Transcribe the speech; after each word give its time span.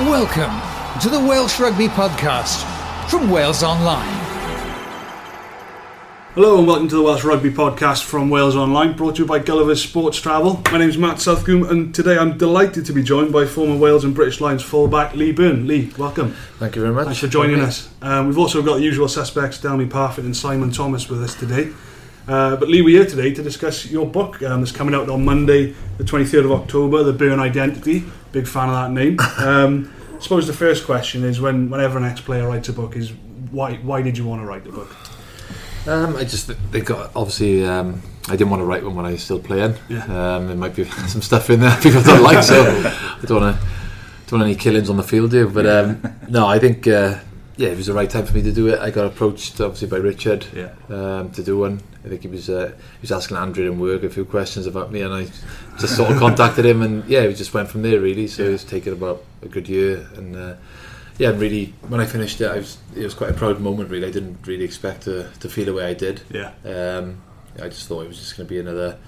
Welcome 0.00 1.00
to 1.02 1.08
the 1.08 1.20
Welsh 1.20 1.60
Rugby 1.60 1.86
Podcast 1.86 2.64
from 3.08 3.30
Wales 3.30 3.62
Online. 3.62 4.04
Hello 6.34 6.58
and 6.58 6.66
welcome 6.66 6.88
to 6.88 6.96
the 6.96 7.02
Welsh 7.02 7.22
Rugby 7.22 7.50
Podcast 7.50 8.02
from 8.02 8.28
Wales 8.28 8.56
Online, 8.56 8.96
brought 8.96 9.14
to 9.14 9.22
you 9.22 9.28
by 9.28 9.38
Gulliver's 9.38 9.80
Sports 9.80 10.20
Travel. 10.20 10.60
My 10.72 10.78
name 10.78 10.88
is 10.88 10.98
Matt 10.98 11.20
Southcombe 11.20 11.62
and 11.62 11.94
today 11.94 12.18
I'm 12.18 12.36
delighted 12.36 12.86
to 12.86 12.92
be 12.92 13.04
joined 13.04 13.32
by 13.32 13.46
former 13.46 13.76
Wales 13.76 14.02
and 14.02 14.16
British 14.16 14.40
Lions 14.40 14.64
fullback 14.64 15.14
Lee 15.14 15.30
Byrne. 15.30 15.68
Lee, 15.68 15.92
welcome. 15.96 16.32
Thank 16.58 16.74
you 16.74 16.82
very 16.82 16.92
much. 16.92 17.04
Thanks 17.04 17.20
for 17.20 17.28
joining 17.28 17.60
us. 17.60 17.88
Um, 18.02 18.26
we've 18.26 18.38
also 18.38 18.62
got 18.62 18.78
the 18.78 18.82
usual 18.82 19.06
suspects, 19.06 19.58
Delme 19.60 19.88
Parfitt 19.88 20.24
and 20.24 20.36
Simon 20.36 20.72
Thomas 20.72 21.08
with 21.08 21.22
us 21.22 21.36
today. 21.36 21.72
Uh, 22.26 22.56
but 22.56 22.68
Lee, 22.68 22.82
we're 22.82 22.98
here 22.98 23.08
today 23.08 23.32
to 23.32 23.44
discuss 23.44 23.86
your 23.86 24.06
book 24.06 24.42
um, 24.42 24.60
that's 24.60 24.72
coming 24.72 24.92
out 24.96 25.08
on 25.08 25.24
Monday, 25.24 25.76
the 25.98 26.04
23rd 26.04 26.46
of 26.46 26.52
October, 26.52 27.04
The 27.04 27.12
Byrne 27.12 27.38
Identity. 27.38 28.02
Big 28.34 28.48
fan 28.48 28.68
of 28.68 28.74
that 28.74 28.90
name. 28.90 29.16
Um, 29.38 29.92
I 30.16 30.20
suppose 30.20 30.48
the 30.48 30.52
first 30.52 30.84
question 30.86 31.22
is 31.22 31.40
when 31.40 31.70
whenever 31.70 31.98
an 31.98 32.04
ex-player 32.04 32.48
writes 32.48 32.68
a 32.68 32.72
book 32.72 32.96
is 32.96 33.12
why 33.52 33.76
why 33.76 34.02
did 34.02 34.18
you 34.18 34.26
want 34.26 34.42
to 34.42 34.46
write 34.46 34.64
the 34.64 34.72
book? 34.72 34.90
Um, 35.86 36.16
I 36.16 36.24
just 36.24 36.50
they 36.72 36.80
got 36.80 37.12
obviously 37.14 37.64
um, 37.64 38.02
I 38.26 38.32
didn't 38.32 38.50
want 38.50 38.60
to 38.60 38.64
write 38.64 38.82
one 38.84 38.96
when 38.96 39.06
I 39.06 39.12
was 39.12 39.22
still 39.22 39.38
playing. 39.38 39.76
Yeah. 39.88 40.02
Um, 40.06 40.48
there 40.48 40.56
might 40.56 40.74
be 40.74 40.84
some 41.06 41.22
stuff 41.22 41.48
in 41.48 41.60
there 41.60 41.76
people 41.80 42.02
don't 42.02 42.24
like, 42.24 42.42
so 42.42 42.60
I 42.60 43.24
don't 43.24 43.40
want 43.40 43.56
to 43.56 43.66
don't 44.26 44.40
want 44.40 44.50
any 44.50 44.56
killings 44.56 44.90
on 44.90 44.96
the 44.96 45.04
field 45.04 45.32
here. 45.32 45.46
But 45.46 45.66
um, 45.66 46.02
no, 46.28 46.44
I 46.48 46.58
think 46.58 46.88
uh, 46.88 47.20
yeah, 47.56 47.68
it 47.68 47.76
was 47.76 47.86
the 47.86 47.92
right 47.94 48.10
time 48.10 48.26
for 48.26 48.34
me 48.34 48.42
to 48.42 48.52
do 48.52 48.66
it. 48.66 48.80
I 48.80 48.90
got 48.90 49.06
approached 49.06 49.60
obviously 49.60 49.86
by 49.86 49.98
Richard 49.98 50.44
Yeah. 50.52 50.72
um, 50.88 51.30
to 51.30 51.42
do 51.44 51.58
one. 51.58 51.82
I 52.04 52.08
think 52.08 52.22
he 52.22 52.28
was 52.28 52.50
uh, 52.50 52.72
he 52.76 53.00
was 53.00 53.12
asking 53.12 53.36
Andrew 53.38 53.70
and 53.70 53.80
work 53.80 54.02
a 54.02 54.10
few 54.10 54.24
questions 54.24 54.66
about 54.66 54.92
me, 54.92 55.00
and 55.00 55.14
I 55.14 55.24
just 55.78 55.96
sort 55.96 56.10
of 56.10 56.18
contacted 56.18 56.66
him, 56.66 56.82
and 56.82 57.04
yeah, 57.06 57.26
we 57.26 57.34
just 57.34 57.54
went 57.54 57.70
from 57.70 57.82
there 57.82 58.00
really. 58.00 58.26
So 58.26 58.42
it's 58.42 58.64
taken 58.64 58.92
about 58.92 59.24
a 59.42 59.48
good 59.48 59.68
year, 59.68 60.06
and 60.16 60.36
uh, 60.36 60.54
yeah, 61.18 61.30
and 61.30 61.40
really 61.40 61.72
when 61.88 62.00
I 62.00 62.06
finished 62.06 62.40
it, 62.40 62.50
I 62.50 62.56
was 62.56 62.78
it 62.94 63.04
was 63.04 63.14
quite 63.14 63.30
a 63.30 63.34
proud 63.34 63.60
moment. 63.60 63.90
Really, 63.90 64.06
I 64.06 64.10
didn't 64.10 64.46
really 64.46 64.64
expect 64.64 65.02
to, 65.02 65.30
to 65.40 65.48
feel 65.48 65.64
the 65.64 65.74
way 65.74 65.86
I 65.86 65.94
did. 65.94 66.20
Yeah. 66.30 66.52
Um, 66.64 67.22
I 67.60 67.68
just 67.68 67.88
thought 67.88 68.02
it 68.02 68.08
was 68.08 68.18
just 68.18 68.36
going 68.36 68.46
to 68.46 68.52
be 68.52 68.60
another 68.60 68.98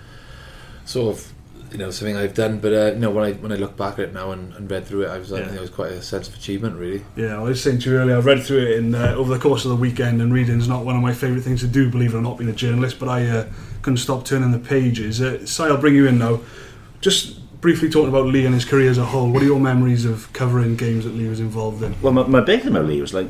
sort 0.84 1.16
of 1.16 1.32
you 1.72 1.78
know 1.78 1.90
something 1.90 2.16
I've 2.16 2.34
done. 2.34 2.58
But 2.60 2.72
uh, 2.72 2.92
you 2.94 3.00
know 3.00 3.10
when 3.10 3.24
I 3.24 3.32
when 3.34 3.52
I 3.52 3.56
look 3.56 3.76
back 3.76 3.94
at 3.94 4.00
it 4.00 4.14
now 4.14 4.32
and, 4.32 4.52
and 4.54 4.70
read 4.70 4.86
through 4.86 5.02
it, 5.04 5.08
I 5.08 5.18
was 5.18 5.32
I 5.32 5.38
Yeah. 5.38 5.44
think 5.46 5.56
it 5.58 5.60
was 5.60 5.70
quite 5.70 5.92
a 5.92 6.02
sense 6.02 6.28
of 6.28 6.34
achievement 6.34 6.76
really. 6.78 7.04
Yeah, 7.16 7.38
I 7.38 7.42
was 7.42 7.62
saying 7.62 7.80
to 7.80 7.90
you 7.90 7.96
earlier, 7.98 8.16
I've 8.16 8.26
read 8.26 8.42
through 8.42 8.58
it 8.66 8.78
in, 8.78 8.94
uh, 8.94 9.14
over 9.16 9.32
the 9.32 9.40
course 9.40 9.64
of 9.64 9.70
the 9.70 9.76
weekend, 9.76 10.20
and 10.22 10.32
reading 10.32 10.58
is 10.58 10.68
not 10.68 10.84
one 10.84 10.96
of 10.96 11.02
my 11.02 11.12
favourite 11.14 11.42
things 11.42 11.60
to 11.60 11.66
do, 11.66 11.90
believe 11.90 12.14
it 12.14 12.18
or 12.18 12.22
not, 12.22 12.38
being 12.38 12.50
a 12.50 12.54
journalist, 12.54 12.98
but 12.98 13.08
I 13.08 13.26
uh, 13.26 13.46
couldn't 13.82 13.98
stop 13.98 14.24
turning 14.24 14.52
the 14.52 14.58
pages. 14.58 15.20
Uh, 15.20 15.44
Si, 15.46 15.62
I'll 15.62 15.76
bring 15.78 15.94
you 15.94 16.06
in 16.06 16.18
now. 16.18 16.40
Just 17.00 17.42
briefly 17.60 17.88
talking 17.88 18.08
about 18.08 18.26
Lee 18.26 18.44
and 18.46 18.54
his 18.54 18.64
career 18.64 18.90
as 18.90 18.98
a 18.98 19.04
whole, 19.04 19.30
what 19.30 19.42
are 19.42 19.46
your 19.46 19.60
memories 19.60 20.04
of 20.04 20.32
covering 20.32 20.76
games 20.76 21.04
that 21.04 21.14
Lee 21.14 21.28
was 21.28 21.40
involved 21.40 21.82
in? 21.82 21.94
Well, 22.00 22.12
my, 22.12 22.26
my 22.26 22.40
big 22.40 22.60
thing 22.60 22.70
about 22.70 22.86
Lee 22.86 23.00
was 23.00 23.12
like, 23.14 23.28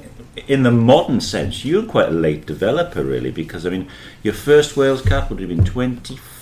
in 0.48 0.62
the 0.62 0.70
modern 0.70 1.20
sense, 1.20 1.64
you're 1.64 1.84
quite 1.84 2.08
a 2.08 2.12
late 2.12 2.44
developer, 2.46 3.02
really, 3.02 3.30
because 3.30 3.64
I 3.64 3.70
mean, 3.70 3.88
your 4.22 4.34
first 4.34 4.76
Wales 4.76 5.00
Cup 5.00 5.30
would 5.30 5.40
have 5.40 5.48
been 5.48 5.64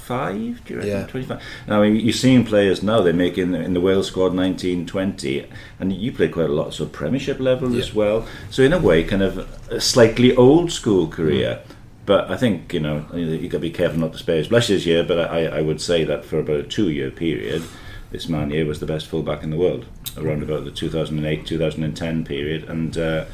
25, 0.07 0.65
do 0.65 0.75
you 0.75 0.81
reckon? 0.81 0.93
Yeah. 0.93 1.07
25. 1.07 1.43
Now, 1.67 1.83
I 1.83 1.89
mean, 1.89 2.01
you're 2.01 2.13
seeing 2.13 2.45
players 2.45 2.83
now, 2.83 3.01
they 3.01 3.13
make 3.13 3.39
in 3.39 3.53
the, 3.53 3.61
in 3.61 3.75
the 3.75 3.81
Wales 3.81 4.09
squad 4.09 4.35
19, 4.35 4.87
20, 4.87 5.47
and 5.81 5.93
you 5.93 6.13
played 6.13 6.33
quite 6.33 6.51
a 6.51 6.53
lot, 6.53 6.75
so 6.75 6.87
Premiership 6.87 7.41
level 7.41 7.77
as 7.77 7.95
well. 7.95 8.27
So, 8.51 8.63
in 8.63 8.73
a 8.73 8.79
way, 8.79 9.03
kind 9.05 9.23
of 9.23 9.39
a 9.71 9.81
slightly 9.81 10.37
old 10.37 10.71
school 10.71 11.09
career. 11.09 11.63
But 12.07 12.31
I 12.31 12.37
think, 12.37 12.75
you 12.75 12.81
know, 12.81 13.07
you've 13.15 13.51
got 13.51 13.59
to 13.59 13.63
be 13.63 13.71
careful 13.71 13.99
not 13.99 14.13
to 14.13 14.19
spare 14.19 14.37
his 14.37 14.49
blushes 14.49 14.85
here, 14.85 15.05
but 15.05 15.19
I, 15.31 15.47
I 15.47 15.63
would 15.63 15.81
say 15.81 16.05
that 16.05 16.25
for 16.27 16.39
about 16.39 16.61
a 16.61 16.65
two 16.65 16.91
year 16.91 17.11
period, 17.11 17.63
this 18.11 18.29
man 18.29 18.51
here 18.51 18.67
was 18.67 18.81
the 18.81 18.87
best 18.87 19.07
fullback 19.07 19.43
in 19.43 19.49
the 19.49 19.57
world 19.57 19.87
around 20.19 20.43
about 20.43 20.67
the 20.67 20.71
2008 20.71 21.47
2010 21.47 22.25
period. 22.27 22.65
And 22.65 22.99
uh, 22.99 23.25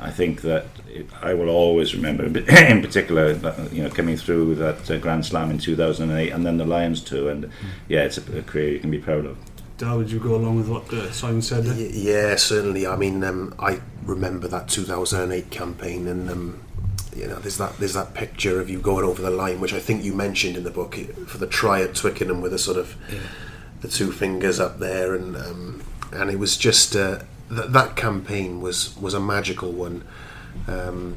I 0.00 0.12
think 0.12 0.42
that 0.42 0.66
it, 0.96 1.06
I 1.22 1.34
will 1.34 1.48
always 1.48 1.94
remember, 1.94 2.24
in 2.48 2.82
particular, 2.82 3.32
you 3.72 3.82
know, 3.82 3.90
coming 3.90 4.16
through 4.16 4.56
that 4.56 4.90
uh, 4.90 4.98
Grand 4.98 5.24
Slam 5.26 5.50
in 5.50 5.58
2008 5.58 6.30
and 6.32 6.44
then 6.44 6.56
the 6.58 6.64
Lions 6.64 7.00
too. 7.02 7.28
And 7.28 7.50
yeah, 7.88 8.04
it's 8.04 8.18
a, 8.18 8.38
a 8.38 8.42
career 8.42 8.70
you 8.70 8.78
can 8.80 8.90
be 8.90 8.98
proud 8.98 9.24
of. 9.26 9.36
Dal, 9.78 9.98
would 9.98 10.10
you 10.10 10.18
go 10.18 10.34
along 10.36 10.56
with 10.56 10.68
what 10.68 10.90
uh, 10.92 11.10
Simon 11.12 11.42
said? 11.42 11.66
Y- 11.66 11.90
Yeah, 11.92 12.36
certainly. 12.36 12.86
I 12.86 12.96
mean, 12.96 13.22
um, 13.24 13.54
I 13.58 13.80
remember 14.04 14.48
that 14.48 14.68
2008 14.68 15.50
campaign, 15.50 16.06
and 16.08 16.30
um, 16.30 16.60
you 17.14 17.26
know, 17.26 17.36
there's 17.40 17.58
that 17.58 17.76
there's 17.78 17.92
that 17.94 18.14
picture 18.14 18.58
of 18.60 18.70
you 18.70 18.78
going 18.80 19.04
over 19.04 19.20
the 19.20 19.30
line, 19.30 19.60
which 19.60 19.74
I 19.74 19.78
think 19.78 20.02
you 20.02 20.14
mentioned 20.14 20.56
in 20.56 20.64
the 20.64 20.70
book 20.70 20.94
for 21.26 21.36
the 21.38 21.46
try 21.46 21.82
at 21.82 21.94
Twickenham 21.94 22.40
with 22.40 22.52
the 22.52 22.58
sort 22.58 22.78
of 22.78 22.96
the 23.82 23.88
two 23.88 24.12
fingers 24.12 24.58
up 24.60 24.78
there, 24.78 25.14
and 25.14 25.36
um, 25.36 25.82
and 26.12 26.30
it 26.30 26.38
was 26.38 26.56
just 26.56 26.96
uh, 26.96 27.18
th- 27.50 27.68
that 27.68 27.96
campaign 27.96 28.62
was 28.62 28.96
was 28.98 29.12
a 29.12 29.20
magical 29.20 29.72
one. 29.72 30.04
Um, 30.68 31.16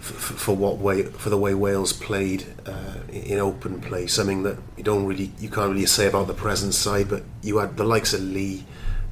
f- 0.00 0.12
f- 0.12 0.38
for 0.38 0.54
what 0.54 0.78
way 0.78 1.04
for 1.04 1.30
the 1.30 1.38
way 1.38 1.54
Wales 1.54 1.92
played 1.92 2.46
uh, 2.66 2.98
in 3.10 3.38
open 3.38 3.80
play, 3.80 4.06
something 4.06 4.42
that 4.42 4.58
you 4.76 4.84
don't 4.84 5.06
really 5.06 5.32
you 5.38 5.48
can't 5.48 5.70
really 5.70 5.86
say 5.86 6.06
about 6.06 6.26
the 6.26 6.34
present 6.34 6.74
side, 6.74 7.08
but 7.08 7.22
you 7.42 7.58
had 7.58 7.76
the 7.76 7.84
likes 7.84 8.12
of 8.12 8.20
Lee, 8.20 8.64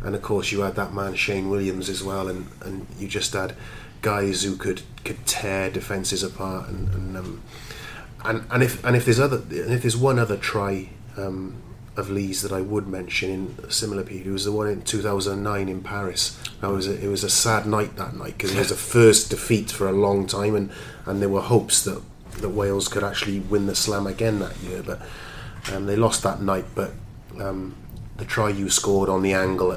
and 0.02 0.14
of 0.14 0.22
course 0.22 0.52
you 0.52 0.60
had 0.60 0.74
that 0.76 0.92
man 0.92 1.14
Shane 1.14 1.48
Williams 1.48 1.88
as 1.88 2.02
well, 2.02 2.28
and, 2.28 2.46
and 2.62 2.86
you 2.98 3.08
just 3.08 3.32
had 3.32 3.54
guys 4.02 4.42
who 4.42 4.56
could 4.56 4.82
could 5.04 5.24
tear 5.26 5.70
defences 5.70 6.22
apart, 6.22 6.68
and 6.68 6.92
and, 6.94 7.16
um, 7.16 7.42
and 8.24 8.44
and 8.50 8.62
if 8.62 8.84
and 8.84 8.94
if 8.96 9.04
there's 9.04 9.20
other 9.20 9.38
and 9.38 9.72
if 9.72 9.82
there's 9.82 9.96
one 9.96 10.18
other 10.18 10.36
try. 10.36 10.88
Um, 11.16 11.56
of 11.96 12.10
Lee's 12.10 12.42
that 12.42 12.52
I 12.52 12.60
would 12.60 12.86
mention 12.86 13.30
in 13.30 13.54
a 13.64 13.70
similar 13.70 14.02
period. 14.02 14.26
Was 14.26 14.44
the 14.44 14.52
one 14.52 14.68
in 14.68 14.82
2009 14.82 15.68
in 15.68 15.82
Paris. 15.82 16.38
Now, 16.62 16.70
it 16.70 16.74
was 16.74 16.88
a, 16.88 17.04
it 17.04 17.08
was 17.08 17.22
a 17.22 17.30
sad 17.30 17.66
night 17.66 17.96
that 17.96 18.16
night 18.16 18.38
because 18.38 18.54
it 18.54 18.58
was 18.58 18.70
the 18.70 18.74
first 18.98 19.30
defeat 19.30 19.70
for 19.70 19.88
a 19.88 19.92
long 19.92 20.26
time, 20.26 20.54
and, 20.54 20.70
and 21.06 21.20
there 21.20 21.28
were 21.28 21.42
hopes 21.42 21.82
that, 21.84 22.02
that 22.40 22.48
Wales 22.48 22.88
could 22.88 23.04
actually 23.04 23.40
win 23.40 23.66
the 23.66 23.74
Slam 23.74 24.06
again 24.06 24.38
that 24.38 24.56
year. 24.58 24.82
But 24.82 25.00
um, 25.72 25.86
they 25.86 25.96
lost 25.96 26.22
that 26.22 26.40
night. 26.40 26.64
But 26.74 26.92
um, 27.38 27.74
the 28.16 28.24
try 28.24 28.48
you 28.48 28.70
scored 28.70 29.08
on 29.08 29.22
the 29.22 29.34
angle 29.34 29.72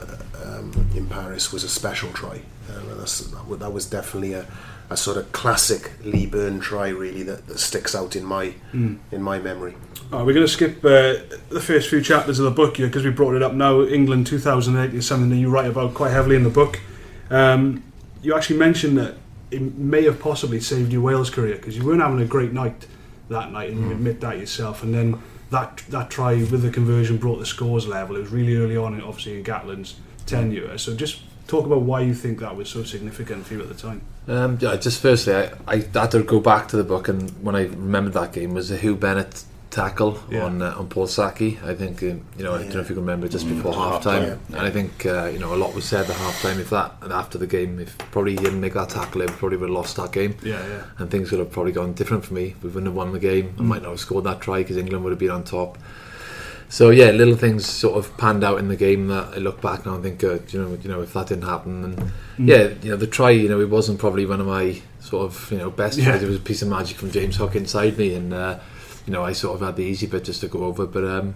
um, 0.46 0.72
in 0.96 1.08
Paris 1.08 1.52
was 1.52 1.64
a 1.64 1.70
special 1.70 2.12
try. 2.12 2.42
And 2.68 3.00
that's, 3.00 3.20
that 3.20 3.60
that 3.60 3.72
was 3.72 3.86
definitely 3.86 4.34
a, 4.34 4.46
a 4.90 4.98
sort 4.98 5.18
of 5.18 5.32
classic 5.32 5.92
Lee 6.04 6.26
Byrne 6.26 6.60
try, 6.60 6.90
really, 6.90 7.24
that, 7.24 7.48
that 7.48 7.60
sticks 7.60 7.96
out 7.96 8.16
in 8.16 8.26
my 8.26 8.54
in 9.12 9.22
my 9.22 9.40
memory. 9.40 9.76
All 10.12 10.20
right, 10.20 10.26
we're 10.26 10.34
going 10.34 10.46
to 10.46 10.52
skip 10.52 10.78
uh, 10.86 11.16
the 11.50 11.62
first 11.62 11.90
few 11.90 12.02
chapters 12.02 12.38
of 12.38 12.46
the 12.46 12.52
book 12.52 12.78
here 12.78 12.88
because 12.88 13.04
we 13.04 13.12
brought 13.12 13.36
it 13.36 13.42
up 13.42 13.54
now. 13.54 13.82
England 13.82 14.28
2008 14.28 14.96
is 14.96 15.08
something 15.08 15.30
that 15.30 15.38
you 15.38 15.50
write 15.50 15.68
about 15.68 15.94
quite 15.94 16.12
heavily 16.12 16.36
in 16.36 16.44
the 16.44 16.50
book. 16.50 16.80
Um, 17.30 17.84
you 18.22 18.36
actually 18.36 18.58
mentioned 18.58 18.98
that 18.98 19.16
it 19.52 19.62
may 19.62 20.04
have 20.04 20.20
possibly 20.20 20.60
saved 20.60 20.92
your 20.92 21.02
Wales 21.02 21.30
career 21.30 21.56
because 21.56 21.78
you 21.78 21.86
weren't 21.86 22.02
having 22.02 22.22
a 22.22 22.26
great 22.26 22.54
night 22.54 22.88
that 23.30 23.52
night, 23.52 23.72
and 23.72 23.80
you 23.82 23.92
admit 23.92 24.22
that 24.22 24.38
yourself. 24.38 24.84
And 24.84 24.94
then 24.94 25.22
that 25.50 25.84
that 25.90 26.10
try 26.10 26.36
with 26.36 26.62
the 26.62 26.72
conversion 26.72 27.18
brought 27.18 27.40
the 27.40 27.46
scores 27.46 27.88
level. 27.88 28.16
It 28.16 28.20
was 28.20 28.30
really 28.30 28.58
early 28.58 28.78
on, 28.78 29.00
obviously 29.02 29.38
in 29.38 29.44
Gatland's 29.44 29.96
tenure. 30.26 30.78
So 30.78 30.96
just 30.96 31.20
talk 31.48 31.66
about 31.66 31.82
why 31.82 32.02
you 32.02 32.14
think 32.14 32.40
that 32.40 32.56
was 32.56 32.70
so 32.70 32.84
significant 32.84 33.46
for 33.46 33.54
you 33.56 33.62
at 33.62 33.68
the 33.68 33.76
time. 33.76 34.02
Um, 34.28 34.58
yeah, 34.60 34.76
just 34.76 35.02
firstly, 35.02 35.36
I, 35.36 35.52
I 35.68 35.76
had 35.94 36.12
to 36.12 36.24
go 36.24 36.40
back 36.40 36.68
to 36.70 36.78
the 36.78 36.84
book, 36.84 37.08
and 37.08 37.30
when 37.44 37.56
I 37.56 37.64
remembered 37.66 38.14
that 38.14 38.34
game 38.34 38.54
was 38.54 38.70
the 38.70 38.78
Huw 38.78 39.00
Bennett 39.00 39.44
tackle 39.70 40.18
Yeah. 40.32 40.46
on 40.46 40.62
uh, 40.62 40.74
on 40.78 40.88
Paul 40.88 41.06
Sackey. 41.06 41.62
I 41.64 41.76
think 41.76 42.02
um, 42.02 42.22
you 42.38 42.44
know 42.46 42.56
I 42.56 42.60
don't 42.60 42.74
know 42.74 42.80
if 42.80 42.90
you 42.90 42.96
can 42.96 43.04
remember 43.04 43.28
just 43.28 43.48
before 43.48 43.74
half 43.74 44.04
half-time, 44.06 44.30
time, 44.30 44.40
and 44.50 44.62
I 44.62 44.72
think 44.72 45.06
uh, 45.06 45.26
you 45.26 45.38
know 45.38 45.54
a 45.54 45.58
lot 45.58 45.76
was 45.76 45.86
said 45.86 46.10
at 46.10 46.16
half 46.16 46.42
time. 46.42 46.60
If 46.60 46.70
that 46.70 46.94
and 47.02 47.12
after 47.12 47.38
the 47.38 47.46
game, 47.46 47.80
if 47.80 47.96
probably 47.98 48.32
he 48.32 48.38
didn't 48.38 48.62
make 48.62 48.74
that 48.74 48.90
tackle, 48.90 49.22
it 49.22 49.28
probably 49.32 49.58
would 49.58 49.70
have 49.70 49.76
lost 49.76 49.98
that 49.98 50.12
game. 50.12 50.38
Yeah, 50.42 50.66
yeah. 50.68 50.84
and 50.98 51.12
things 51.12 51.30
would 51.32 51.40
have 51.40 51.52
probably 51.52 51.74
gone 51.74 51.94
different 51.94 52.26
for 52.26 52.34
me. 52.34 52.56
We 52.64 52.70
wouldn't 52.70 52.86
have 52.88 52.96
won 52.96 53.12
the 53.12 53.20
game. 53.20 53.54
I 53.60 53.64
might 53.64 53.82
not 53.84 53.90
have 53.92 54.00
scored 54.00 54.24
that 54.24 54.40
try 54.42 54.60
because 54.60 54.78
England 54.78 55.04
would 55.04 55.12
have 55.12 55.20
been 55.20 55.30
on 55.32 55.44
top. 55.44 55.78
So 56.70 56.90
yeah, 56.90 57.12
little 57.12 57.36
things 57.36 57.66
sort 57.66 57.98
of 57.98 58.18
panned 58.18 58.44
out 58.44 58.58
in 58.60 58.68
the 58.68 58.76
game 58.76 59.08
that 59.08 59.34
I 59.36 59.38
look 59.38 59.62
back 59.62 59.86
now 59.86 59.96
and 59.96 60.04
think, 60.04 60.24
uh, 60.24 60.40
you 60.50 60.60
know, 60.62 60.78
you 60.82 60.90
know, 60.90 61.02
if 61.02 61.14
that 61.14 61.28
didn't 61.28 61.46
happen, 61.46 61.84
and 61.84 62.12
yeah, 62.50 62.70
you 62.82 62.92
know, 62.92 62.98
the 62.98 63.08
try, 63.08 63.30
you 63.30 63.48
know, 63.48 63.62
it 63.62 63.70
wasn't 63.70 64.00
probably 64.00 64.26
one 64.26 64.42
of 64.42 64.48
my 64.48 64.82
sort 65.00 65.26
of 65.26 65.52
you 65.52 65.58
know 65.58 65.70
best 65.70 65.98
Yeah. 65.98 66.06
tries. 66.06 66.24
It 66.24 66.28
was 66.28 66.38
a 66.38 66.42
piece 66.42 66.62
of 66.62 66.68
magic 66.68 66.98
from 66.98 67.12
James 67.12 67.36
Hook 67.38 67.56
inside 67.56 67.98
me, 67.98 68.14
and 68.16 68.34
uh, 68.34 68.60
you 69.06 69.14
know, 69.14 69.24
I 69.24 69.34
sort 69.34 69.56
of 69.62 69.66
had 69.66 69.76
the 69.76 69.84
easy 69.84 70.08
bit 70.08 70.24
just 70.26 70.42
to 70.42 70.48
go 70.48 70.64
over, 70.66 70.86
but. 70.86 71.04
um 71.06 71.36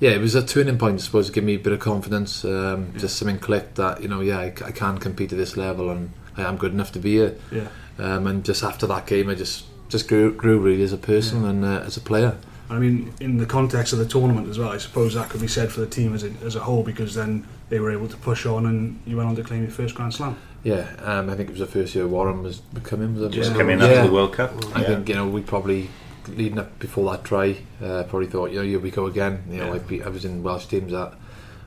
yeah, 0.00 0.10
it 0.10 0.20
was 0.20 0.36
a 0.36 0.46
turning 0.46 0.78
point, 0.78 0.94
I 0.94 0.98
suppose, 1.02 1.26
to 1.26 1.32
give 1.32 1.42
me 1.42 1.56
a 1.56 1.58
bit 1.58 1.72
of 1.72 1.80
confidence. 1.80 2.44
Um, 2.44 2.92
Just 2.98 3.16
something 3.16 3.40
clicked 3.40 3.74
that, 3.74 4.00
you 4.00 4.06
know, 4.06 4.20
yeah, 4.20 4.38
I 4.38 4.50
can 4.70 4.98
compete 4.98 5.32
at 5.32 5.38
this 5.38 5.56
level 5.56 5.90
and 5.90 6.12
I 6.36 6.42
am 6.42 6.56
good 6.56 6.72
enough 6.72 6.92
to 6.92 7.00
be 7.00 7.14
here. 7.14 7.34
Yeah. 7.50 7.66
Um, 7.98 8.28
and 8.28 8.44
just 8.44 8.62
after 8.62 8.86
that 8.86 9.08
game, 9.08 9.28
I 9.28 9.34
just 9.34 9.64
just 9.88 10.06
grew, 10.06 10.32
grew 10.32 10.60
really 10.60 10.84
as 10.84 10.92
a 10.92 10.98
person 10.98 11.44
and 11.44 11.64
uh, 11.64 11.82
as 11.84 11.96
a 11.96 12.00
player. 12.00 12.36
I 12.70 12.78
mean, 12.78 13.12
in 13.20 13.38
the 13.38 13.46
context 13.46 13.92
of 13.92 13.98
the 13.98 14.06
tournament 14.06 14.48
as 14.48 14.58
well, 14.58 14.68
I 14.68 14.78
suppose 14.78 15.14
that 15.14 15.30
could 15.30 15.40
be 15.40 15.48
said 15.48 15.72
for 15.72 15.80
the 15.80 15.86
team 15.86 16.14
as 16.14 16.22
a, 16.22 16.30
as 16.44 16.54
a 16.54 16.60
whole 16.60 16.82
because 16.82 17.14
then 17.14 17.46
they 17.70 17.80
were 17.80 17.90
able 17.90 18.08
to 18.08 18.16
push 18.18 18.44
on 18.44 18.66
and 18.66 19.00
you 19.06 19.16
went 19.16 19.28
on 19.28 19.36
to 19.36 19.42
claim 19.42 19.62
your 19.62 19.70
first 19.70 19.94
Grand 19.94 20.12
Slam. 20.12 20.36
Yeah, 20.64 20.86
um, 21.02 21.30
I 21.30 21.34
think 21.36 21.48
it 21.48 21.52
was 21.52 21.60
the 21.60 21.66
first 21.66 21.94
year 21.94 22.06
Warren 22.06 22.42
was 22.42 22.60
coming. 22.82 23.14
Was 23.14 23.22
it? 23.24 23.30
Just 23.30 23.52
Yeah. 23.52 23.56
coming 23.56 23.78
yeah. 23.78 23.86
after 23.86 24.06
the 24.08 24.12
World 24.12 24.32
Cup. 24.34 24.52
I 24.74 24.82
Yeah. 24.82 24.86
think 24.88 25.08
you 25.08 25.14
know 25.14 25.26
we 25.26 25.40
probably 25.40 25.88
leading 26.28 26.58
up 26.58 26.78
before 26.78 27.10
that 27.12 27.24
try, 27.24 27.56
uh, 27.82 28.02
probably 28.04 28.26
thought 28.26 28.50
you 28.50 28.58
know 28.58 28.64
here 28.64 28.78
we 28.80 28.90
go 28.90 29.06
again. 29.06 29.44
You 29.50 29.58
know 29.58 29.74
Yeah. 29.74 30.04
I, 30.04 30.06
I 30.06 30.08
was 30.10 30.24
in 30.26 30.42
Welsh 30.42 30.66
teams 30.66 30.92
that 30.92 31.14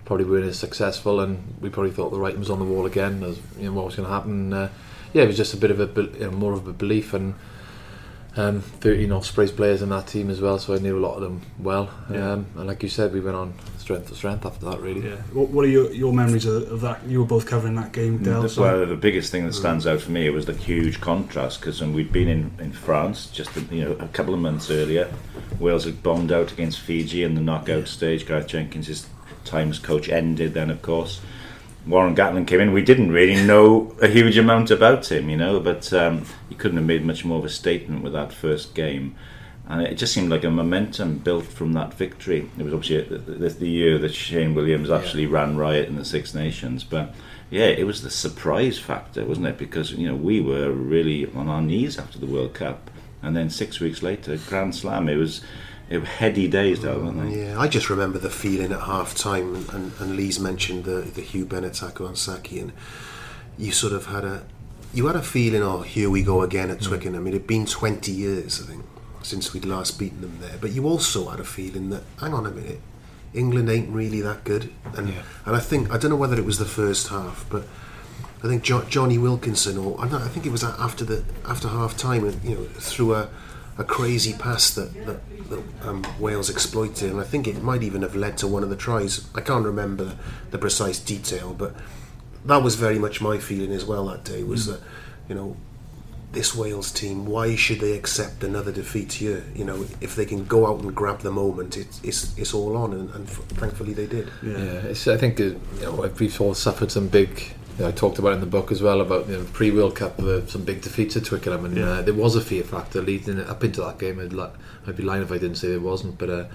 probably 0.06 0.26
weren't 0.26 0.46
as 0.46 0.60
successful, 0.60 1.20
and 1.20 1.56
we 1.62 1.70
probably 1.70 1.92
thought 1.92 2.12
the 2.12 2.20
writing 2.20 2.40
was 2.40 2.50
on 2.52 2.60
the 2.60 2.66
wall 2.66 2.86
again 2.86 3.24
as 3.24 3.40
you 3.58 3.66
know 3.66 3.74
what 3.74 3.86
was 3.86 3.96
going 3.96 4.08
to 4.08 4.14
happen. 4.14 4.54
Uh, 4.54 4.70
yeah, 5.14 5.24
it 5.24 5.28
was 5.28 5.38
just 5.38 5.54
a 5.54 5.58
bit 5.58 5.72
of 5.72 5.80
a 5.80 6.02
you 6.20 6.26
know, 6.26 6.32
more 6.32 6.54
of 6.54 6.68
a 6.68 6.74
belief 6.74 7.14
and. 7.16 7.34
Um, 8.38 8.62
13 8.62 9.12
Ospreys 9.12 9.52
players 9.52 9.82
in 9.82 9.90
that 9.90 10.08
team 10.08 10.30
as 10.30 10.40
well, 10.40 10.58
so 10.58 10.74
I 10.74 10.78
knew 10.78 10.98
a 10.98 11.04
lot 11.06 11.16
of 11.16 11.22
them 11.22 11.42
well. 11.60 11.90
Yeah. 12.10 12.32
Um, 12.32 12.46
and 12.56 12.68
like 12.68 12.82
you 12.82 12.88
said, 12.88 13.12
we 13.12 13.20
went 13.20 13.36
on 13.36 13.54
strength 13.78 14.08
to 14.08 14.16
strength 14.16 14.46
after 14.46 14.66
that, 14.68 14.80
really. 14.80 15.06
Yeah. 15.10 15.18
What, 15.34 15.50
what 15.50 15.66
are 15.66 15.68
your, 15.68 15.92
your 15.92 16.14
memories 16.14 16.46
of, 16.46 16.72
of 16.72 16.80
that? 16.82 17.04
You 17.06 17.20
were 17.20 17.26
both 17.26 17.46
covering 17.46 17.76
that 17.76 17.92
game, 17.92 18.20
Dale. 18.20 18.42
The, 18.42 18.62
well, 18.62 18.86
the 18.86 18.96
biggest 18.96 19.34
thing 19.34 19.46
that 19.46 19.54
stands 19.54 19.86
out 19.86 20.00
for 20.00 20.12
me 20.12 20.30
was 20.30 20.46
the 20.46 20.54
huge 20.54 21.02
contrast 21.02 21.60
because 21.60 21.84
we'd 21.84 22.14
been 22.14 22.30
in, 22.30 22.52
in 22.60 22.72
France 22.72 23.28
just 23.28 23.54
you 23.70 23.84
know 23.84 23.92
a 23.94 24.08
couple 24.08 24.34
of 24.34 24.40
months 24.40 24.72
earlier, 24.72 25.14
Wales 25.60 25.84
had 25.84 26.02
bombed 26.02 26.32
out 26.32 26.54
against 26.54 26.80
Fiji 26.80 27.24
in 27.24 27.36
the 27.36 27.42
knockout 27.42 27.90
stage. 27.90 28.26
Gareth 28.26 28.48
Jenkins' 28.48 29.08
time 29.44 29.72
as 29.72 29.80
coach 29.80 30.08
ended 30.08 30.54
then, 30.54 30.70
of 30.70 30.82
course. 30.82 31.20
Warren 31.86 32.16
Gatland 32.16 32.48
came 32.48 32.60
in. 32.60 32.74
We 32.74 32.84
didn't 32.84 33.12
really 33.12 33.44
know 33.44 33.96
a 34.02 34.08
huge 34.08 34.38
amount 34.38 34.70
about 34.70 35.12
him, 35.12 35.30
you 35.30 35.38
know, 35.38 35.60
but 35.60 35.92
um, 35.94 36.26
he 36.50 36.56
couldn't 36.56 36.78
have 36.78 36.86
made 36.86 37.04
much 37.04 37.26
more 37.26 37.40
of 37.40 37.46
a 37.46 37.50
statement 37.50 38.04
with 38.04 38.14
that 38.14 38.32
first 38.32 38.76
game. 38.76 39.16
And 39.68 39.82
it 39.82 39.96
just 39.96 40.14
seemed 40.14 40.30
like 40.30 40.44
a 40.44 40.52
momentum 40.52 41.20
built 41.20 41.46
from 41.46 41.74
that 41.74 41.94
victory. 41.94 42.50
It 42.58 42.64
was 42.64 42.74
obviously 42.74 43.18
the, 43.18 43.32
the, 43.32 43.50
the 43.50 43.70
year 43.70 43.98
that 44.00 44.14
Shane 44.14 44.54
Williams 44.54 44.90
actually 44.90 45.26
ran 45.26 45.58
riot 45.58 45.88
in 45.88 45.96
the 45.96 46.06
Six 46.06 46.34
Nations, 46.34 46.84
but 46.84 47.14
yeah, 47.52 47.66
it 47.66 47.86
was 47.86 48.02
the 48.02 48.10
surprise 48.10 48.80
factor, 48.80 49.26
wasn't 49.26 49.48
it? 49.48 49.58
Because 49.58 49.92
you 49.92 50.08
know 50.08 50.16
we 50.16 50.40
were 50.40 50.72
really 50.72 51.32
on 51.34 51.50
our 51.50 51.62
knees 51.62 52.00
after 52.00 52.18
the 52.18 52.26
World 52.26 52.54
Cup, 52.54 52.90
and 53.22 53.36
then 53.36 53.50
six 53.50 53.80
weeks 53.82 54.02
later, 54.02 54.38
Grand 54.48 54.74
Slam. 54.74 55.10
It 55.10 55.18
was 55.18 55.42
it 55.92 56.00
were 56.00 56.06
heady 56.06 56.48
days, 56.48 56.82
though, 56.82 57.00
weren't 57.00 57.30
they? 57.30 57.44
Yeah, 57.44 57.60
I 57.60 57.68
just 57.68 57.90
remember 57.90 58.18
the 58.18 58.30
feeling 58.30 58.72
at 58.72 58.80
half 58.82 59.14
time, 59.14 59.56
and, 59.56 59.70
and, 59.74 59.92
and 60.00 60.16
Lee's 60.16 60.40
mentioned 60.40 60.86
the, 60.86 61.02
the 61.02 61.22
Huw 61.22 61.48
Bennett 61.48 61.74
Taco 61.74 62.08
on 62.08 62.14
Sackey, 62.14 62.62
and 62.62 62.72
you 63.58 63.74
sort 63.74 63.92
of 63.92 64.06
had 64.06 64.24
a 64.24 64.44
you 64.94 65.08
had 65.08 65.16
a 65.16 65.22
feeling, 65.22 65.62
oh, 65.62 65.82
here 65.82 66.10
we 66.10 66.24
go 66.24 66.42
again 66.42 66.70
at 66.70 66.80
hmm. 66.80 66.86
Twickenham. 66.86 67.28
It 67.28 67.34
had 67.34 67.48
been 67.48 67.66
20 67.66 68.12
years, 68.12 68.62
I 68.62 68.66
think, 68.66 68.86
since 69.22 69.54
we'd 69.54 69.66
last 69.66 70.00
beaten 70.00 70.22
them 70.22 70.38
there. 70.42 70.58
But 70.60 70.72
you 70.72 70.88
also 70.88 71.30
had 71.30 71.40
a 71.40 71.46
feeling 71.46 71.90
that, 71.90 72.04
hang 72.20 72.34
on 72.34 72.46
a 72.46 72.52
minute, 72.52 72.82
England 73.34 73.70
ain't 73.70 73.90
really 73.90 74.22
that 74.22 74.44
good. 74.44 74.72
And 74.96 75.10
Yeah. 75.10 75.24
and 75.46 75.56
I 75.56 75.60
think 75.60 75.92
I 75.92 75.98
don't 75.98 76.12
know 76.12 76.18
whether 76.18 76.38
it 76.38 76.46
was 76.46 76.58
the 76.58 76.66
first 76.66 77.10
half, 77.10 77.46
but 77.50 77.68
I 78.44 78.48
think 78.48 78.64
jo- 78.64 78.84
Jonny 78.84 79.18
Wilkinson, 79.18 79.78
or 79.78 80.00
I, 80.02 80.08
don't, 80.08 80.22
I 80.22 80.28
think 80.28 80.46
it 80.46 80.52
was 80.52 80.64
after 80.64 81.06
the 81.06 81.24
after 81.46 81.68
half 81.68 81.98
time, 81.98 82.26
and 82.26 82.42
you 82.44 82.56
know, 82.56 82.64
through 82.80 83.14
a, 83.14 83.30
a 83.82 83.84
crazy 83.84 84.34
pass 84.34 84.74
that, 84.76 84.94
that, 85.06 85.20
that 85.50 85.64
um, 85.88 86.06
Wales 86.20 86.50
exploited, 86.50 87.12
and 87.12 87.20
I 87.20 87.24
think 87.24 87.48
it 87.48 87.62
might 87.62 87.84
even 87.84 88.04
have 88.04 88.16
led 88.16 88.38
to 88.38 88.48
one 88.48 88.64
of 88.64 88.70
the 88.70 88.76
tries. 88.76 89.28
I 89.36 89.42
can't 89.42 89.66
remember 89.66 90.16
the 90.52 90.58
precise 90.58 91.00
detail, 91.00 91.54
but 91.54 91.76
that 92.46 92.62
was 92.64 92.76
very 92.76 93.00
much 93.00 93.22
my 93.22 93.38
feeling 93.38 93.72
as 93.72 93.84
well 93.84 94.06
that 94.08 94.24
day. 94.24 94.44
Was 94.44 94.68
that 94.68 94.80
you 95.28 95.36
know 95.36 95.58
this 96.32 96.56
Wales 96.56 96.92
team, 96.92 97.26
why 97.26 97.56
should 97.56 97.80
they 97.82 97.94
accept 97.94 98.44
another 98.44 98.72
defeat 98.72 99.14
here? 99.14 99.44
You 99.54 99.66
know, 99.66 99.86
if 100.00 100.16
they 100.16 100.26
can 100.26 100.46
go 100.46 100.66
out 100.66 100.80
and 100.82 100.96
grab 100.96 101.20
the 101.20 101.32
moment, 101.32 101.76
it's 101.76 102.00
it's, 102.04 102.38
it's 102.38 102.54
all 102.54 102.78
on, 102.78 102.94
and, 102.94 103.10
and 103.16 103.28
f- 103.28 103.44
thankfully 103.62 103.94
they 103.94 104.08
did. 104.08 104.30
Yeah, 104.42 104.92
it's, 104.92 105.08
I 105.08 105.18
think 105.18 105.40
uh, 105.40 105.44
you 105.44 105.60
know, 105.82 106.10
we've 106.20 106.40
all 106.40 106.54
suffered 106.54 106.92
some 106.92 107.08
big. 107.08 107.54
You 107.82 107.88
know, 107.88 107.94
I 107.94 107.94
talked 107.94 108.20
about 108.20 108.34
in 108.34 108.42
the 108.42 108.46
book 108.46 108.72
as 108.72 108.80
well 108.80 109.02
about 109.02 109.28
you 109.28 109.38
know, 109.38 109.44
pre 109.54 109.72
World 109.72 109.96
Cup 109.96 110.20
uh, 110.20 110.46
some 110.46 110.64
big 110.64 110.82
defeats 110.84 111.18
at 111.18 111.26
Twickenham, 111.26 111.66
and 111.66 111.76
Yeah. 111.76 111.90
uh, 111.90 112.02
there 112.04 112.14
was 112.14 112.36
a 112.36 112.42
fear 112.42 112.62
factor 112.64 113.02
leading 113.02 113.40
up 113.40 113.64
into 113.64 113.82
that 113.82 113.98
game. 113.98 114.20
I'd, 114.20 114.34
li- 114.34 114.52
I'd 114.86 114.96
be 114.96 115.02
lying 115.02 115.24
if 115.24 115.32
I 115.32 115.40
didn't 115.40 115.56
say 115.56 115.70
there 115.70 115.80
wasn't, 115.80 116.20
but 116.20 116.30
uh, 116.30 116.46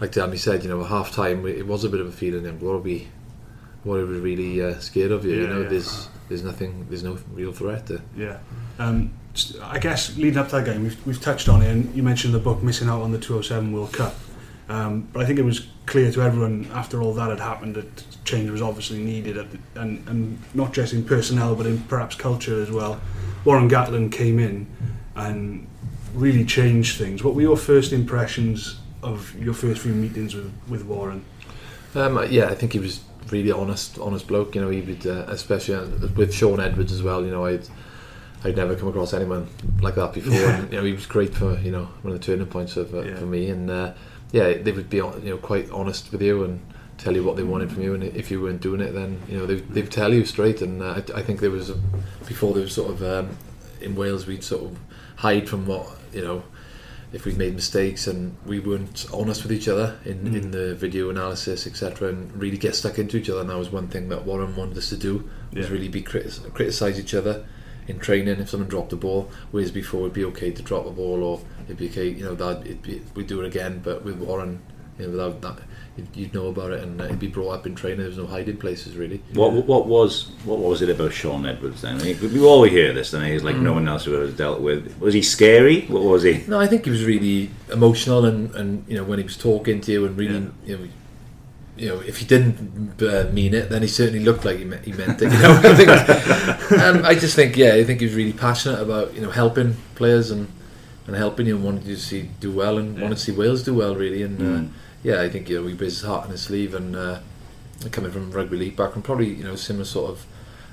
like 0.00 0.12
Danny 0.12 0.36
said, 0.36 0.62
you 0.62 0.68
know, 0.68 0.80
at 0.82 0.86
half 0.86 1.10
time 1.10 1.44
it 1.48 1.66
was 1.66 1.82
a 1.82 1.88
bit 1.88 1.98
of 1.98 2.06
a 2.06 2.12
feeling. 2.12 2.44
Like, 2.44 2.60
what 2.62 2.74
are 2.74 2.78
we, 2.78 3.08
what 3.82 3.96
are 3.98 4.06
we 4.06 4.20
really 4.20 4.62
uh, 4.62 4.78
scared 4.78 5.10
of 5.10 5.24
you 5.24 5.34
Yeah, 5.42 5.48
know, 5.48 5.62
yeah. 5.62 5.68
there's 5.68 6.08
there's 6.28 6.44
nothing, 6.44 6.86
there's 6.88 7.02
no 7.02 7.18
real 7.34 7.50
threat 7.50 7.86
there. 7.88 8.02
Yeah. 8.16 8.38
Um, 8.78 9.14
I 9.64 9.80
guess 9.80 10.16
leading 10.16 10.38
up 10.38 10.50
to 10.50 10.56
that 10.60 10.64
game, 10.66 10.84
we've, 10.84 11.04
we've 11.08 11.20
touched 11.20 11.48
on 11.48 11.62
it, 11.62 11.72
and 11.72 11.92
you 11.92 12.04
mentioned 12.04 12.34
the 12.34 12.38
book 12.38 12.62
missing 12.62 12.88
out 12.88 13.02
on 13.02 13.10
the 13.10 13.18
207 13.18 13.72
World 13.72 13.92
Cup. 13.92 14.14
Um, 14.68 15.08
but 15.12 15.24
I 15.24 15.26
think 15.26 15.40
it 15.40 15.44
was 15.44 15.66
clear 15.86 16.12
to 16.12 16.22
everyone 16.22 16.70
after 16.72 17.02
all 17.02 17.12
that 17.14 17.30
had 17.30 17.40
happened 17.40 17.74
that 17.74 18.04
change 18.24 18.50
was 18.50 18.62
obviously 18.62 18.98
needed, 18.98 19.36
at 19.36 19.50
the, 19.50 19.58
and, 19.80 20.06
and 20.08 20.38
not 20.54 20.72
just 20.72 20.92
in 20.92 21.04
personnel 21.04 21.54
but 21.54 21.66
in 21.66 21.80
perhaps 21.82 22.14
culture 22.16 22.62
as 22.62 22.70
well. 22.70 23.00
Warren 23.44 23.68
Gatland 23.68 24.12
came 24.12 24.38
in 24.38 24.66
and 25.16 25.66
really 26.14 26.44
changed 26.44 26.98
things. 26.98 27.24
What 27.24 27.34
were 27.34 27.42
your 27.42 27.56
first 27.56 27.92
impressions 27.92 28.78
of 29.02 29.34
your 29.38 29.54
first 29.54 29.80
few 29.82 29.92
meetings 29.92 30.34
with, 30.34 30.52
with 30.68 30.84
Warren? 30.84 31.24
Um, 31.94 32.24
yeah, 32.30 32.46
I 32.46 32.54
think 32.54 32.72
he 32.72 32.78
was 32.78 33.00
really 33.30 33.50
honest, 33.50 33.98
honest 33.98 34.26
bloke. 34.26 34.54
You 34.54 34.60
know, 34.62 34.70
he 34.70 34.80
would, 34.80 35.06
uh, 35.06 35.24
especially 35.28 35.74
uh, 35.74 35.86
with 36.16 36.32
Shaun 36.32 36.60
Edwards 36.60 36.92
as 36.92 37.02
well. 37.02 37.24
You 37.24 37.30
know, 37.30 37.46
I'd 37.46 37.66
I'd 38.44 38.56
never 38.56 38.74
come 38.74 38.88
across 38.88 39.12
anyone 39.14 39.48
like 39.80 39.94
that 39.96 40.12
before. 40.12 40.32
Yeah. 40.34 40.58
And, 40.60 40.72
you 40.72 40.78
know, 40.78 40.84
he 40.84 40.92
was 40.92 41.06
great 41.06 41.34
for 41.34 41.58
you 41.58 41.70
know 41.70 41.88
one 42.02 42.14
of 42.14 42.20
the 42.20 42.24
turning 42.24 42.46
points 42.46 42.76
of, 42.76 42.94
uh, 42.94 43.02
Yeah. 43.02 43.16
for 43.16 43.26
me. 43.26 43.50
And 43.50 43.70
uh, 43.70 43.92
yeah, 44.32 44.54
they 44.54 44.72
would 44.72 44.88
be 44.88 44.98
you 44.98 45.20
know 45.24 45.36
quite 45.38 45.70
honest 45.70 46.12
with 46.12 46.22
you 46.22 46.44
and 46.44 46.60
tell 47.02 47.14
you 47.14 47.24
what 47.24 47.36
they 47.36 47.42
wanted 47.42 47.70
from 47.72 47.82
you. 47.82 47.94
And 47.94 48.04
if 48.04 48.30
you 48.30 48.40
weren't 48.40 48.60
doing 48.60 48.80
it, 48.80 48.92
then 48.92 49.20
you 49.28 49.38
know 49.38 49.46
they 49.46 49.56
they 49.56 49.82
tell 49.82 50.12
you 50.14 50.24
straight. 50.24 50.62
And 50.62 50.82
uh, 50.82 51.00
I, 51.14 51.18
I 51.18 51.22
think 51.22 51.40
there 51.40 51.50
was 51.50 51.70
a, 51.70 51.76
before 52.26 52.52
there 52.54 52.62
was 52.62 52.72
sort 52.72 52.90
of 52.90 53.02
um, 53.02 53.36
in 53.80 53.94
Wales 53.96 54.26
we'd 54.26 54.44
sort 54.44 54.62
of 54.64 54.78
hide 55.16 55.48
from 55.48 55.66
what 55.66 55.86
you 56.12 56.22
know 56.22 56.42
if 57.12 57.26
we'd 57.26 57.36
made 57.36 57.54
mistakes 57.54 58.06
and 58.06 58.34
we 58.46 58.58
weren't 58.58 59.04
honest 59.12 59.42
with 59.42 59.52
each 59.52 59.68
other 59.68 59.98
in, 60.06 60.20
Mm. 60.20 60.34
in 60.42 60.50
the 60.50 60.74
video 60.74 61.10
analysis, 61.10 61.66
etc., 61.66 62.08
and 62.08 62.34
really 62.40 62.56
get 62.56 62.74
stuck 62.74 62.98
into 62.98 63.18
each 63.18 63.28
other. 63.28 63.40
And 63.42 63.50
that 63.50 63.58
was 63.58 63.70
one 63.70 63.88
thing 63.88 64.08
that 64.08 64.24
Warren 64.24 64.56
wanted 64.56 64.78
us 64.78 64.88
to 64.88 64.96
do 64.96 65.28
was 65.52 65.66
Yeah. 65.66 65.72
really 65.74 65.88
be 65.88 66.02
critis- 66.02 66.40
criticize 66.54 66.98
each 66.98 67.12
other 67.12 67.44
in 67.86 67.98
training 67.98 68.38
if 68.40 68.48
someone 68.48 68.66
dropped 68.70 68.94
a 68.94 68.96
ball. 68.96 69.30
Whereas 69.50 69.70
before 69.70 70.00
it'd 70.02 70.14
be 70.14 70.24
okay 70.24 70.52
to 70.52 70.62
drop 70.62 70.86
a 70.86 70.90
ball 70.90 71.22
or 71.22 71.40
it'd 71.66 71.76
be 71.76 71.90
okay, 71.90 72.08
you 72.08 72.24
know, 72.24 72.34
that 72.34 72.64
it'd 72.64 72.80
be, 72.82 73.02
we'd 73.14 73.26
do 73.26 73.42
it 73.42 73.46
again. 73.46 73.82
But 73.84 74.04
with 74.06 74.16
Warren, 74.16 74.60
you 74.98 75.06
know, 75.06 75.10
without 75.10 75.40
that, 75.40 75.62
you'd, 76.14 76.34
know 76.34 76.48
about 76.48 76.72
it 76.72 76.82
and 76.82 77.00
uh, 77.00 77.04
it'd 77.04 77.18
be 77.18 77.26
brought 77.26 77.50
up 77.50 77.66
in 77.66 77.74
training. 77.74 77.98
There 77.98 78.08
was 78.08 78.18
no 78.18 78.26
hiding 78.26 78.56
places 78.56 78.96
really. 78.96 79.22
What, 79.34 79.52
what 79.52 79.86
was 79.86 80.30
what 80.44 80.58
was 80.58 80.82
it 80.82 80.90
about 80.90 81.12
Shaun 81.12 81.46
Edwards 81.46 81.82
then? 81.82 82.00
I 82.00 82.04
mean, 82.04 82.20
we 82.20 82.40
all 82.40 82.64
hear 82.64 82.92
this, 82.92 83.12
and 83.12 83.24
he's 83.24 83.42
like 83.42 83.56
no 83.56 83.74
one 83.74 83.88
else 83.88 84.04
who 84.04 84.14
ever 84.14 84.30
dealt 84.30 84.60
with. 84.60 84.98
Was 85.00 85.14
he 85.14 85.22
scary? 85.22 85.82
What 85.82 86.02
was 86.02 86.22
he? 86.22 86.44
No, 86.46 86.60
I 86.60 86.66
think 86.66 86.84
he 86.84 86.90
was 86.90 87.04
really 87.04 87.50
emotional, 87.72 88.24
and, 88.24 88.54
and 88.54 88.84
you 88.88 88.96
know 88.96 89.04
when 89.04 89.18
he 89.18 89.24
was 89.24 89.36
talking 89.36 89.80
to 89.82 89.92
you, 89.92 90.06
and 90.06 90.16
really, 90.16 90.50
you 90.64 90.78
know, 90.78 90.88
you 91.76 91.88
know, 91.88 92.00
if 92.00 92.18
he 92.18 92.26
didn't 92.26 93.02
uh, 93.02 93.30
mean 93.32 93.54
it, 93.54 93.70
then 93.70 93.82
he 93.82 93.88
certainly 93.88 94.22
looked 94.22 94.44
like 94.44 94.58
he, 94.58 94.64
me- 94.64 94.78
he 94.84 94.92
meant 94.92 95.20
it. 95.22 95.32
You 95.32 95.38
know, 95.38 95.60
I 95.64 95.74
think, 95.74 96.82
um, 96.82 97.04
I 97.04 97.14
just 97.14 97.34
think, 97.34 97.56
yeah, 97.56 97.74
I 97.74 97.84
think 97.84 98.00
he 98.00 98.06
was 98.06 98.14
really 98.14 98.32
passionate 98.32 98.80
about 98.80 99.14
you 99.14 99.20
know 99.20 99.30
helping 99.30 99.76
players 99.94 100.30
and 100.30 100.48
and 101.12 101.18
helping 101.20 101.46
you 101.46 101.56
and 101.56 101.64
wanted 101.64 101.84
you 101.84 101.94
to 101.94 102.00
see 102.00 102.30
do 102.40 102.50
well 102.50 102.78
and 102.78 102.98
wanted 103.00 103.16
to 103.18 103.20
see 103.20 103.32
Wales 103.32 103.62
do 103.62 103.74
well 103.74 103.94
really, 103.94 104.22
and 104.22 104.38
Mm. 104.38 104.64
uh, 104.64 104.68
yeah, 105.02 105.20
I 105.20 105.28
think 105.28 105.48
you 105.50 105.60
know 105.60 105.66
he 105.66 105.74
wears 105.74 105.94
his 106.00 106.02
heart 106.02 106.24
on 106.24 106.30
his 106.30 106.40
sleeve, 106.40 106.74
and 106.74 106.96
uh, 106.96 107.18
coming 107.90 108.10
from 108.10 108.30
rugby 108.30 108.56
league 108.56 108.76
back 108.76 108.86
background, 108.86 109.04
probably 109.04 109.28
you 109.34 109.44
know 109.44 109.54
similar 109.56 109.84
sort 109.84 110.10
of 110.10 110.26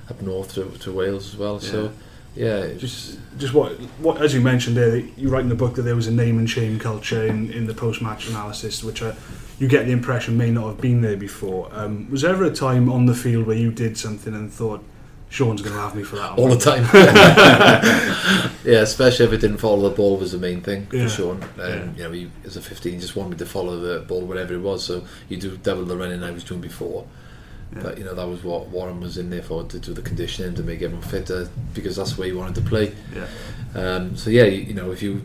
up 0.10 0.22
north 0.22 0.54
to, 0.56 0.70
to 0.80 0.92
Wales 0.94 1.34
as 1.34 1.38
well. 1.38 1.60
So 1.60 1.92
yeah, 2.36 2.74
Just, 2.74 3.18
just 3.38 3.54
what, 3.54 3.72
what, 4.00 4.22
as 4.22 4.34
you 4.34 4.40
mentioned 4.40 4.78
there, 4.78 4.98
you 4.98 5.30
write 5.30 5.42
in 5.42 5.50
the 5.50 5.56
book 5.56 5.76
that 5.76 5.82
there 5.82 5.96
was 5.96 6.08
a 6.08 6.12
name 6.12 6.38
and 6.38 6.50
shame 6.50 6.80
culture 6.80 7.26
in, 7.26 7.52
in 7.52 7.66
the 7.68 7.74
post-match 7.74 8.30
analysis, 8.30 8.84
which 8.84 9.02
uh, 9.02 9.14
you 9.58 9.68
get 9.68 9.88
the 9.88 9.92
impression 9.92 10.38
may 10.38 10.50
not 10.52 10.68
have 10.68 10.80
been 10.80 11.02
there 11.02 11.18
before. 11.18 11.68
Um, 11.74 12.10
was 12.10 12.22
there 12.22 12.32
ever 12.32 12.46
a 12.46 12.52
time 12.54 12.90
on 12.90 13.08
the 13.08 13.16
field 13.16 13.46
where 13.48 13.58
you 13.58 13.72
did 13.72 13.98
something 13.98 14.34
and 14.34 14.54
thought, 14.54 14.84
Shaun's 15.30 15.62
going 15.62 15.76
to 15.76 15.82
have 15.82 15.96
me 15.96 16.04
for 16.04 16.16
that? 16.16 16.38
all 16.38 16.48
the 16.50 16.58
time. 16.58 16.84
yeah, 18.66 18.80
especially 18.82 19.26
if 19.26 19.34
it 19.34 19.42
didn't 19.42 19.58
follow 19.58 19.88
the 19.90 19.96
ball 19.96 20.18
was 20.18 20.32
the 20.32 20.38
main 20.38 20.62
thing 20.62 20.88
Yeah. 20.92 21.04
for 21.04 21.10
Shaun. 21.10 21.44
And 21.60 21.98
Yeah. 21.98 21.98
you 21.98 22.04
know, 22.04 22.12
he 22.12 22.32
as 22.46 22.58
a 22.58 22.62
15 22.62 22.94
he 22.94 23.00
just 23.00 23.16
wanted 23.16 23.38
to 23.40 23.46
follow 23.46 23.80
the 23.80 24.00
ball 24.02 24.22
whatever 24.22 24.54
it 24.54 24.62
was. 24.62 24.84
So 24.84 25.04
you 25.28 25.38
do 25.38 25.56
double 25.58 25.86
the 25.86 25.96
running 25.96 26.24
I 26.24 26.32
was 26.32 26.44
doing 26.44 26.62
before. 26.62 27.06
Yeah. 27.76 27.84
But 27.84 27.98
you 28.00 28.04
know 28.04 28.16
that 28.16 28.28
was 28.28 28.44
what 28.44 28.70
Warren 28.70 29.00
was 29.00 29.18
in 29.20 29.30
there 29.30 29.44
for 29.44 29.64
to 29.64 29.80
do 29.80 29.94
the 29.94 30.02
conditioning 30.02 30.56
to 30.56 30.64
make 30.64 30.82
everyone 30.82 31.08
fitter 31.08 31.50
because 31.76 31.96
that's 31.98 32.14
the 32.14 32.22
way 32.22 32.28
he 32.30 32.34
wanted 32.34 32.56
to 32.56 32.62
play. 32.62 32.94
Yeah. 33.16 33.28
Um, 33.80 34.18
so 34.18 34.32
yeah, 34.32 34.46
you, 34.46 34.62
you 34.64 34.74
know 34.74 34.92
if 34.92 35.04
you 35.04 35.22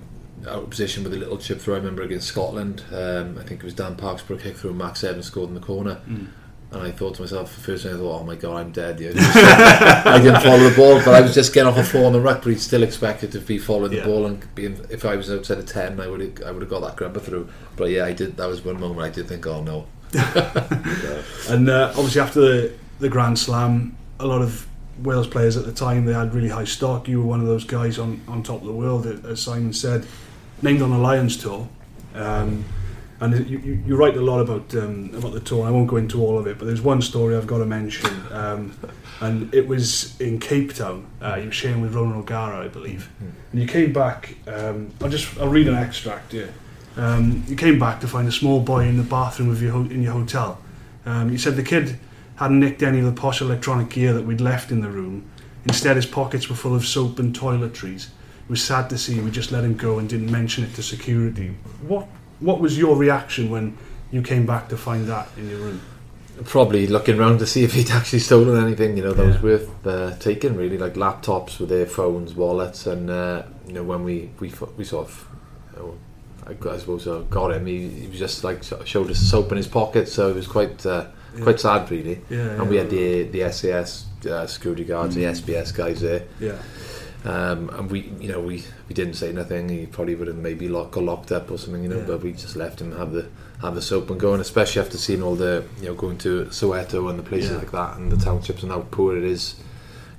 out 0.47 0.65
of 0.65 0.69
position 0.69 1.03
with 1.05 1.15
a 1.15 1.17
little 1.17 1.39
chip 1.39 1.59
throw, 1.59 1.73
I 1.75 1.79
remember 1.79 2.03
against 2.03 2.27
Scotland. 2.27 2.83
Um, 2.93 3.39
I 3.39 3.45
think 3.45 3.61
it 3.61 3.65
was 3.65 3.73
Dan 3.73 3.97
Parks 3.97 4.21
for 4.21 4.37
kick 4.37 4.57
through. 4.59 4.75
Max 4.75 5.03
Evans 5.03 5.25
scored 5.25 5.49
in 5.49 5.55
the 5.55 5.61
corner. 5.61 6.03
Mm. 6.07 6.27
And 6.75 6.83
I 6.83 6.91
thought 6.91 7.15
to 7.17 7.23
myself, 7.23 7.55
the 7.55 7.61
first 7.61 7.85
thing 7.85 7.95
I 7.95 7.97
thought, 7.97 8.21
oh 8.21 8.25
my 8.25 8.35
god, 8.35 8.57
I'm 8.57 8.73
dead. 8.73 8.99
Yeah. 9.01 9.13
I 10.05 10.19
didn't 10.21 10.43
follow 10.43 10.69
the 10.69 10.75
ball, 10.77 10.97
but 11.05 11.15
I 11.15 11.21
was 11.21 11.33
just 11.35 11.55
getting 11.55 11.69
off 11.71 11.79
a 11.79 11.85
four 11.85 12.05
on 12.07 12.13
the 12.13 12.21
ruck, 12.21 12.43
but 12.43 12.51
he 12.51 12.57
still 12.59 12.83
expected 12.83 13.31
to 13.33 13.39
be 13.41 13.59
following 13.59 13.93
Yeah. 13.93 14.01
the 14.01 14.07
ball 14.07 14.27
and 14.27 14.55
being. 14.55 14.85
If 14.91 15.05
I 15.05 15.15
was 15.17 15.31
outside 15.31 15.59
of 15.59 15.67
ten, 15.67 16.01
I 16.01 16.09
would 16.09 16.21
have, 16.21 16.43
I 16.45 16.51
would 16.51 16.63
have 16.63 16.71
got 16.71 16.81
that 16.81 16.97
grabber 16.97 17.21
through. 17.21 17.49
But 17.77 17.91
yeah, 17.91 18.05
I 18.05 18.13
did. 18.13 18.37
That 18.37 18.47
was 18.49 18.65
one 18.65 18.81
moment 18.81 19.01
I 19.01 19.11
did 19.11 19.29
think, 19.29 19.47
oh 19.47 19.63
no. 19.63 19.87
And 21.49 21.69
uh, 21.69 21.89
obviously 21.97 22.21
after 22.21 22.41
the, 22.41 22.73
the 23.01 23.09
Grand 23.09 23.39
Slam, 23.39 23.97
a 24.19 24.27
lot 24.27 24.43
of 24.43 24.67
Wales 25.03 25.27
players 25.27 25.57
at 25.57 25.65
the 25.67 25.73
time, 25.73 26.05
they 26.07 26.13
had 26.13 26.35
really 26.35 26.49
high 26.49 26.65
stock. 26.65 27.09
You 27.09 27.21
were 27.21 27.27
one 27.27 27.41
of 27.41 27.47
those 27.47 27.65
guys 27.65 27.99
on, 27.99 28.21
on 28.29 28.43
top 28.43 28.61
of 28.61 28.67
the 28.67 28.73
world, 28.73 29.07
as 29.07 29.43
Simon 29.43 29.73
said, 29.73 30.07
named 30.63 30.83
on 30.83 30.91
the 30.91 30.99
Lions 30.99 31.37
tour. 31.37 31.69
Um, 32.15 32.65
And 33.21 33.49
you, 33.49 33.59
you, 33.59 33.83
you 33.87 33.97
write 33.97 34.17
a 34.17 34.21
lot 34.21 34.41
about 34.41 34.75
um, 34.75 35.11
about 35.15 35.33
the 35.33 35.41
tour. 35.41 35.67
I 35.67 35.71
won't 35.71 35.87
go 35.89 35.97
into 35.97 36.21
all 36.23 36.39
of 36.39 36.47
it, 36.47 36.59
but 36.59 36.65
there's 36.67 36.83
one 36.83 37.01
story 37.01 37.37
I've 37.37 37.47
got 37.47 37.59
to 37.59 37.65
mention, 37.67 38.11
um, 38.33 38.77
and 39.21 39.55
it 39.55 39.69
was 39.69 40.21
in 40.21 40.41
Cape 40.41 40.75
Town. 40.75 41.07
Uh, 41.23 41.37
you 41.37 41.47
were 41.47 41.53
sharing 41.53 41.81
with 41.81 41.95
Ronan 41.95 42.19
O'Gara, 42.19 42.65
I 42.65 42.69
believe, 42.69 43.09
and 43.53 43.61
you 43.63 43.69
came 43.69 43.93
back. 43.93 44.35
Um, 44.49 44.91
I'll 45.01 45.09
just 45.09 45.39
I'll 45.39 45.49
read 45.49 45.69
an 45.69 45.77
extract 45.77 46.33
here. 46.33 46.53
Um, 46.97 47.45
you 47.47 47.57
came 47.57 47.79
back 47.79 48.01
to 48.01 48.09
find 48.09 48.27
a 48.29 48.33
small 48.33 48.61
boy 48.61 48.87
in 48.87 48.97
the 48.97 49.03
bathroom 49.05 49.51
of 49.51 49.63
your 49.63 49.73
ho- 49.73 49.91
in 49.91 50.03
your 50.03 50.13
hotel. 50.13 50.61
Um, 51.07 51.31
you 51.31 51.39
said 51.39 51.55
the 51.57 51.63
kid 51.63 51.99
hadn't 52.37 52.59
nicked 52.59 52.83
any 52.83 52.99
of 52.99 53.05
the 53.05 53.13
posh 53.13 53.41
electronic 53.41 53.91
gear 53.91 54.13
that 54.13 54.25
we'd 54.27 54.41
left 54.41 54.73
in 54.73 54.81
the 54.81 54.91
room. 54.91 55.25
Instead, 55.67 55.97
his 55.97 56.07
pockets 56.07 56.49
were 56.51 56.57
full 56.57 56.75
of 56.75 56.85
soap 56.85 57.19
and 57.21 57.35
toiletries. 57.35 58.09
It 58.09 58.51
was 58.51 58.63
sad 58.63 58.91
to 58.91 58.99
see 58.99 59.21
we 59.21 59.31
just 59.31 59.53
let 59.53 59.65
him 59.65 59.77
go 59.77 59.99
and 59.99 60.09
didn't 60.09 60.31
mention 60.31 60.65
it 60.65 60.75
to 60.75 60.83
security. 60.83 61.55
What 61.87 62.07
What 62.45 62.61
was 62.61 62.77
your 62.79 62.97
reaction 62.97 63.51
when 63.51 63.77
you 64.11 64.23
came 64.23 64.45
back 64.47 64.69
to 64.69 64.77
find 64.77 65.07
that 65.09 65.29
in 65.37 65.49
your 65.51 65.59
room? 65.61 65.81
probably 66.47 66.85
looking 66.89 67.17
around 67.17 67.39
to 67.39 67.47
see 67.47 67.63
if 67.63 67.75
he'd 67.75 67.91
actually 67.99 68.19
stolen 68.19 68.61
anything, 68.61 68.97
you 68.97 69.05
know, 69.05 69.13
that 69.13 69.23
Yeah. 69.23 69.33
was 69.35 69.43
worth 69.43 69.87
uh, 69.87 70.17
taking. 70.19 70.57
Really, 70.57 70.77
like 70.79 70.95
laptops 70.95 71.61
with 71.61 71.69
their 71.69 71.87
phones, 71.87 72.35
wallets, 72.35 72.87
and 72.89 73.09
uh, 73.09 73.45
you 73.69 73.73
know, 73.73 73.85
when 73.85 74.03
we 74.03 74.31
we 74.41 74.53
we 74.77 74.85
sort 74.85 75.07
of, 75.09 75.27
you 75.73 75.79
know, 75.79 75.95
I, 76.49 76.75
I 76.75 76.79
suppose 76.79 77.07
uh, 77.07 77.23
got 77.31 77.53
him. 77.53 77.67
He, 77.67 77.89
he 77.89 78.09
was 78.09 78.19
just 78.19 78.43
like 78.43 78.65
showed 78.85 79.11
us 79.11 79.21
soap 79.21 79.53
in 79.53 79.59
his 79.59 79.69
pocket, 79.69 80.09
so 80.09 80.29
it 80.29 80.35
was 80.35 80.49
quite 80.49 80.85
uh, 80.85 81.07
quite 81.41 81.61
sad, 81.61 81.89
really. 81.91 82.21
Yeah, 82.29 82.59
And 82.61 82.69
we 82.69 82.77
had 82.79 82.91
the 82.91 83.23
the 83.35 83.53
SAS 83.53 84.07
uh, 84.29 84.47
security 84.49 84.85
guards, 84.85 85.15
the 85.15 85.25
SBS 85.27 85.73
guys 85.73 86.01
there. 86.01 86.25
yeah, 86.41 86.59
Um, 87.25 87.71
and 87.79 87.91
we, 87.93 88.11
you 88.21 88.29
know, 88.33 88.41
we, 88.41 88.65
we 88.89 88.95
didn't 88.95 89.15
say 89.15 89.33
nothing. 89.33 89.69
He 89.69 89.87
probably 89.87 90.15
would 90.15 90.29
have 90.29 90.37
maybe 90.37 90.69
lock, 90.69 90.91
got 90.93 91.05
locked 91.05 91.33
up 91.33 91.51
or 91.51 91.59
something, 91.59 91.83
you 91.83 91.89
know. 91.89 91.99
Yeah. 91.99 92.05
But 92.07 92.23
we 92.23 92.33
just 92.33 92.57
left 92.57 92.81
him 92.81 92.93
have 92.97 93.13
the 93.13 93.29
have 93.63 93.75
the 93.75 93.83
soap 93.83 94.11
and 94.11 94.21
go. 94.21 94.33
And 94.33 94.43
especially 94.43 94.83
after 94.83 94.99
seeing 94.99 95.23
all 95.23 95.37
the, 95.37 95.65
you 95.81 95.87
know, 95.87 95.95
going 95.95 96.19
to 96.19 96.45
Soweto 96.47 97.09
and 97.09 97.19
the 97.19 97.23
places 97.23 97.51
Yeah. 97.51 97.59
like 97.59 97.73
that, 97.73 97.97
and 97.97 98.13
the 98.13 98.17
townships 98.23 98.63
and 98.63 98.71
how 98.73 98.85
poor 98.91 99.17
it 99.17 99.25
is. 99.25 99.55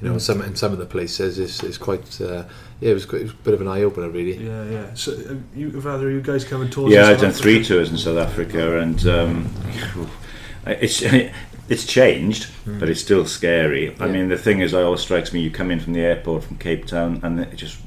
You 0.01 0.09
know, 0.09 0.15
Mm. 0.15 0.21
some 0.21 0.41
in 0.41 0.55
some 0.55 0.73
of 0.73 0.77
the 0.77 0.85
places 0.85 1.39
it's, 1.39 1.63
it's 1.63 1.77
quite. 1.77 2.19
Uh, 2.19 2.43
yeah, 2.81 2.91
it 2.91 2.93
was, 2.93 3.05
quite, 3.05 3.21
it 3.21 3.25
was 3.25 3.31
a 3.31 3.35
bit 3.45 3.53
of 3.53 3.61
an 3.61 3.67
eye 3.69 3.83
opener, 3.83 4.09
really. 4.09 4.35
yeah, 4.45 4.65
yeah. 4.69 4.93
So, 4.93 5.13
uh, 5.13 5.35
you, 5.55 5.71
have 5.71 5.87
either 5.87 6.07
of 6.09 6.13
you 6.13 6.21
guys 6.21 6.43
covered 6.43 6.71
tours? 6.73 6.91
Yeah, 6.91 7.03
I've 7.07 7.19
South 7.19 7.21
done 7.21 7.31
three 7.31 7.63
tours 7.63 7.89
in 7.89 7.97
South 7.97 8.17
Africa, 8.17 8.79
and 8.79 9.07
um, 9.07 9.49
it's 10.65 11.01
it's 11.69 11.85
changed, 11.85 12.47
but 12.65 12.89
it's 12.89 12.99
still 13.01 13.25
scary. 13.25 13.95
I 13.99 14.07
mean, 14.07 14.27
the 14.27 14.37
thing 14.37 14.59
is, 14.59 14.73
it 14.73 14.77
always 14.83 14.99
strikes 15.01 15.31
me: 15.33 15.39
you 15.41 15.49
come 15.51 15.71
in 15.71 15.79
from 15.79 15.93
the 15.93 16.01
airport 16.01 16.43
from 16.43 16.57
Cape 16.57 16.85
Town, 16.85 17.21
and 17.23 17.39
it 17.39 17.55
just 17.55 17.77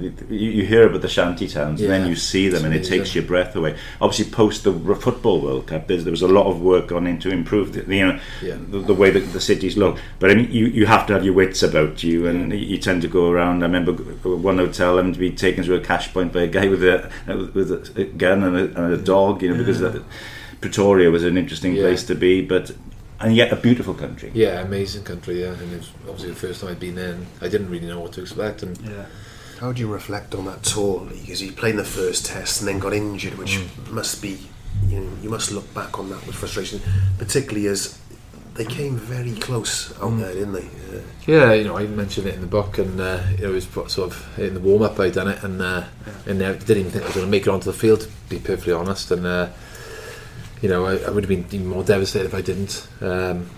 you, 0.00 0.12
you 0.30 0.50
you 0.50 0.66
hear 0.66 0.86
about 0.88 1.02
the 1.02 1.08
shanty 1.08 1.48
towns, 1.48 1.80
and 1.80 1.90
then 1.90 2.08
you 2.08 2.14
see 2.16 2.48
them, 2.48 2.64
and 2.64 2.74
it 2.74 2.84
takes 2.84 3.14
your 3.14 3.24
breath 3.24 3.54
away. 3.56 3.76
Obviously, 4.00 4.30
post 4.32 4.64
the 4.64 4.72
football 4.96 5.40
World 5.40 5.66
Cup, 5.66 5.86
there 5.88 5.98
was 6.10 6.22
a 6.22 6.28
lot 6.28 6.46
of 6.46 6.60
work 6.60 6.88
gone 6.88 7.06
into 7.06 7.30
improve 7.30 7.72
the, 7.72 7.94
you 7.94 8.06
know 8.06 8.20
Yeah. 8.40 8.56
the, 8.68 8.78
the 8.78 8.94
way 8.94 9.10
that 9.10 9.32
the 9.32 9.40
cities 9.40 9.76
look. 9.76 9.98
But 10.18 10.30
I 10.30 10.34
mean, 10.34 10.50
you, 10.50 10.66
you 10.66 10.86
have 10.86 11.06
to 11.08 11.12
have 11.14 11.24
your 11.24 11.34
wits 11.34 11.62
about 11.62 12.02
you, 12.02 12.26
and 12.26 12.52
you 12.52 12.78
tend 12.78 13.02
to 13.02 13.08
go 13.08 13.30
around. 13.30 13.62
I 13.62 13.66
remember 13.66 13.92
one 13.92 14.58
hotel 14.58 14.96
having 14.96 15.12
to 15.12 15.18
be 15.18 15.30
taken 15.32 15.64
to 15.64 15.74
a 15.74 15.80
cash 15.80 16.12
point 16.12 16.32
by 16.32 16.42
a 16.42 16.46
guy 16.48 16.68
with 16.68 16.82
a 16.84 17.10
with 17.54 17.70
a 17.98 18.04
gun 18.04 18.42
and 18.42 18.56
a, 18.56 18.64
and 18.84 18.92
a 18.94 18.98
dog, 18.98 19.42
you 19.42 19.50
know, 19.50 19.58
because 19.58 19.80
Yeah. 19.80 19.88
that, 19.88 20.02
Pretoria 20.60 21.10
was 21.10 21.24
an 21.24 21.36
interesting 21.36 21.74
Yeah. 21.74 21.82
place 21.82 22.04
to 22.04 22.14
be, 22.14 22.40
but 22.40 22.70
and 23.20 23.36
yet 23.36 23.52
a 23.52 23.56
beautiful 23.56 23.94
country. 23.94 24.30
Yeah, 24.34 24.60
amazing 24.62 25.04
country. 25.04 25.40
Yeah, 25.42 25.52
and 25.52 25.72
it 25.72 25.78
was 25.78 25.90
obviously 26.08 26.30
the 26.30 26.36
first 26.36 26.60
time 26.60 26.70
I'd 26.70 26.80
been 26.80 26.96
there. 26.96 27.12
And 27.12 27.26
I 27.40 27.48
didn't 27.48 27.68
really 27.70 27.86
know 27.86 28.00
what 28.00 28.12
to 28.14 28.20
expect, 28.20 28.62
and 28.64 28.76
Yeah, 28.80 29.06
How 29.62 29.70
do 29.70 29.80
you 29.80 29.86
reflect 29.86 30.34
on 30.34 30.46
that 30.46 30.64
tour? 30.64 31.06
Because 31.08 31.40
you 31.40 31.52
played 31.52 31.70
in 31.70 31.76
the 31.76 31.84
first 31.84 32.26
test 32.26 32.60
and 32.60 32.68
then 32.68 32.80
got 32.80 32.92
injured, 32.92 33.38
which 33.38 33.60
must 33.90 34.20
be, 34.20 34.36
you 34.88 34.98
know, 34.98 35.12
you 35.22 35.30
must 35.30 35.52
look 35.52 35.72
back 35.72 36.00
on 36.00 36.10
that 36.10 36.26
with 36.26 36.34
frustration, 36.34 36.80
particularly 37.16 37.68
as 37.68 37.96
they 38.54 38.64
came 38.64 38.96
very 38.96 39.36
close 39.36 39.96
out 40.02 40.18
there, 40.18 40.34
didn't 40.34 40.54
they? 40.54 40.66
Uh, 40.66 41.00
Yeah, 41.28 41.52
you 41.52 41.62
know, 41.62 41.78
I 41.78 41.86
mentioned 41.86 42.26
it 42.26 42.34
in 42.34 42.40
the 42.40 42.48
book, 42.48 42.78
and 42.78 43.00
uh, 43.00 43.22
it 43.38 43.46
was 43.46 43.68
sort 43.68 44.10
of 44.10 44.36
in 44.36 44.54
the 44.54 44.58
warm 44.58 44.82
up. 44.82 44.98
I'd 44.98 45.12
done 45.12 45.28
it, 45.28 45.44
and 45.44 45.62
uh, 45.62 45.84
and 46.26 46.42
uh, 46.42 46.54
didn't 46.54 46.78
even 46.78 46.90
think 46.90 47.04
I 47.04 47.06
was 47.06 47.14
going 47.14 47.26
to 47.26 47.30
make 47.30 47.42
it 47.42 47.48
onto 47.48 47.70
the 47.70 47.78
field. 47.78 48.00
To 48.00 48.08
be 48.30 48.40
perfectly 48.40 48.72
honest, 48.72 49.12
and 49.12 49.24
uh, 49.24 49.48
you 50.60 50.68
know, 50.70 50.86
I, 50.86 50.96
I 50.96 51.10
would 51.10 51.22
have 51.22 51.28
been 51.28 51.46
even 51.52 51.68
more 51.68 51.84
devastated 51.84 52.26
if 52.26 52.34
I 52.34 52.42
didn't. 52.42 52.88
Um, 53.00 53.48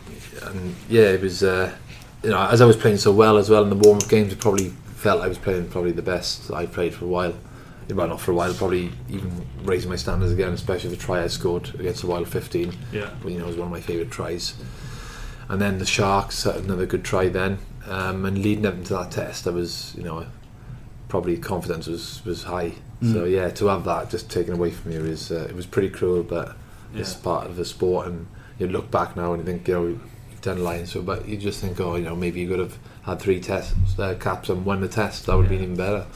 and 0.43 0.77
yeah, 0.91 1.13
it 1.17 1.23
was. 1.23 1.43
Uh, 1.43 1.75
you 2.23 2.31
know, 2.31 2.47
as 2.47 2.61
I 2.61 2.67
was 2.67 2.77
playing 2.77 2.99
so 2.99 3.13
well 3.13 3.39
as 3.39 3.49
well 3.49 3.63
in 3.63 3.71
the 3.71 3.77
warm 3.77 3.99
up 3.99 4.09
games, 4.09 4.33
I 4.35 4.37
probably 4.37 4.73
felt 5.05 5.21
I 5.21 5.29
was 5.29 5.37
playing 5.37 5.69
probably 5.69 5.93
the 5.93 6.01
best 6.01 6.51
I 6.51 6.65
played 6.65 6.95
for 6.95 7.05
a 7.05 7.09
while. 7.09 7.35
Well, 7.91 8.09
not 8.09 8.23
for 8.23 8.31
a 8.31 8.35
while, 8.35 8.55
probably 8.55 8.91
even 9.11 9.47
raising 9.63 9.91
my 9.91 9.97
standards 9.97 10.33
again, 10.33 10.55
especially 10.55 10.89
the 10.89 10.97
try 10.97 11.23
I 11.23 11.27
scored 11.27 11.75
against 11.79 12.01
the 12.01 12.07
Wild 12.07 12.27
15 12.27 12.73
yeah, 12.91 13.11
you 13.23 13.39
know, 13.39 13.45
it 13.45 13.49
was 13.49 13.57
one 13.57 13.67
of 13.67 13.73
my 13.73 13.83
favourite 13.83 14.11
tries. 14.11 14.55
And 15.51 15.61
then 15.61 15.79
the 15.79 15.85
Sharks, 15.85 16.45
had 16.45 16.57
another 16.57 16.87
good 16.87 17.05
try 17.05 17.29
then. 17.29 17.59
Um, 17.87 18.25
and 18.25 18.39
leading 18.39 18.65
up 18.65 18.73
into 18.73 18.95
that 18.95 19.11
test, 19.11 19.47
I 19.47 19.51
was, 19.51 19.95
you 19.95 20.05
know, 20.05 20.25
probably 21.11 21.37
confidence 21.37 21.87
was, 21.87 22.25
was 22.25 22.45
high. 22.45 22.73
So 23.13 23.25
yeah, 23.27 23.51
to 23.51 23.67
have 23.67 23.85
that 23.85 24.09
just 24.09 24.31
taken 24.31 24.55
away 24.55 24.71
from 24.71 24.93
you 24.93 25.05
is 25.05 25.31
uh, 25.31 25.47
it 25.51 25.55
was 25.55 25.67
pretty 25.67 25.91
cruel, 25.91 26.23
but 26.23 26.57
it's 26.95 27.13
part 27.13 27.47
of 27.47 27.57
the 27.57 27.67
sport. 27.67 28.07
And 28.07 28.27
you 28.59 28.69
look 28.69 28.91
back 28.91 29.15
now 29.19 29.35
and 29.35 29.43
you 29.43 29.53
think, 29.53 29.69
you 29.69 29.75
know, 29.75 29.87
you've 30.31 30.41
done 30.41 30.65
Lions, 30.65 30.93
so 30.93 31.03
but 31.03 31.29
you 31.29 31.37
just 31.37 31.61
think, 31.61 31.79
oh, 31.79 31.97
you 31.97 32.05
know, 32.05 32.17
maybe 32.17 32.41
you 32.41 32.49
could 32.49 32.61
have 32.61 32.79
had 33.05 33.21
three 33.21 33.41
tests, 33.41 33.99
uh, 33.99 34.15
caps 34.19 34.49
and 34.49 34.65
won 34.65 34.81
the 34.81 34.89
test. 34.89 35.27
That 35.27 35.37
would 35.37 35.43
have 35.47 35.51
been 35.51 35.63
even 35.63 35.77
better. 35.77 36.07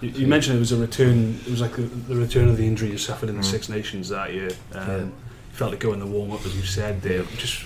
You, 0.00 0.10
you 0.10 0.26
mentioned 0.26 0.56
it 0.56 0.60
was 0.60 0.72
a 0.72 0.76
return. 0.76 1.38
It 1.46 1.50
was 1.50 1.60
like 1.60 1.76
the, 1.76 1.82
the 1.82 2.16
return 2.16 2.48
of 2.48 2.56
the 2.58 2.66
injury 2.66 2.90
you 2.90 2.98
suffered 2.98 3.28
in 3.30 3.36
the 3.36 3.42
Six 3.42 3.68
Nations 3.68 4.08
that 4.10 4.32
year. 4.34 4.50
Um, 4.74 4.88
Yeah. 4.88 4.96
You 4.98 5.12
felt 5.58 5.70
like 5.70 5.80
going 5.80 6.00
the 6.00 6.06
warm 6.06 6.32
up, 6.32 6.44
as 6.44 6.54
you 6.54 6.62
said 6.64 7.00
there. 7.00 7.22
Just 7.38 7.64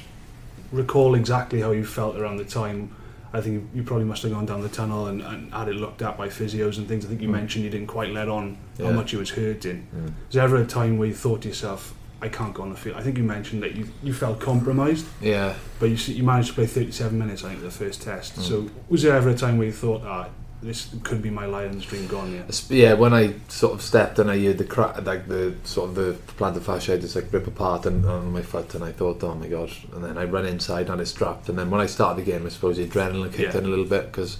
recall 0.70 1.16
exactly 1.16 1.60
how 1.60 1.72
you 1.72 1.84
felt 1.84 2.16
around 2.16 2.36
the 2.36 2.44
time. 2.44 2.94
I 3.32 3.40
think 3.40 3.68
you 3.74 3.82
probably 3.82 4.04
must 4.04 4.22
have 4.22 4.30
gone 4.32 4.46
down 4.46 4.60
the 4.60 4.68
tunnel 4.68 5.06
and, 5.08 5.22
and 5.22 5.52
had 5.52 5.68
it 5.68 5.74
looked 5.74 6.02
at 6.02 6.16
by 6.16 6.28
physios 6.28 6.78
and 6.78 6.86
things. 6.86 7.04
I 7.04 7.08
think 7.08 7.20
you 7.20 7.28
Mm. 7.28 7.32
mentioned 7.32 7.64
you 7.64 7.70
didn't 7.70 7.88
quite 7.88 8.10
let 8.10 8.28
on 8.28 8.58
how 8.78 8.90
much 8.92 9.12
you 9.12 9.18
was 9.18 9.30
hurting. 9.30 9.86
Mm. 9.96 10.04
Was 10.04 10.12
there 10.34 10.44
ever 10.44 10.56
a 10.56 10.66
time 10.66 10.98
where 10.98 11.08
you 11.08 11.14
thought 11.14 11.42
to 11.42 11.48
yourself, 11.48 11.94
"I 12.22 12.28
can't 12.28 12.52
go 12.54 12.62
on 12.62 12.70
the 12.70 12.76
field"? 12.76 12.96
I 12.96 13.02
think 13.02 13.16
you 13.18 13.24
mentioned 13.24 13.62
that 13.62 13.74
you, 13.76 13.88
you 14.02 14.12
felt 14.12 14.40
compromised, 14.40 15.06
Yeah, 15.20 15.54
but 15.78 15.86
you 15.90 16.14
you 16.14 16.22
managed 16.22 16.48
to 16.48 16.54
play 16.54 16.66
37 16.66 17.18
minutes. 17.18 17.44
I 17.44 17.50
think 17.50 17.62
the 17.62 17.70
first 17.70 18.02
test. 18.02 18.36
Mm. 18.36 18.42
So 18.42 18.70
was 18.88 19.02
there 19.02 19.14
ever 19.16 19.30
a 19.30 19.34
time 19.34 19.58
where 19.58 19.66
you 19.66 19.72
thought, 19.72 20.02
"Ah, 20.04 20.28
this 20.62 20.88
could 21.02 21.22
be 21.22 21.30
my 21.30 21.46
Lions 21.46 21.86
dream 21.86 22.06
gone"? 22.06 22.32
Yeah. 22.34 22.42
Yeah, 22.68 22.92
when 22.94 23.14
I 23.14 23.34
sort 23.48 23.72
of 23.74 23.80
stepped 23.82 24.18
and 24.18 24.30
I 24.30 24.38
heard 24.38 24.58
the 24.58 24.64
crack, 24.64 25.04
like 25.06 25.26
the 25.28 25.54
sort 25.64 25.88
of 25.90 25.94
the 25.94 26.16
plantar 26.38 26.60
fascia 26.62 26.98
just 26.98 27.16
like 27.16 27.32
rip 27.32 27.46
apart 27.46 27.86
and 27.86 28.04
on 28.04 28.32
my 28.32 28.42
foot, 28.42 28.74
and 28.74 28.84
I 28.84 28.92
thought, 28.92 29.22
oh 29.24 29.34
my 29.34 29.48
god! 29.48 29.70
And 29.94 30.04
then 30.04 30.18
I 30.18 30.24
run 30.24 30.44
inside 30.46 30.90
and 30.90 31.00
it's 31.00 31.10
strapped, 31.10 31.48
and 31.48 31.58
then 31.58 31.70
when 31.70 31.80
I 31.80 31.86
started 31.86 32.24
the 32.24 32.30
game, 32.30 32.44
I 32.46 32.50
suppose 32.50 32.76
the 32.76 32.86
adrenaline 32.86 33.32
kicked 33.32 33.54
Yeah. 33.54 33.60
in 33.60 33.64
a 33.64 33.68
little 33.68 33.86
bit 33.86 34.06
because 34.12 34.36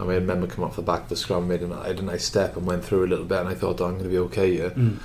I, 0.00 0.04
mean, 0.04 0.12
I 0.12 0.14
remember 0.14 0.46
coming 0.46 0.64
off 0.68 0.76
the 0.76 0.82
back 0.82 1.02
of 1.02 1.08
the 1.10 1.16
scrum, 1.16 1.46
made 1.48 1.60
an, 1.60 1.72
I 1.72 1.88
a 1.88 1.94
nice 1.94 2.24
step 2.24 2.56
and 2.56 2.66
went 2.66 2.82
through 2.84 3.04
a 3.04 3.10
little 3.12 3.26
bit, 3.26 3.38
and 3.40 3.48
I 3.48 3.54
thought, 3.54 3.80
oh, 3.80 3.84
I'm 3.84 3.92
going 3.98 4.04
to 4.04 4.08
be 4.10 4.18
okay 4.18 4.50
here. 4.56 4.70
Mm. 4.70 4.96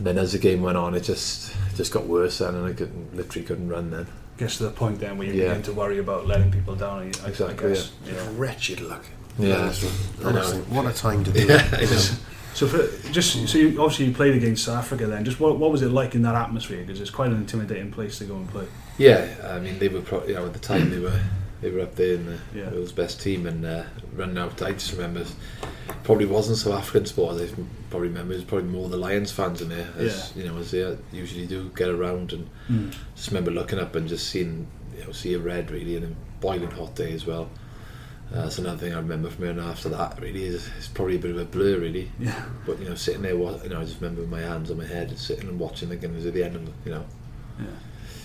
And 0.00 0.06
then 0.06 0.16
as 0.16 0.32
the 0.32 0.38
game 0.38 0.62
went 0.62 0.78
on, 0.78 0.94
it 0.94 1.00
just 1.02 1.54
just 1.76 1.92
got 1.92 2.06
worse, 2.06 2.38
then, 2.38 2.54
and 2.54 2.64
I 2.66 2.72
couldn't 2.72 3.14
literally 3.14 3.44
couldn't 3.46 3.68
run 3.68 3.90
then. 3.90 4.06
gets 4.38 4.56
to 4.56 4.62
the 4.62 4.70
point 4.70 4.98
then 4.98 5.18
where 5.18 5.28
you 5.28 5.34
Yeah. 5.34 5.48
begin 5.48 5.62
to 5.64 5.72
worry 5.74 5.98
about 5.98 6.26
letting 6.26 6.50
people 6.50 6.74
down. 6.74 7.00
I, 7.00 7.02
I, 7.02 7.28
Exactly, 7.28 7.66
I 7.66 7.74
guess. 7.74 7.92
Yeah. 8.06 8.26
Wretched 8.34 8.80
luck. 8.80 9.04
Yeah. 9.38 9.56
Honestly, 9.60 9.90
I 10.24 10.32
know. 10.32 10.40
what 10.70 10.86
a 10.86 10.92
time 10.96 11.22
to 11.24 11.30
do 11.30 11.40
Yeah, 11.46 11.68
it. 11.74 12.16
So 12.54 12.66
for 12.66 12.88
just 13.12 13.46
so 13.46 13.58
you, 13.58 13.78
obviously 13.82 14.06
you 14.06 14.12
played 14.14 14.34
against 14.34 14.64
South 14.64 14.78
Africa 14.78 15.06
then. 15.06 15.22
Just 15.26 15.38
what, 15.38 15.58
what 15.58 15.70
was 15.70 15.82
it 15.82 15.90
like 15.90 16.14
in 16.14 16.22
that 16.22 16.34
atmosphere? 16.34 16.80
Because 16.80 17.02
it's 17.02 17.10
quite 17.10 17.30
an 17.30 17.36
intimidating 17.36 17.90
place 17.92 18.16
to 18.18 18.24
go 18.24 18.36
and 18.36 18.48
play. 18.48 18.64
Yeah, 18.96 19.28
I 19.44 19.60
mean 19.60 19.78
they 19.78 19.88
were 19.88 20.00
pro- 20.00 20.24
you 20.26 20.32
know 20.32 20.46
at 20.46 20.54
the 20.54 20.58
time 20.58 20.88
they 20.90 20.98
were 20.98 21.20
they 21.60 21.70
were 21.70 21.80
up 21.80 21.94
there 21.96 22.14
in 22.14 22.26
the 22.26 22.38
Yeah. 22.54 22.70
world's 22.70 22.92
best 22.92 23.20
team 23.20 23.46
and 23.46 23.64
uh, 23.64 23.84
running 24.14 24.38
out. 24.38 24.60
I 24.62 24.72
just 24.72 24.92
remember 24.92 25.24
probably 26.04 26.26
wasn't 26.26 26.56
so 26.58 26.72
African 26.72 27.06
sport. 27.06 27.40
I 27.40 27.48
probably 27.90 28.08
remember 28.08 28.32
it 28.32 28.36
was 28.36 28.44
probably 28.44 28.68
more 28.68 28.88
the 28.88 28.96
Lions 28.96 29.30
fans 29.32 29.60
in 29.60 29.68
there 29.68 29.88
as 29.98 30.32
you 30.36 30.44
know 30.44 30.56
as 30.58 30.70
they 30.70 30.96
usually 31.12 31.46
do 31.46 31.70
get 31.76 31.88
around 31.88 32.32
and 32.32 32.94
just 33.14 33.28
remember 33.28 33.50
looking 33.50 33.78
up 33.78 33.94
and 33.94 34.08
just 34.08 34.28
seeing 34.28 34.66
you 34.96 35.04
know 35.04 35.12
see 35.12 35.34
a 35.34 35.38
red 35.38 35.70
really 35.70 35.96
and 35.96 36.04
a 36.06 36.40
boiling 36.40 36.70
hot 36.70 36.94
day 36.94 37.12
as 37.12 37.26
well. 37.26 37.50
Uh, 38.32 38.42
that's 38.42 38.58
another 38.58 38.78
thing 38.78 38.92
I 38.94 38.98
remember 38.98 39.28
from 39.28 39.42
here 39.42 39.50
and 39.50 39.60
after 39.60 39.88
that 39.88 40.20
really 40.20 40.44
is 40.44 40.68
it's 40.78 40.86
probably 40.86 41.16
a 41.16 41.18
bit 41.18 41.32
of 41.32 41.38
a 41.38 41.44
blur 41.44 41.78
really. 41.78 42.10
Yeah. 42.18 42.44
But 42.64 42.78
you 42.78 42.88
know 42.88 42.94
sitting 42.94 43.22
there, 43.22 43.36
wa- 43.36 43.58
you 43.62 43.68
know 43.70 43.80
I 43.80 43.84
just 43.84 44.00
remember 44.00 44.22
my 44.22 44.40
hands 44.40 44.70
on 44.70 44.78
my 44.78 44.86
head 44.86 45.08
and 45.08 45.18
sitting 45.18 45.48
and 45.48 45.58
watching 45.58 45.88
thinking 45.88 46.12
it 46.12 46.16
was 46.16 46.26
at 46.26 46.34
the 46.34 46.44
end 46.44 46.54
of 46.56 46.64
the, 46.64 46.72
you 46.84 46.94
know 46.94 47.04
And 47.58 47.66
uh, 47.68 47.70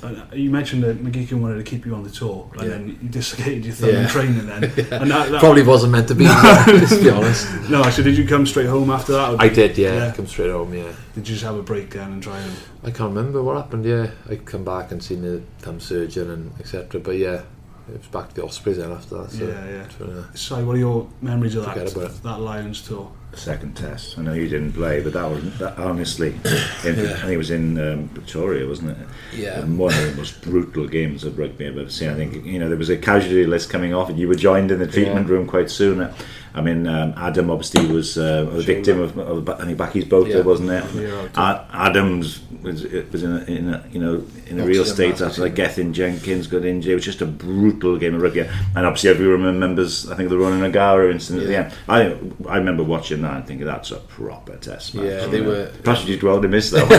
Uh, 0.04 0.14
you 0.34 0.50
mentioned 0.50 0.84
that 0.84 1.04
McGeechan 1.04 1.40
wanted 1.42 1.58
to 1.58 1.64
keep 1.64 1.86
you 1.86 1.96
on 1.96 2.04
the 2.04 2.10
tour, 2.10 2.50
and 2.54 2.62
Yeah. 2.62 2.68
then 2.70 2.88
you 3.02 3.10
dislocated 3.10 3.66
your 3.66 3.74
thumb 3.74 3.90
in 3.90 4.08
training. 4.08 4.46
Then 4.48 4.64
and 4.92 5.12
that, 5.12 5.32
that, 5.32 5.40
probably 5.40 5.64
wasn't 5.64 5.92
meant 5.94 6.08
to 6.10 6.16
be. 6.16 6.25
to 6.25 7.00
be 7.04 7.10
honest. 7.10 7.70
no. 7.70 7.90
So 7.90 8.04
did 8.04 8.18
you 8.18 8.28
come 8.28 8.46
straight 8.46 8.68
home 8.68 8.90
after 8.90 9.14
that? 9.14 9.40
I 9.40 9.50
did, 9.50 9.78
yeah. 9.78 9.96
Yeah. 10.08 10.14
Come 10.14 10.28
straight 10.28 10.52
home, 10.52 10.74
yeah. 10.74 10.92
Did 11.16 11.28
you 11.28 11.36
just 11.36 11.44
have 11.44 11.56
a 11.56 11.64
breakdown 11.64 12.12
and 12.14 12.24
try 12.24 12.38
and? 12.40 12.52
I 12.84 12.92
can't 12.92 13.16
remember 13.16 13.42
what 13.42 13.58
happened. 13.58 13.86
Yeah, 13.86 14.12
I 14.30 14.36
come 14.36 14.64
back 14.64 14.92
and 14.92 15.04
seen 15.04 15.22
the 15.22 15.42
thumb 15.60 15.80
surgeon 15.80 16.30
and 16.30 16.52
etc. 16.60 17.00
But 17.02 17.18
yeah, 17.18 17.44
it 17.88 17.98
was 18.00 18.08
back 18.08 18.30
to 18.30 18.36
the 18.36 18.44
Ospreys 18.44 18.77
then 18.77 18.92
after 18.92 19.18
that. 19.20 19.32
So 19.32 19.46
Yeah, 19.48 19.65
yeah. 19.70 20.24
it's, 20.34 20.42
Sorry, 20.42 20.63
what 20.63 20.75
are 20.75 20.80
your 20.80 21.08
memories 21.22 21.56
of 21.56 21.65
that 21.65 21.77
about 21.92 22.12
it. 22.12 22.24
that 22.24 22.39
Lions 22.39 22.82
tour? 22.82 23.12
second 23.34 23.75
test. 23.75 24.18
I 24.18 24.22
know 24.22 24.32
you 24.32 24.48
didn't 24.48 24.72
play, 24.72 25.01
but 25.01 25.12
that 25.12 25.30
was 25.30 25.58
that 25.60 25.77
honestly. 25.77 26.30
In, 26.30 26.42
Yeah. 26.46 27.12
I 27.12 27.15
think 27.18 27.32
it 27.32 27.38
was 27.38 27.51
in 27.51 27.77
um, 27.77 28.08
Victoria, 28.13 28.65
wasn't 28.65 28.92
it? 28.92 29.08
Yeah. 29.36 29.60
And 29.60 29.77
one 29.77 29.94
of 29.94 30.10
the 30.10 30.15
most 30.15 30.42
brutal 30.42 30.88
games 30.88 31.25
of 31.25 31.38
rugby 31.38 31.68
I've 31.68 31.77
ever 31.77 31.89
seen. 31.89 32.10
I 32.10 32.15
think 32.15 32.46
you 32.46 32.60
know 32.60 32.70
there 32.70 32.77
was 32.77 32.89
a 32.89 32.96
casualty 32.98 33.46
list 33.46 33.70
coming 33.70 33.94
off, 33.94 34.10
and 34.10 34.18
you 34.18 34.30
were 34.30 34.36
joined 34.36 34.72
in 34.72 34.80
the 34.80 34.88
treatment 34.88 35.27
Yeah. 35.27 35.34
room 35.34 35.48
quite 35.48 35.70
soon. 35.70 36.10
I 36.55 36.62
mean, 36.62 36.88
um, 36.88 37.13
Adam 37.17 37.50
obviously 37.51 37.85
was 37.85 38.17
uh, 38.17 38.47
a 38.50 38.62
victim 38.62 39.00
of, 39.01 39.17
of 39.19 39.47
I 39.50 39.65
think 39.65 39.77
Bakkies 39.77 40.07
Botha, 40.09 40.29
Yeah. 40.29 40.35
there, 40.38 40.43
wasn't 40.43 40.69
it? 40.71 40.85
Yeah, 40.95 41.65
Adams 41.74 42.41
was 42.62 42.83
was 43.12 43.24
in 43.24 43.31
a, 43.33 43.43
in 43.43 43.74
a, 43.74 43.85
you 43.91 44.00
know 44.00 44.24
in 44.47 44.59
a 44.59 44.62
Obviously 44.63 44.65
real 44.67 44.85
state 44.85 45.21
after 45.21 45.41
like 45.41 45.55
Gethin 45.55 45.93
Jenkins 45.93 46.47
got 46.47 46.63
injured. 46.65 46.91
It 46.91 46.95
was 46.95 47.03
just 47.05 47.21
a 47.21 47.25
brutal 47.25 47.97
game 47.97 48.15
of 48.15 48.21
rugby, 48.21 48.41
and 48.41 48.85
obviously 48.85 49.09
everyone 49.09 49.43
remembers. 49.43 50.09
I 50.09 50.15
think 50.15 50.29
the 50.29 50.38
Ronan 50.38 50.63
O'Gara 50.63 51.12
incident 51.12 51.43
at 51.43 51.47
the 51.50 51.57
end. 51.57 51.74
I 51.89 52.51
I 52.51 52.57
remember 52.57 52.83
watching 52.83 53.21
that 53.24 53.35
and 53.38 53.45
thinking 53.47 53.67
that's 53.67 53.91
a 53.91 53.97
proper 53.97 54.55
test 54.57 54.95
match. 54.95 55.05
Yeah, 55.05 55.25
they 55.27 55.41
know. 55.41 55.50
were- 55.50 55.71
Perhaps 55.83 56.05
you 56.05 56.15
did 56.15 56.24
well 56.24 56.41
to 56.41 56.47
miss 56.47 56.69
that 56.71 56.89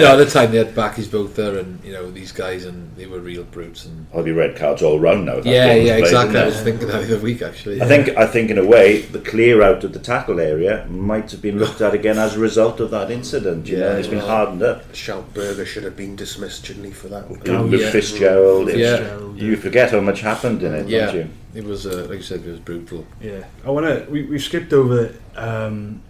yeah, 0.00 0.12
at 0.12 0.16
the 0.16 0.26
time 0.26 0.50
they 0.50 0.58
had 0.58 0.74
Bakkies 0.74 1.10
Botha 1.10 1.34
there, 1.34 1.58
and 1.58 1.82
you 1.84 1.92
know 1.92 2.10
these 2.10 2.32
guys, 2.32 2.64
and 2.64 2.94
they 2.96 3.06
were 3.06 3.20
real 3.20 3.44
brutes. 3.44 3.84
And 3.86 4.06
There'll 4.10 4.24
be 4.24 4.32
red 4.32 4.56
cards 4.56 4.82
all 4.82 4.98
round 4.98 5.26
now. 5.26 5.36
yeah, 5.44 5.74
yeah, 5.74 5.96
exactly. 5.96 6.38
I 6.38 6.46
was 6.46 6.60
thinking 6.60 6.88
that 6.88 7.06
the 7.06 7.14
other 7.16 7.22
week 7.22 7.42
actually. 7.42 7.80
I 7.80 7.86
think 7.86 8.08
I 8.16 8.23
think 8.26 8.50
in 8.50 8.58
a 8.58 8.64
way 8.64 9.00
the 9.02 9.18
clear 9.18 9.62
out 9.62 9.84
of 9.84 9.92
the 9.92 9.98
tackle 9.98 10.38
area 10.40 10.86
might 10.88 11.30
have 11.30 11.40
been 11.42 11.58
looked 11.58 11.80
at 11.80 11.94
again 11.94 12.18
as 12.18 12.36
a 12.36 12.38
result 12.38 12.80
of 12.80 12.90
that 12.90 13.10
incident. 13.10 13.66
You 13.68 13.78
know, 13.78 13.90
Yeah, 13.92 13.96
it's 13.98 14.08
been 14.08 14.18
well- 14.18 14.28
hardened 14.28 14.62
up. 14.62 14.94
Schalk 14.94 15.32
Burger 15.34 15.64
should 15.66 15.84
have 15.84 15.96
been 15.96 16.16
dismissed, 16.16 16.66
shouldn't 16.66 16.86
he, 16.86 16.92
for 16.92 17.08
that? 17.08 17.24
Oh, 17.48 17.66
yeah. 17.66 17.90
Fitzgerald, 17.90 18.68
it's- 18.68 18.80
Yeah. 18.80 18.96
Fitzgerald, 18.98 19.38
you 19.40 19.56
forget 19.56 19.90
how 19.90 20.00
much 20.00 20.20
happened 20.20 20.62
in 20.62 20.74
it, 20.74 20.88
yeah, 20.88 21.06
don't 21.06 21.14
you? 21.16 21.28
it 21.54 21.64
was 21.64 21.86
uh, 21.86 22.06
like 22.08 22.18
you 22.18 22.22
said, 22.22 22.40
it 22.46 22.50
was 22.50 22.60
brutal. 22.60 23.06
Yeah, 23.20 23.44
I 23.64 23.70
want 23.70 23.86
to. 23.86 24.10
We, 24.10 24.22
we've 24.24 24.42
skipped 24.42 24.72
over 24.72 25.12
um, 25.36 26.00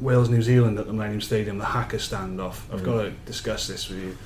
Wales, 0.00 0.28
New 0.28 0.42
Zealand 0.42 0.78
at 0.78 0.86
the 0.86 0.92
Millennium 0.92 1.20
Stadium, 1.20 1.58
the 1.58 1.64
haka 1.64 1.96
standoff. 1.96 2.60
I've 2.72 2.80
Mm. 2.80 2.84
got 2.84 3.02
to 3.02 3.10
discuss 3.26 3.66
this 3.66 3.88
with 3.88 3.98
you. 4.02 4.16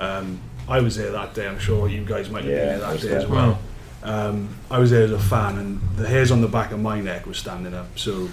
Um, 0.00 0.38
I 0.68 0.80
was 0.80 0.96
there 0.96 1.10
that 1.12 1.34
day. 1.34 1.48
I'm 1.48 1.58
sure 1.58 1.88
you 1.88 2.04
guys 2.04 2.30
might 2.30 2.44
have 2.44 2.52
Yeah, 2.52 2.58
been 2.58 2.80
there 2.80 2.90
that 2.92 3.00
day 3.00 3.08
there. 3.08 3.18
as 3.18 3.26
well. 3.26 3.58
Um, 4.02 4.48
I 4.70 4.78
was 4.78 4.90
there 4.90 5.02
as 5.04 5.12
a 5.12 5.18
fan, 5.18 5.58
and 5.58 5.80
the 5.96 6.06
hairs 6.08 6.30
on 6.30 6.40
the 6.40 6.48
back 6.48 6.70
of 6.72 6.80
my 6.80 7.00
neck 7.00 7.26
was 7.26 7.38
standing 7.38 7.74
up. 7.74 7.98
So. 7.98 8.28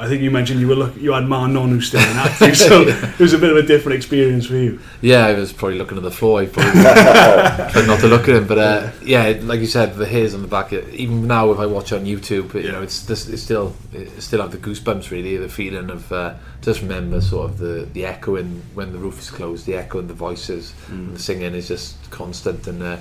I 0.00 0.06
think 0.06 0.22
you 0.22 0.30
mentioned 0.30 0.60
you 0.60 0.68
were 0.68 0.76
look, 0.76 0.96
you 0.96 1.10
had 1.12 1.24
Ma'a 1.24 1.50
Nonu 1.50 1.82
still 1.82 2.00
inactive, 2.00 2.56
so 2.56 2.82
it 2.86 3.18
was 3.18 3.32
a 3.32 3.38
bit 3.38 3.50
of 3.50 3.56
a 3.56 3.64
different 3.64 3.96
experience 3.96 4.46
for 4.46 4.54
you. 4.54 4.78
Yeah, 5.00 5.26
I 5.26 5.32
was 5.34 5.52
probably 5.52 5.76
looking 5.76 5.96
at 5.96 6.04
the 6.04 6.10
floor. 6.12 6.40
I 6.40 6.46
probably 6.46 6.70
tried 6.82 7.86
not 7.88 7.98
to 7.98 8.06
look 8.06 8.28
at 8.28 8.36
him, 8.36 8.46
but 8.46 8.58
uh, 8.58 8.90
yeah, 9.02 9.36
like 9.42 9.58
you 9.58 9.66
said, 9.66 9.96
the 9.96 10.06
hairs 10.06 10.34
on 10.34 10.42
the 10.42 10.46
back. 10.46 10.72
uh, 10.72 10.82
Even 10.92 11.26
now, 11.26 11.50
if 11.50 11.58
I 11.58 11.66
watch 11.66 11.90
on 11.92 12.04
YouTube, 12.04 12.54
you 12.54 12.70
know, 12.70 12.80
it's 12.80 13.02
this, 13.06 13.28
it's 13.28 13.42
still, 13.42 13.74
it 13.92 14.20
still 14.22 14.40
have 14.40 14.52
the 14.52 14.58
goosebumps. 14.58 15.10
Really, 15.10 15.36
the 15.36 15.48
feeling 15.48 15.90
of 15.90 16.12
uh, 16.12 16.34
just 16.62 16.80
remember 16.80 17.20
sort 17.20 17.50
of 17.50 17.58
the 17.58 17.88
the 17.92 18.06
echoing 18.06 18.62
when 18.74 18.92
the 18.92 18.98
roof 18.98 19.18
is 19.18 19.32
closed, 19.32 19.66
the 19.66 19.74
echo 19.74 19.98
and 19.98 20.08
the 20.08 20.14
voices, 20.14 20.74
and 20.86 21.16
the 21.16 21.18
singing 21.18 21.56
is 21.56 21.66
just 21.66 22.08
constant. 22.12 22.68
And 22.68 22.80
uh, 22.84 22.98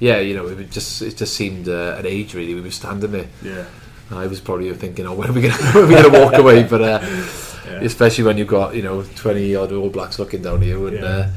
yeah, 0.00 0.18
you 0.20 0.34
know, 0.36 0.46
it 0.48 0.70
just 0.70 1.02
it 1.02 1.16
just 1.16 1.34
seemed 1.34 1.68
uh, 1.68 1.96
an 1.98 2.06
age 2.06 2.34
really. 2.34 2.54
We 2.54 2.60
were 2.60 2.70
standing 2.70 3.12
there. 3.12 3.28
Yeah, 3.42 3.64
I 4.10 4.26
was 4.26 4.40
probably 4.40 4.72
thinking, 4.74 5.06
oh, 5.06 5.14
when 5.14 5.30
are 5.30 5.32
we 5.32 5.42
going 5.42 5.54
to 5.72 6.10
walk 6.12 6.34
away? 6.34 6.62
But 6.64 6.82
uh, 6.82 7.00
yeah. 7.02 7.80
especially 7.80 8.24
when 8.24 8.36
you've 8.38 8.48
got 8.48 8.74
you 8.74 8.82
know 8.82 9.02
20 9.02 9.54
odd 9.56 9.72
All 9.72 9.90
Blacks 9.90 10.18
looking 10.18 10.42
down 10.42 10.62
at 10.62 10.68
you 10.68 10.86
and 10.86 10.96
Yeah. 10.96 11.04
uh, 11.04 11.30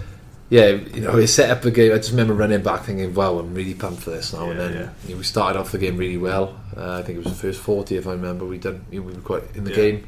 yeah 0.50 0.68
you 0.68 1.02
know 1.02 1.18
it 1.18 1.28
set 1.28 1.50
up 1.50 1.62
the 1.62 1.72
game 1.72 1.92
I 1.94 1.98
just 1.98 2.12
remember 2.12 2.34
running 2.34 2.62
back 2.64 2.84
thinking 2.84 3.14
wow 3.14 3.38
I'm 3.40 3.54
really 3.54 3.74
pumped 3.74 4.02
for 4.04 4.12
this 4.12 4.32
now 4.34 4.50
and 4.50 4.58
then 4.60 4.74
yeah. 4.74 4.90
you 5.06 5.12
know, 5.14 5.18
we 5.18 5.24
started 5.24 5.60
off 5.60 5.72
the 5.74 5.78
game 5.78 5.98
really 5.98 6.18
well 6.18 6.58
uh, 6.78 6.94
I 7.00 7.04
think 7.04 7.18
it 7.18 7.24
was 7.26 7.34
the 7.34 7.40
first 7.42 7.60
40 7.62 7.98
if 7.98 8.08
I 8.08 8.12
remember 8.12 8.46
we 8.46 8.58
done 8.58 8.86
you 8.92 9.02
know, 9.02 9.08
we 9.08 9.14
were 9.14 9.20
quite 9.22 9.44
in 9.56 9.64
the 9.66 9.72
Yeah. 9.72 9.76
game 9.76 10.08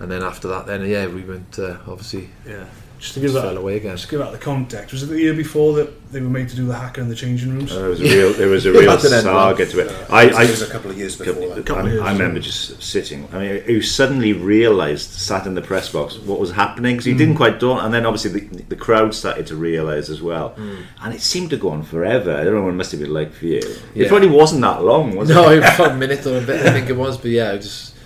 and 0.00 0.10
then 0.10 0.22
after 0.22 0.48
that 0.48 0.66
then 0.66 0.86
yeah 0.86 1.06
we 1.06 1.22
went 1.22 1.58
uh, 1.58 1.76
obviously 1.86 2.30
yeah. 2.46 2.64
Just 3.02 3.14
to 3.14 3.20
give 3.20 3.32
just 3.32 3.42
that 3.42 3.56
away 3.56 3.78
again 3.78 3.96
Just 3.96 4.08
give 4.08 4.20
out 4.20 4.30
the 4.30 4.38
context. 4.38 4.92
Was 4.92 5.02
it 5.02 5.06
the 5.06 5.18
year 5.20 5.34
before 5.34 5.72
that 5.72 6.12
they 6.12 6.20
were 6.20 6.30
made 6.30 6.48
to 6.50 6.54
do 6.54 6.66
the 6.66 6.74
haka 6.74 7.00
in 7.00 7.08
the 7.08 7.16
changing 7.16 7.52
rooms? 7.52 7.72
Uh, 7.72 7.80
There 7.80 7.88
was 7.88 8.00
a 8.00 8.04
real, 8.04 8.32
there 8.32 8.48
was 8.48 8.64
a 8.64 8.70
real 8.70 8.88
That's 8.92 9.04
an 9.04 9.22
saga 9.22 9.66
to 9.66 9.80
it. 9.80 9.88
Uh, 9.88 10.14
I, 10.14 10.44
it 10.44 10.50
was 10.50 10.62
a 10.62 10.70
couple 10.70 10.88
of 10.88 10.96
years 10.96 11.16
before 11.16 11.34
that. 11.34 11.66
couple 11.66 11.86
of 11.86 11.92
years. 11.94 12.00
I 12.00 12.12
remember 12.12 12.38
just 12.38 12.80
sitting. 12.80 13.26
I 13.32 13.38
mean, 13.40 13.64
he 13.64 13.82
suddenly 13.82 14.32
realised, 14.34 15.10
sat 15.10 15.48
in 15.48 15.54
the 15.54 15.62
press 15.62 15.90
box, 15.90 16.16
what 16.16 16.38
was 16.38 16.52
happening 16.52 16.94
because 16.94 17.06
he 17.06 17.14
didn't 17.14 17.34
quite 17.34 17.58
dawn. 17.58 17.84
And 17.84 17.92
then 17.92 18.06
obviously 18.06 18.38
the, 18.38 18.62
the 18.62 18.76
crowd 18.76 19.16
started 19.16 19.48
to 19.48 19.56
realise 19.56 20.08
as 20.08 20.22
well, 20.22 20.54
and 21.02 21.12
it 21.12 21.22
seemed 21.22 21.50
to 21.50 21.56
go 21.56 21.70
on 21.70 21.82
forever. 21.82 22.36
I 22.36 22.44
don't 22.44 22.54
know 22.54 22.62
what 22.62 22.68
it 22.70 22.74
must 22.74 22.92
have 22.92 23.00
been 23.00 23.12
like 23.12 23.32
for 23.32 23.46
you. 23.46 23.62
It 23.96 24.06
probably 24.06 24.28
wasn't 24.28 24.60
that 24.62 24.84
long, 24.84 25.16
was 25.16 25.28
no 25.28 25.50
it? 25.50 25.58
No, 25.58 25.66
it 25.66 25.78
was 25.78 25.80
a 25.90 25.96
minute 25.96 26.24
or 26.24 26.38
a 26.38 26.40
bit 26.40 26.64
I 26.64 26.70
think 26.70 26.88
it 26.88 26.96
was 26.96 27.18
but 27.18 27.32
yeah 27.32 27.50
I 27.50 27.56
just 27.56 27.96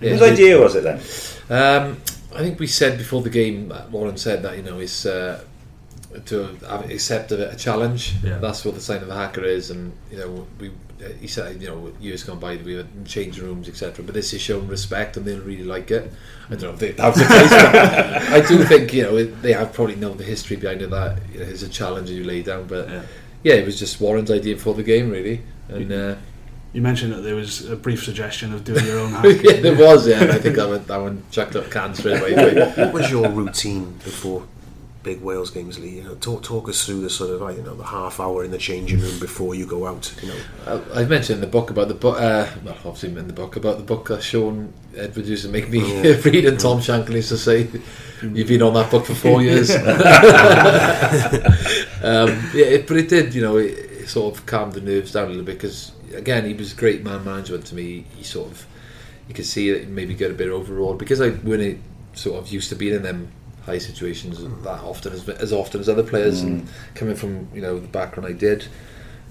yeah, 0.00 0.10
Whose 0.10 0.22
idea 0.22 0.60
was 0.60 0.76
it 0.76 0.84
then? 0.84 1.00
Um, 1.48 1.96
I 2.34 2.38
think 2.38 2.58
we 2.58 2.66
said 2.66 2.98
before 2.98 3.22
the 3.22 3.30
game, 3.30 3.72
uh, 3.72 3.82
Warren 3.90 4.16
said 4.16 4.42
that 4.42 4.56
you 4.56 4.62
know 4.62 4.78
it's 4.78 5.06
uh, 5.06 5.42
to 6.26 6.56
accept 6.90 7.32
a, 7.32 7.50
a 7.52 7.56
challenge. 7.56 8.14
Yeah. 8.22 8.38
That's 8.38 8.64
what 8.64 8.74
the 8.74 8.80
sign 8.80 9.02
of 9.02 9.08
a 9.08 9.14
haka 9.14 9.44
is, 9.44 9.70
and 9.70 9.92
you 10.10 10.18
know 10.18 10.46
we. 10.60 10.70
Uh, 10.98 11.10
he 11.20 11.26
said, 11.26 11.60
you 11.60 11.68
know, 11.68 11.92
years 12.00 12.24
gone 12.24 12.38
by, 12.38 12.56
we 12.56 12.78
in 12.80 13.04
changing 13.04 13.44
rooms, 13.44 13.68
etc. 13.68 14.02
But 14.02 14.14
this 14.14 14.32
is 14.32 14.40
showing 14.40 14.66
respect, 14.66 15.18
and 15.18 15.26
they'll 15.26 15.42
really 15.42 15.62
like 15.62 15.90
it. 15.90 16.10
I 16.46 16.54
don't 16.54 16.62
know 16.62 16.70
if 16.70 16.78
they, 16.78 16.92
that's 16.92 17.18
the 17.18 17.26
case, 17.26 17.50
but 17.50 18.32
I 18.32 18.40
do 18.48 18.64
think 18.70 18.94
you 18.94 19.02
know 19.02 19.22
they 19.22 19.52
have 19.52 19.74
probably 19.74 19.96
known 19.96 20.16
the 20.16 20.24
history 20.24 20.56
behind 20.56 20.80
it. 20.80 20.88
That 20.88 21.18
you 21.34 21.40
know, 21.40 21.46
it's 21.46 21.60
a 21.62 21.68
challenge 21.68 22.08
you 22.08 22.24
lay 22.24 22.42
down, 22.42 22.66
but 22.66 22.88
Yeah. 22.88 23.02
yeah, 23.42 23.54
it 23.56 23.66
was 23.66 23.78
just 23.78 24.00
Warren's 24.00 24.30
idea 24.30 24.56
for 24.56 24.72
the 24.74 24.82
game, 24.82 25.10
really, 25.10 25.42
and. 25.68 25.92
Uh, 25.92 26.14
You 26.76 26.82
mentioned 26.82 27.14
that 27.14 27.22
there 27.22 27.34
was 27.34 27.66
a 27.70 27.74
brief 27.74 28.04
suggestion 28.04 28.52
of 28.52 28.62
doing 28.62 28.84
your 28.84 28.98
own 28.98 29.10
yeah, 29.24 29.60
there 29.62 29.74
was, 29.74 30.06
yeah. 30.06 30.24
I 30.24 30.38
think 30.38 30.56
that 30.56 30.68
one, 30.68 30.84
that 30.84 31.00
one 31.00 31.22
chucked 31.30 31.56
up 31.56 31.70
cans 31.70 32.00
straight 32.00 32.20
away. 32.20 32.70
What 32.76 32.92
was 32.92 33.10
your 33.10 33.30
routine 33.30 33.92
before 34.04 34.46
big 35.02 35.22
Wales 35.22 35.48
games, 35.50 35.78
Lee? 35.78 35.88
You 35.88 36.02
know, 36.02 36.16
talk 36.16 36.42
talk 36.42 36.68
us 36.68 36.84
through 36.84 37.00
the 37.00 37.08
sort 37.08 37.30
of 37.30 37.40
like, 37.40 37.56
you 37.56 37.62
know 37.62 37.74
the 37.74 37.82
half 37.84 38.20
hour 38.20 38.44
in 38.44 38.50
the 38.50 38.58
changing 38.58 39.00
room 39.00 39.18
before 39.20 39.54
you 39.54 39.64
go 39.64 39.86
out. 39.86 40.14
You 40.22 40.28
know, 40.28 40.36
I 40.66 41.00
I 41.00 41.04
mentioned 41.06 41.36
in 41.36 41.40
the 41.40 41.46
book 41.46 41.70
about 41.70 41.88
the 41.88 41.94
book, 41.94 42.20
uh, 42.20 42.46
well, 42.62 42.76
obviously 42.84 43.08
in 43.18 43.26
the 43.26 43.32
book 43.32 43.56
about 43.56 43.78
the 43.78 43.84
book 43.84 44.08
that 44.08 44.22
Shaun 44.22 44.70
Edward 44.94 45.24
used 45.24 45.44
to 45.46 45.48
make 45.50 45.70
me 45.70 45.80
Yeah. 45.80 46.20
read, 46.26 46.44
and 46.44 46.60
Tom 46.60 46.82
Shanklin 46.82 47.16
used 47.16 47.30
to 47.30 47.38
say, 47.38 47.68
"You've 48.20 48.48
been 48.48 48.60
on 48.60 48.74
that 48.74 48.90
book 48.90 49.06
for 49.06 49.14
four 49.14 49.40
years." 49.40 49.70
um, 49.70 49.80
yeah, 52.52 52.66
it, 52.76 52.86
but 52.86 52.98
it 52.98 53.08
did, 53.08 53.34
you 53.34 53.40
know, 53.40 53.56
it, 53.56 53.86
it 54.06 54.10
sort 54.10 54.36
of 54.36 54.46
calmed 54.46 54.72
the 54.74 54.80
nerves 54.80 55.12
down 55.12 55.26
a 55.26 55.28
little 55.30 55.44
bit 55.44 55.58
because, 55.58 55.92
again, 56.14 56.46
he 56.46 56.54
was 56.54 56.72
a 56.72 56.76
great 56.76 57.02
man 57.02 57.24
management 57.24 57.66
to 57.66 57.74
me. 57.74 58.04
He 58.16 58.22
sort 58.22 58.50
of, 58.50 58.66
you 59.28 59.34
could 59.34 59.46
see 59.46 59.70
that 59.72 59.80
he 59.80 59.86
maybe 59.86 60.14
get 60.14 60.30
a 60.30 60.34
bit 60.34 60.48
overawed 60.48 60.98
because 60.98 61.20
I 61.20 61.30
when 61.30 61.60
it 61.60 61.78
sort 62.14 62.42
of 62.42 62.50
used 62.50 62.68
to 62.70 62.76
be 62.76 62.92
in 62.92 63.02
them 63.02 63.32
high 63.64 63.78
situations 63.78 64.38
mm. 64.38 64.62
that 64.62 64.80
often 64.80 65.12
as 65.12 65.28
as 65.28 65.52
often 65.52 65.80
as 65.80 65.88
other 65.88 66.04
players, 66.04 66.42
and 66.42 66.62
mm. 66.62 66.68
coming 66.94 67.16
from 67.16 67.48
you 67.52 67.60
know 67.60 67.78
the 67.78 67.88
background 67.88 68.28
I 68.28 68.32
did 68.32 68.66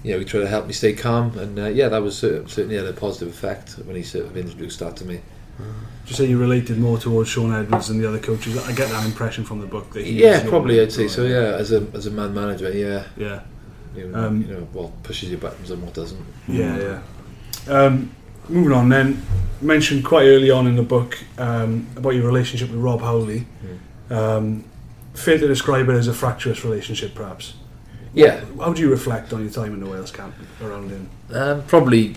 you 0.04 0.12
know, 0.12 0.18
he 0.18 0.24
tried 0.24 0.40
to 0.40 0.48
help 0.48 0.66
me 0.66 0.72
stay 0.72 0.92
calm, 0.92 1.36
and 1.38 1.58
uh, 1.58 1.66
yeah, 1.66 1.88
that 1.88 2.02
was 2.02 2.18
cer- 2.18 2.46
certainly 2.46 2.76
had 2.76 2.86
a 2.86 2.92
positive 2.92 3.28
effect 3.28 3.72
when 3.86 3.96
he 3.96 4.02
sort 4.04 4.26
of 4.26 4.36
introduced 4.36 4.78
that 4.78 4.96
to 4.98 5.04
me. 5.04 5.20
Mm. 5.58 5.64
Did 6.02 6.10
you 6.10 6.14
say 6.14 6.26
you 6.26 6.38
related 6.38 6.78
more 6.78 6.98
towards 6.98 7.30
Shaun 7.30 7.52
Edwards 7.52 7.88
than 7.88 7.98
the 7.98 8.06
other 8.06 8.20
coaches? 8.20 8.56
I 8.58 8.72
get 8.72 8.88
that 8.90 9.04
impression 9.04 9.42
from 9.42 9.60
the 9.60 9.66
book. 9.66 9.94
That 9.94 10.04
he 10.04 10.22
Yeah, 10.22 10.46
probably 10.48 10.80
I'd 10.80 10.92
say 10.92 11.08
so. 11.08 11.24
Yeah, 11.24 11.56
as 11.56 11.72
a 11.72 11.86
as 11.94 12.06
a 12.06 12.10
man 12.10 12.34
manager, 12.34 12.70
yeah, 12.70 13.04
Yeah, 13.16 13.40
Um, 14.04 14.42
you 14.42 14.48
know 14.48 14.60
what 14.72 15.02
pushes 15.02 15.30
your 15.30 15.38
buttons 15.38 15.70
and 15.70 15.82
what 15.82 15.94
doesn't. 15.94 16.24
yeah, 16.48 17.00
yeah. 17.68 17.72
Um, 17.72 18.10
moving 18.48 18.72
on 18.72 18.88
then, 18.88 19.22
mentioned 19.60 20.04
quite 20.04 20.26
early 20.26 20.50
on 20.50 20.66
in 20.66 20.76
the 20.76 20.82
book 20.82 21.18
um, 21.38 21.86
about 21.96 22.10
your 22.10 22.26
relationship 22.26 22.70
with 22.70 22.78
Rob 22.80 23.00
Howley. 23.00 23.46
Um, 24.10 24.64
fair 25.14 25.38
to 25.38 25.48
describe 25.48 25.88
it 25.88 25.94
as 25.94 26.06
a 26.08 26.12
fractious 26.14 26.64
relationship, 26.64 27.14
perhaps. 27.14 27.54
Yeah, 28.14 28.44
How 28.58 28.72
do 28.72 28.80
you 28.80 28.88
reflect 28.90 29.32
on 29.32 29.42
your 29.42 29.50
time 29.50 29.74
in 29.74 29.80
the 29.80 29.86
Wales 29.90 30.10
camp 30.10 30.34
around 30.62 30.90
him? 30.90 31.08
um, 31.34 31.62
probably 31.64 32.14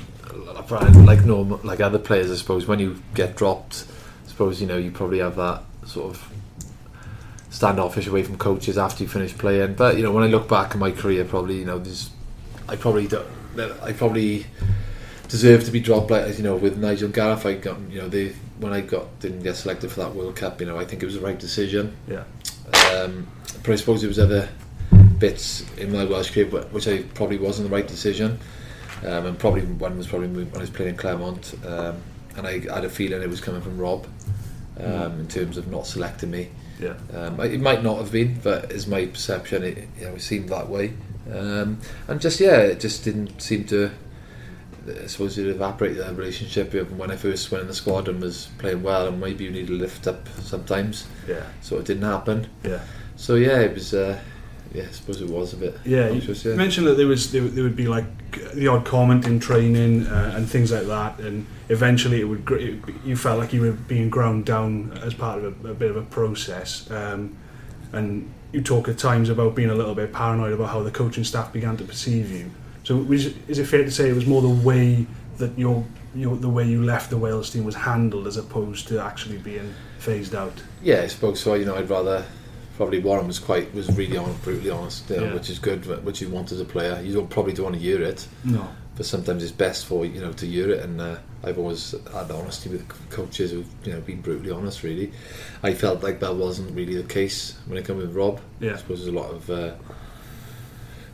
like 0.69 1.25
normal, 1.25 1.59
like 1.63 1.79
other 1.79 1.99
players, 1.99 2.31
I 2.31 2.35
suppose. 2.35 2.67
When 2.67 2.79
you 2.79 3.01
get 3.15 3.35
dropped, 3.35 3.85
I 4.25 4.29
suppose 4.29 4.61
you 4.61 4.67
know 4.67 4.77
you 4.77 4.91
probably 4.91 5.19
have 5.19 5.35
that 5.37 5.63
sort 5.85 6.11
of 6.15 6.31
standoffish 7.49 8.07
away 8.07 8.23
from 8.23 8.37
coaches 8.37 8.77
after 8.77 9.03
you 9.03 9.09
finish 9.09 9.37
playing. 9.37 9.73
But 9.75 9.97
you 9.97 10.03
know, 10.03 10.11
when 10.11 10.23
I 10.23 10.27
look 10.27 10.47
back 10.47 10.71
at 10.71 10.77
my 10.77 10.91
career, 10.91 11.25
probably 11.25 11.57
you 11.59 11.65
know, 11.65 11.79
there's 11.79 12.09
I 12.67 12.75
probably 12.75 13.07
don't, 13.07 13.27
I 13.81 13.93
probably 13.93 14.45
deserve 15.27 15.63
to 15.65 15.71
be 15.71 15.79
dropped. 15.79 16.11
Like 16.11 16.37
you 16.37 16.43
know, 16.43 16.55
with 16.55 16.77
Nigel 16.77 17.09
Gareth, 17.09 17.45
I 17.45 17.55
got 17.55 17.79
you 17.89 18.01
know 18.01 18.07
they 18.07 18.33
when 18.59 18.73
I 18.73 18.81
got 18.81 19.19
didn't 19.19 19.41
get 19.41 19.55
selected 19.55 19.91
for 19.91 20.01
that 20.01 20.13
World 20.15 20.35
Cup. 20.35 20.59
You 20.59 20.67
know, 20.67 20.77
I 20.77 20.85
think 20.85 21.01
it 21.01 21.05
was 21.05 21.15
the 21.15 21.21
right 21.21 21.39
decision. 21.39 21.95
Yeah, 22.07 22.23
Um, 22.93 23.27
but 23.63 23.71
I 23.71 23.75
suppose 23.75 24.01
there 24.01 24.09
was 24.09 24.19
other 24.19 24.49
bits 25.17 25.65
in 25.77 25.91
my 25.91 26.05
Welsh 26.05 26.31
career 26.31 26.45
wh- 26.47 26.73
which 26.73 26.87
I 26.87 27.03
probably 27.13 27.37
wasn't 27.37 27.69
the 27.69 27.75
right 27.75 27.87
decision. 27.87 28.39
Um, 29.05 29.25
and 29.27 29.39
probably 29.39 29.61
one 29.61 29.97
was 29.97 30.07
probably 30.07 30.27
when 30.27 30.51
I 30.55 30.59
was 30.59 30.69
playing 30.69 30.91
in 30.91 30.97
Clermont, 30.97 31.55
um, 31.65 31.95
and 32.35 32.45
I 32.45 32.59
had 32.59 32.83
a 32.83 32.89
feeling 32.89 33.21
it 33.21 33.29
was 33.29 33.39
coming 33.39 33.61
from 33.61 33.77
Rob 33.77 34.05
um, 34.77 35.21
in 35.21 35.27
terms 35.27 35.57
of 35.57 35.71
not 35.71 35.87
selecting 35.87 36.31
me. 36.31 36.49
Yeah. 36.79 36.95
Um, 37.13 37.39
it 37.41 37.59
might 37.59 37.83
not 37.83 37.97
have 37.97 38.11
been, 38.11 38.39
but 38.41 38.71
as 38.71 38.87
my 38.87 39.05
perception, 39.05 39.63
it, 39.63 39.87
you 39.99 40.05
know, 40.05 40.15
it 40.15 40.21
seemed 40.21 40.49
that 40.49 40.69
way. 40.69 40.93
Um, 41.31 41.79
and 42.07 42.19
just 42.19 42.39
yeah, 42.39 42.57
it 42.57 42.79
just 42.79 43.03
didn't 43.03 43.41
seem 43.41 43.65
to 43.65 43.91
I 44.87 45.05
suppose 45.07 45.37
it 45.37 45.45
evaporated 45.47 45.97
that 45.99 46.15
relationship 46.15 46.73
when 46.91 47.11
I 47.11 47.15
first 47.15 47.51
went 47.51 47.61
in 47.63 47.67
the 47.67 47.75
squad 47.75 48.07
and 48.07 48.21
was 48.21 48.47
playing 48.57 48.81
well, 48.81 49.07
and 49.07 49.19
maybe 49.19 49.43
you 49.43 49.51
need 49.51 49.69
a 49.69 49.73
lift 49.73 50.07
up 50.07 50.27
sometimes. 50.41 51.05
Yeah, 51.27 51.43
So 51.61 51.77
it 51.77 51.85
didn't 51.85 52.03
happen. 52.03 52.47
yeah. 52.63 52.79
So 53.15 53.35
yeah, 53.35 53.59
it 53.59 53.73
was. 53.73 53.93
Uh, 53.93 54.19
yeah, 54.73 54.83
I 54.83 54.91
suppose 54.91 55.21
it 55.21 55.29
was 55.29 55.53
a 55.53 55.57
bit. 55.57 55.77
Yeah, 55.83 56.07
you 56.07 56.15
anxious, 56.15 56.45
yeah. 56.45 56.55
mentioned 56.55 56.85
that 56.87 56.97
there 56.97 57.07
was 57.07 57.31
there, 57.31 57.41
there 57.41 57.63
would 57.63 57.75
be 57.75 57.87
like 57.87 58.05
the 58.53 58.67
odd 58.67 58.85
comment 58.85 59.25
in 59.25 59.39
training 59.39 60.05
uh, 60.07 60.33
and 60.35 60.47
things 60.47 60.71
like 60.71 60.85
that, 60.87 61.19
and 61.19 61.47
eventually 61.69 62.21
it 62.21 62.25
would 62.25 62.49
it, 62.51 62.79
you 63.03 63.15
felt 63.15 63.39
like 63.39 63.51
you 63.51 63.61
were 63.61 63.71
being 63.71 64.09
ground 64.09 64.45
down 64.45 64.91
as 65.03 65.13
part 65.13 65.43
of 65.43 65.65
a, 65.65 65.69
a 65.69 65.73
bit 65.73 65.89
of 65.89 65.97
a 65.97 66.03
process, 66.03 66.89
um, 66.91 67.35
and 67.93 68.31
you 68.51 68.61
talk 68.61 68.87
at 68.87 68.97
times 68.97 69.29
about 69.29 69.55
being 69.55 69.69
a 69.69 69.75
little 69.75 69.95
bit 69.95 70.13
paranoid 70.13 70.53
about 70.53 70.69
how 70.69 70.83
the 70.83 70.91
coaching 70.91 71.23
staff 71.23 71.51
began 71.51 71.77
to 71.77 71.83
perceive 71.83 72.31
you. 72.31 72.51
So 72.83 72.95
was, 72.95 73.27
is 73.47 73.59
it 73.59 73.65
fair 73.65 73.83
to 73.83 73.91
say 73.91 74.09
it 74.09 74.15
was 74.15 74.25
more 74.25 74.41
the 74.41 74.49
way 74.49 75.05
that 75.37 75.57
your 75.57 75.85
your 76.15 76.35
the 76.35 76.49
way 76.49 76.65
you 76.65 76.83
left 76.83 77.09
the 77.09 77.17
Wales 77.17 77.49
team 77.49 77.63
was 77.63 77.75
handled 77.75 78.27
as 78.27 78.37
opposed 78.37 78.87
to 78.89 78.99
actually 78.99 79.37
being 79.37 79.73
phased 79.97 80.35
out? 80.35 80.61
Yeah, 80.83 81.01
I 81.01 81.07
suppose 81.07 81.39
so. 81.39 81.55
You 81.55 81.65
know, 81.65 81.75
I'd 81.75 81.89
rather 81.89 82.25
probably 82.79 82.99
Warren 82.99 83.27
was 83.27 83.39
quite 83.39 83.73
was 83.75 83.91
really 83.97 84.15
honest, 84.15 84.41
brutally 84.41 84.69
honest, 84.69 85.09
you 85.09 85.17
know, 85.17 85.23
Yeah. 85.25 85.33
which 85.33 85.49
is 85.49 85.59
good, 85.59 85.85
which 86.05 86.21
you 86.21 86.29
want 86.29 86.53
as 86.53 86.61
a 86.61 86.65
player. 86.65 87.01
You 87.03 87.13
don't 87.13 87.29
probably 87.29 87.51
don't 87.51 87.65
want 87.65 87.75
to 87.75 87.81
hear 87.81 88.01
it, 88.01 88.25
No. 88.45 88.69
but 88.95 89.05
sometimes 89.05 89.43
it's 89.43 89.51
best 89.51 89.85
for 89.85 90.05
you 90.05 90.21
know 90.21 90.31
to 90.31 90.45
hear 90.47 90.69
it. 90.71 90.79
And 90.85 91.01
uh, 91.01 91.17
I've 91.43 91.59
always 91.59 91.93
had 92.13 92.31
honesty 92.31 92.69
with 92.69 92.87
coaches 93.09 93.51
who've 93.51 93.67
you 93.83 93.91
know 93.91 93.99
been 93.99 94.21
brutally 94.21 94.51
honest. 94.51 94.81
Really, 94.83 95.11
I 95.61 95.73
felt 95.73 96.01
like 96.03 96.21
that 96.21 96.35
wasn't 96.37 96.73
really 96.73 96.95
the 96.95 97.03
case 97.19 97.55
when 97.67 97.77
it 97.77 97.85
came 97.85 97.97
with 97.97 98.15
Rob. 98.15 98.39
Yeah. 98.61 98.75
I 98.75 98.77
suppose 98.77 98.99
there's 98.99 99.13
a 99.13 99.19
lot 99.19 99.29
of 99.29 99.49
uh, 99.49 99.71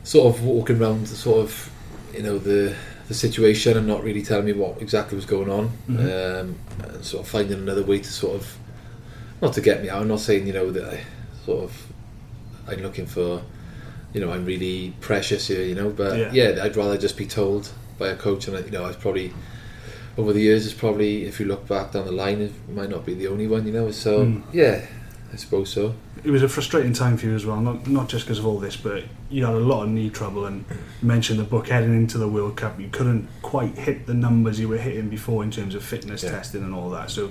sort 0.04 0.32
of 0.36 0.44
walking 0.44 0.80
around, 0.80 1.08
sort 1.08 1.40
of 1.40 1.70
you 2.14 2.22
know 2.22 2.38
the 2.38 2.76
the 3.08 3.14
situation 3.14 3.76
and 3.76 3.88
not 3.88 4.04
really 4.04 4.22
telling 4.22 4.46
me 4.46 4.52
what 4.52 4.80
exactly 4.80 5.16
was 5.16 5.26
going 5.26 5.50
on, 5.50 5.70
Mhm. 5.88 5.98
um, 6.40 6.54
and 6.84 7.04
sort 7.04 7.24
of 7.24 7.28
finding 7.28 7.58
another 7.58 7.82
way 7.84 7.98
to 7.98 8.12
sort 8.12 8.36
of 8.36 8.56
not 9.42 9.52
to 9.54 9.60
get 9.60 9.82
me 9.82 9.88
out. 9.90 10.02
I'm 10.02 10.08
not 10.08 10.20
saying 10.20 10.46
you 10.46 10.52
know 10.52 10.70
that 10.70 10.84
I 10.94 11.00
sort 11.46 11.64
of 11.64 11.86
I'm 12.68 12.82
looking 12.82 13.06
for 13.06 13.42
you 14.12 14.20
know 14.20 14.32
I'm 14.32 14.44
really 14.44 14.92
precious 15.00 15.46
here, 15.48 15.62
you 15.62 15.74
know, 15.74 15.90
but 15.90 16.18
Yeah. 16.18 16.30
yeah, 16.32 16.62
I'd 16.64 16.76
rather 16.76 16.98
just 16.98 17.16
be 17.16 17.26
told 17.26 17.70
by 17.98 18.08
a 18.08 18.16
coach, 18.16 18.48
and 18.48 18.64
you 18.64 18.70
know 18.72 18.84
I've 18.84 19.00
probably 19.00 19.32
over 20.18 20.32
the 20.32 20.40
years, 20.40 20.64
it's 20.64 20.74
probably 20.74 21.24
if 21.26 21.38
you 21.40 21.46
look 21.46 21.68
back 21.68 21.92
down 21.92 22.06
the 22.06 22.12
line, 22.12 22.40
it 22.40 22.52
might 22.74 22.88
not 22.90 23.04
be 23.06 23.12
the 23.14 23.26
only 23.28 23.46
one, 23.46 23.66
you 23.66 23.72
know. 23.72 23.90
So 23.90 24.24
Mm. 24.24 24.42
yeah, 24.52 24.80
I 25.32 25.36
suppose 25.36 25.70
so. 25.70 25.94
it 26.24 26.30
was 26.30 26.42
a 26.42 26.48
frustrating 26.48 26.92
time 26.94 27.16
for 27.18 27.26
you 27.26 27.34
as 27.34 27.44
well. 27.46 27.60
Not 27.60 27.86
not 27.86 28.08
just 28.08 28.24
because 28.24 28.38
of 28.38 28.46
all 28.46 28.58
this, 28.58 28.76
but 28.76 29.04
you 29.30 29.44
had 29.44 29.54
a 29.54 29.58
lot 29.72 29.82
of 29.84 29.90
knee 29.90 30.10
trouble, 30.10 30.46
and 30.46 30.64
mentioned 31.02 31.38
the 31.38 31.44
book 31.44 31.68
heading 31.68 31.94
into 31.94 32.16
the 32.18 32.28
World 32.28 32.56
Cup. 32.56 32.80
You 32.80 32.88
couldn't 32.90 33.28
quite 33.42 33.76
hit 33.76 34.06
the 34.06 34.14
numbers 34.14 34.58
you 34.58 34.68
were 34.68 34.78
hitting 34.78 35.08
before 35.10 35.44
in 35.44 35.50
terms 35.50 35.74
of 35.74 35.82
fitness 35.84 36.22
Yeah. 36.22 36.30
testing 36.30 36.62
and 36.64 36.74
all 36.74 36.90
that. 36.90 37.10
So, 37.10 37.30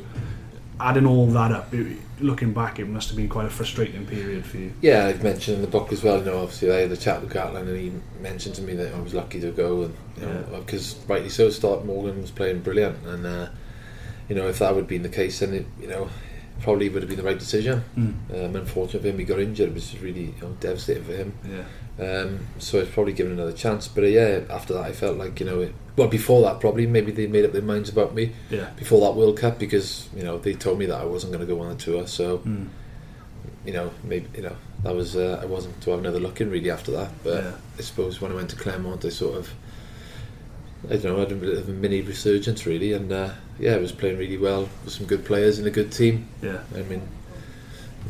adding 0.80 1.06
all 1.06 1.28
that 1.28 1.52
up, 1.52 1.74
it, 1.74 1.98
looking 2.20 2.54
back, 2.54 2.80
it 2.80 2.88
must 2.88 3.10
have 3.10 3.18
been 3.18 3.30
quite 3.30 3.46
a 3.46 3.50
frustrating 3.50 4.06
period 4.06 4.46
for 4.46 4.58
you. 4.58 4.74
Yeah, 4.82 5.06
I've 5.06 5.24
mentioned 5.24 5.58
in 5.58 5.62
the 5.62 5.68
book 5.68 5.92
as 5.92 6.04
well. 6.04 6.20
You 6.20 6.26
know, 6.26 6.40
obviously 6.40 6.72
I 6.72 6.78
had 6.78 6.92
a 6.92 6.98
chat 6.98 7.22
with 7.22 7.32
Gatland, 7.32 7.68
and 7.68 7.78
he 7.78 7.94
mentioned 8.22 8.56
to 8.56 8.62
me 8.62 8.74
that 8.76 8.94
I 8.94 9.00
was 9.00 9.14
lucky 9.14 9.40
to 9.42 9.52
go, 9.52 9.84
and 9.84 9.96
you 10.18 10.26
know, 10.26 10.62
because 10.66 10.96
rightly 11.08 11.30
so. 11.30 11.50
Start 11.50 11.86
Morgan 11.86 12.22
was 12.22 12.32
playing 12.32 12.62
brilliant, 12.62 13.06
and 13.06 13.26
uh, 13.26 13.50
you 14.30 14.36
know, 14.36 14.48
if 14.48 14.60
that 14.60 14.74
would 14.74 14.82
have 14.82 14.90
been 14.90 15.04
the 15.04 15.10
case, 15.10 15.40
then 15.40 15.54
it, 15.54 15.66
you 15.80 15.88
know, 15.88 16.10
probably 16.62 16.90
would 16.90 17.02
have 17.04 17.10
been 17.10 17.18
the 17.20 17.24
right 17.24 17.38
decision. 17.40 17.84
Mm. 17.98 18.46
Um, 18.46 18.56
unfortunately 18.56 19.00
for 19.00 19.14
him, 19.14 19.20
he 19.20 19.26
got 19.26 19.40
injured, 19.40 19.74
which 19.74 19.94
is 19.94 20.00
really 20.02 20.26
you 20.26 20.34
know, 20.42 20.56
devastating 20.60 21.04
for 21.04 21.14
him. 21.14 21.34
Yeah, 21.48 21.64
Um, 22.06 22.40
so 22.60 22.80
it's 22.80 22.92
probably 22.92 23.14
given 23.14 23.34
another 23.34 23.54
chance. 23.54 23.88
But 23.88 24.04
uh, 24.06 24.08
yeah, 24.08 24.42
after 24.50 24.74
that, 24.74 24.84
I 24.84 24.92
felt 24.94 25.18
like 25.18 25.40
you 25.40 25.46
know, 25.46 25.60
it, 25.62 25.74
well, 25.96 26.08
before 26.08 26.42
that, 26.44 26.60
probably 26.60 26.88
maybe 26.88 27.12
they 27.12 27.28
made 27.28 27.46
up 27.46 27.52
their 27.52 27.62
minds 27.62 27.90
about 27.90 28.14
me 28.16 28.32
yeah. 28.50 28.70
before 28.78 29.00
that 29.02 29.16
World 29.18 29.38
Cup 29.38 29.60
because 29.60 30.10
you 30.16 30.24
know 30.24 30.38
they 30.38 30.54
told 30.54 30.80
me 30.80 30.86
that 30.88 31.00
I 31.00 31.06
wasn't 31.06 31.32
going 31.34 31.46
to 31.48 31.54
go 31.54 31.62
on 31.62 31.70
the 31.70 31.76
tour. 31.76 32.08
So 32.08 32.40
Mm. 32.40 32.68
you 33.66 33.74
know, 33.74 33.92
maybe 34.04 34.28
you 34.36 34.44
know 34.44 34.56
that 34.84 34.94
was 34.96 35.16
uh, 35.16 35.40
I 35.42 35.46
wasn't 35.46 35.80
to 35.82 35.92
have 35.92 36.00
another 36.00 36.20
look 36.20 36.42
in 36.42 36.50
really 36.50 36.70
after 36.72 36.92
that. 36.92 37.12
But 37.24 37.44
Yeah. 37.44 37.52
I 37.78 37.82
suppose 37.82 38.22
when 38.22 38.32
I 38.32 38.36
went 38.36 38.50
to 38.52 38.56
Clermont, 38.56 39.04
I 39.06 39.10
sort 39.10 39.38
of 39.38 39.54
I 40.90 40.98
don't 40.98 41.04
know, 41.06 41.18
I 41.18 41.20
had 41.22 41.32
a 41.32 41.36
bit 41.36 41.58
of 41.58 41.68
a 41.70 41.72
mini 41.72 42.02
resurgence 42.02 42.66
really, 42.66 42.94
and 42.94 43.12
uh, 43.12 43.32
yeah, 43.60 43.74
I 43.74 43.78
was 43.78 43.92
playing 43.92 44.18
really 44.18 44.38
well 44.38 44.70
with 44.84 44.94
some 44.94 45.06
good 45.08 45.26
players 45.26 45.58
and 45.58 45.68
a 45.68 45.72
good 45.72 45.92
team. 45.92 46.28
Yeah, 46.42 46.60
I 46.76 46.82
mean, 46.84 47.02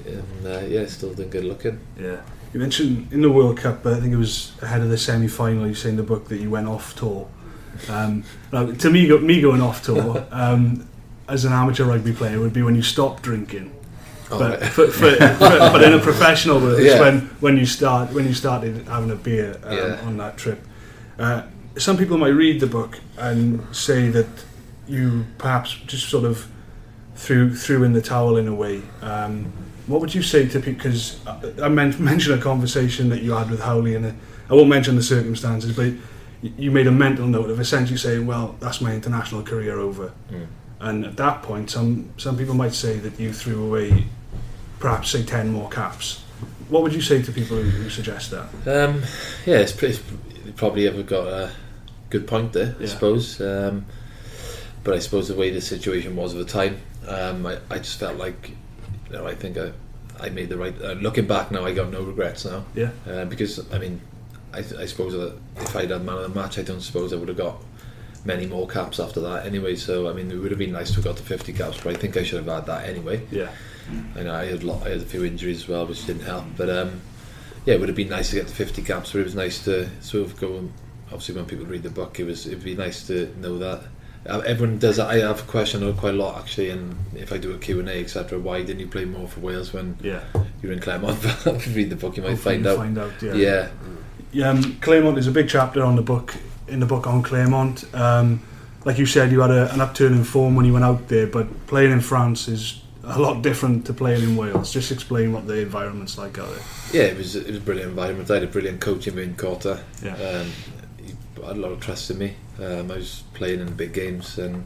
and 0.05 0.45
uh, 0.47 0.59
yeah, 0.67 0.85
still 0.85 1.13
doing 1.13 1.29
good 1.29 1.45
looking. 1.45 1.79
yeah. 1.99 2.21
You 2.53 2.59
mentioned 2.61 3.11
in 3.11 3.21
the 3.21 3.29
World 3.29 3.57
Cup, 3.57 3.83
but 3.83 3.93
I 3.95 3.99
think 3.99 4.13
it 4.13 4.17
was 4.17 4.53
ahead 4.61 4.79
of 4.81 4.87
the 4.89 4.97
semi-final. 4.97 5.67
You 5.67 5.73
say 5.73 5.89
in 5.89 5.97
the 5.97 6.03
book 6.03 6.29
that 6.29 6.37
you 6.37 6.49
went 6.49 6.67
off 6.67 6.95
tour. 6.95 7.27
Um, 7.89 8.23
now, 8.53 8.71
to 8.71 8.89
me, 8.89 9.07
go, 9.09 9.19
me 9.19 9.41
going 9.41 9.59
off 9.61 9.83
tour 9.83 10.25
um, 10.31 10.87
as 11.27 11.43
an 11.43 11.51
amateur 11.51 11.83
rugby 11.83 12.13
player 12.13 12.39
would 12.39 12.53
be 12.53 12.61
when 12.61 12.73
you 12.75 12.81
stop 12.81 13.21
drinking. 13.21 13.73
Oh, 14.31 14.39
but, 14.39 14.61
right. 14.61 14.69
for, 14.69 14.87
for, 14.87 15.11
for, 15.15 15.37
but 15.39 15.83
in 15.83 15.93
a 15.93 15.99
professional 15.99 16.59
way, 16.61 16.73
it's 16.83 16.95
Yeah. 16.95 17.01
when 17.01 17.19
when 17.41 17.57
you 17.57 17.65
start 17.65 18.13
when 18.13 18.25
you 18.25 18.33
started 18.33 18.87
having 18.87 19.11
a 19.11 19.15
beer 19.15 19.59
um, 19.63 19.77
Yeah. 19.77 19.99
on 20.05 20.15
that 20.17 20.37
trip. 20.37 20.65
Uh, 21.19 21.41
some 21.77 21.97
people 21.97 22.17
might 22.17 22.29
read 22.29 22.59
the 22.59 22.67
book 22.67 22.99
and 23.17 23.75
say 23.75 24.09
that 24.09 24.27
you 24.87 25.25
perhaps 25.37 25.73
just 25.85 26.09
sort 26.09 26.25
of 26.25 26.47
threw 27.15 27.53
threw 27.53 27.83
in 27.83 27.93
the 27.93 28.01
towel 28.01 28.37
in 28.37 28.47
a 28.47 28.55
way. 28.55 28.81
Um, 29.01 29.51
what 29.87 30.01
would 30.01 30.13
you 30.13 30.21
say 30.21 30.47
to 30.47 30.59
people? 30.59 30.73
Because 30.83 31.25
I, 31.27 31.65
I 31.65 31.69
men- 31.69 31.95
mentioned 32.03 32.39
a 32.39 32.41
conversation 32.41 33.09
that 33.09 33.21
you 33.21 33.31
had 33.33 33.49
with 33.49 33.61
Howley, 33.61 33.95
and 33.95 34.05
uh, 34.05 34.11
I 34.49 34.53
won't 34.53 34.69
mention 34.69 34.95
the 34.95 35.03
circumstances, 35.03 35.75
but 35.75 35.93
you 36.57 36.71
made 36.71 36.87
a 36.87 36.91
mental 36.91 37.27
note 37.27 37.49
of 37.49 37.59
essentially 37.59 37.97
saying, 37.97 38.25
"Well, 38.25 38.55
that's 38.59 38.81
my 38.81 38.93
international 38.93 39.43
career 39.43 39.79
over." 39.79 40.11
Mm. 40.31 40.47
And 40.79 41.05
at 41.05 41.17
that 41.17 41.41
point, 41.41 41.71
some 41.71 42.11
some 42.17 42.37
people 42.37 42.53
might 42.53 42.73
say 42.73 42.97
that 42.99 43.19
you 43.19 43.33
threw 43.33 43.65
away, 43.65 44.05
perhaps 44.79 45.09
say 45.09 45.23
ten 45.23 45.51
more 45.51 45.69
caps. 45.69 46.21
What 46.67 46.81
would 46.81 46.93
you 46.93 47.01
say 47.01 47.21
to 47.21 47.31
people 47.31 47.57
who, 47.57 47.69
who 47.69 47.89
suggest 47.89 48.31
that? 48.31 48.45
Um, 48.65 49.03
yeah, 49.45 49.57
it's, 49.57 49.71
pretty, 49.71 50.01
it's 50.45 50.57
probably 50.57 50.87
ever 50.87 51.03
got 51.03 51.27
a 51.27 51.51
good 52.09 52.27
point 52.27 52.53
there, 52.53 52.75
I 52.79 52.85
suppose. 52.85 53.41
Um, 53.41 53.85
but 54.83 54.93
I 54.93 54.99
suppose 54.99 55.27
the 55.27 55.35
way 55.35 55.49
the 55.49 55.61
situation 55.61 56.15
was 56.15 56.33
at 56.33 56.39
the 56.39 56.51
time, 56.51 56.79
um, 57.07 57.45
I, 57.45 57.57
I 57.69 57.77
just 57.79 57.99
felt 57.99 58.17
like, 58.17 58.51
you 59.09 59.17
know, 59.17 59.25
I 59.25 59.33
think 59.35 59.57
I, 59.57 59.71
I 60.19 60.29
made 60.29 60.49
the 60.49 60.57
right. 60.57 60.75
Uh, 60.81 60.93
looking 60.93 61.27
back 61.27 61.51
now, 61.51 61.65
I 61.65 61.73
got 61.73 61.89
no 61.91 62.01
regrets 62.01 62.45
now 62.45 62.65
Yeah, 62.73 62.91
uh, 63.07 63.25
because 63.25 63.71
I 63.73 63.79
mean, 63.79 64.01
I, 64.53 64.59
I 64.59 64.85
suppose 64.85 65.13
if 65.57 65.75
I'd 65.75 65.89
had 65.89 66.03
man 66.03 66.17
of 66.17 66.33
the 66.33 66.39
match, 66.39 66.57
I 66.59 66.61
don't 66.61 66.81
suppose 66.81 67.11
I 67.13 67.17
would 67.17 67.27
have 67.27 67.37
got 67.37 67.61
many 68.23 68.47
more 68.47 68.67
caps 68.67 68.99
after 68.99 69.19
that 69.21 69.45
anyway. 69.45 69.75
So 69.75 70.09
I 70.09 70.13
mean, 70.13 70.31
it 70.31 70.35
would 70.35 70.51
have 70.51 70.59
been 70.59 70.71
nice 70.71 70.89
to 70.89 70.95
have 70.95 71.03
got 71.05 71.17
the 71.17 71.23
50 71.23 71.53
caps, 71.53 71.79
but 71.83 71.95
I 71.95 71.99
think 71.99 72.15
I 72.17 72.23
should 72.23 72.43
have 72.45 72.55
had 72.55 72.65
that 72.67 72.87
anyway. 72.87 73.25
yeah, 73.31 73.49
I 74.15 74.23
know 74.23 74.33
I 74.33 74.45
had 74.45 74.63
a 74.63 74.65
lot, 74.65 74.85
I 74.85 74.89
had 74.91 75.01
a 75.01 75.05
few 75.05 75.25
injuries 75.25 75.63
as 75.63 75.67
well, 75.67 75.85
which 75.85 76.05
didn't 76.05 76.23
help. 76.23 76.45
But 76.55 76.69
um, 76.69 77.01
yeah, 77.65 77.73
it 77.73 77.79
would 77.79 77.89
have 77.89 77.95
been 77.95 78.09
nice 78.09 78.29
to 78.29 78.35
get 78.35 78.47
the 78.47 78.53
50 78.53 78.81
caps. 78.83 79.11
But 79.11 79.19
it 79.19 79.23
was 79.25 79.35
nice 79.35 79.63
to 79.65 79.89
sort 80.01 80.25
of 80.25 80.39
go. 80.39 80.57
And, 80.57 80.73
obviously, 81.07 81.35
when 81.35 81.45
people 81.45 81.65
read 81.65 81.83
the 81.83 81.89
book, 81.89 82.19
it 82.19 82.25
was 82.25 82.47
it'd 82.47 82.63
be 82.63 82.75
nice 82.75 83.05
to 83.07 83.33
know 83.39 83.57
that. 83.59 83.83
Uh, 84.27 84.39
Everyone 84.39 84.79
does. 84.79 84.97
that. 84.97 85.07
I 85.07 85.19
have 85.19 85.41
a 85.41 85.43
question 85.43 85.93
quite 85.97 86.15
a 86.15 86.17
lot 86.17 86.39
actually, 86.39 86.71
and 86.71 86.97
if 87.15 87.31
I 87.31 87.37
do 87.37 87.53
a 87.53 87.57
Q 87.57 87.79
and 87.79 87.89
A, 87.89 87.99
etc. 88.01 88.39
Why 88.39 88.63
didn't 88.63 88.79
you 88.79 88.87
play 88.87 89.05
more 89.05 89.27
for 89.27 89.39
Wales 89.39 89.71
when 89.71 89.97
yeah. 90.01 90.23
you're 90.61 90.71
in 90.71 90.79
Clermont? 90.79 91.23
if 91.23 91.67
you 91.67 91.73
read 91.73 91.89
the 91.91 91.95
book, 91.95 92.17
you 92.17 92.23
might 92.23 92.31
Hopefully 92.31 92.55
find 92.55 92.65
you 92.65 92.71
out. 92.71 92.77
Find 92.77 92.97
out. 92.97 93.21
Yeah. 93.21 93.33
yeah, 93.33 93.69
Yeah, 94.31 94.49
um, 94.49 94.77
Clermont 94.79 95.17
is 95.19 95.27
a 95.27 95.31
big 95.31 95.47
chapter 95.47 95.83
on 95.83 95.95
the 95.95 96.01
book 96.01 96.35
in 96.67 96.79
the 96.79 96.85
book 96.85 97.07
on 97.07 97.21
Clermont. 97.21 97.83
Um, 97.93 98.41
like 98.83 98.97
you 98.97 99.05
said, 99.05 99.31
you 99.31 99.41
had 99.41 99.51
a, 99.51 99.73
an 99.73 99.81
upturn 99.81 100.13
in 100.13 100.23
form 100.23 100.55
when 100.55 100.65
you 100.65 100.73
went 100.73 100.85
out 100.85 101.07
there, 101.07 101.27
but 101.27 101.67
playing 101.67 101.91
in 101.91 102.01
France 102.01 102.47
is 102.47 102.81
a 103.03 103.19
lot 103.19 103.41
different 103.41 103.85
to 103.85 103.93
playing 103.93 104.23
in 104.23 104.35
Wales. 104.35 104.73
Just 104.73 104.91
explain 104.91 105.31
what 105.31 105.47
the 105.47 105.59
environment's 105.59 106.17
like 106.17 106.37
out 106.39 106.49
there. 106.49 106.63
yeah. 106.93 107.07
It 107.09 107.17
was 107.17 107.35
it 107.35 107.47
was 107.47 107.57
a 107.57 107.61
brilliant 107.61 107.91
environment. 107.91 108.29
I 108.31 108.35
had 108.35 108.43
a 108.43 108.47
brilliant 108.47 108.81
coach 108.81 109.07
in 109.07 109.15
Vern 109.15 109.35
Cotter. 109.35 109.83
Yeah. 110.03 110.15
Um, 110.15 110.47
he 110.47 110.74
had 111.43 111.57
a 111.57 111.59
lot 111.59 111.71
of 111.71 111.79
trust 111.79 112.09
in 112.11 112.17
me. 112.19 112.33
Um, 112.61 112.91
I 112.91 112.95
was 112.97 113.23
playing 113.33 113.59
in 113.59 113.73
big 113.75 113.93
games, 113.93 114.37
and 114.37 114.65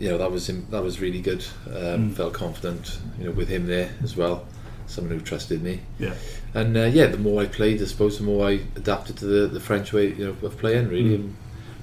you 0.00 0.08
know 0.08 0.18
that 0.18 0.30
was 0.30 0.46
that 0.48 0.82
was 0.82 1.00
really 1.00 1.20
good. 1.20 1.44
Um, 1.68 2.10
Mm. 2.10 2.14
Felt 2.14 2.32
confident, 2.34 2.98
you 3.18 3.24
know, 3.26 3.30
with 3.30 3.48
him 3.48 3.66
there 3.66 3.90
as 4.02 4.16
well. 4.16 4.46
Someone 4.86 5.18
who 5.18 5.24
trusted 5.24 5.62
me, 5.62 5.80
Yeah. 5.98 6.12
and 6.52 6.76
uh, 6.76 6.82
yeah, 6.84 7.06
the 7.06 7.16
more 7.16 7.40
I 7.42 7.46
played, 7.46 7.80
I 7.80 7.86
suppose 7.86 8.18
the 8.18 8.24
more 8.24 8.46
I 8.48 8.60
adapted 8.76 9.16
to 9.18 9.24
the, 9.24 9.46
the 9.46 9.60
French 9.60 9.92
way, 9.94 10.08
you 10.12 10.26
know, 10.26 10.46
of 10.46 10.58
playing. 10.58 10.88
Really, 10.88 11.16
Mm. 11.18 11.32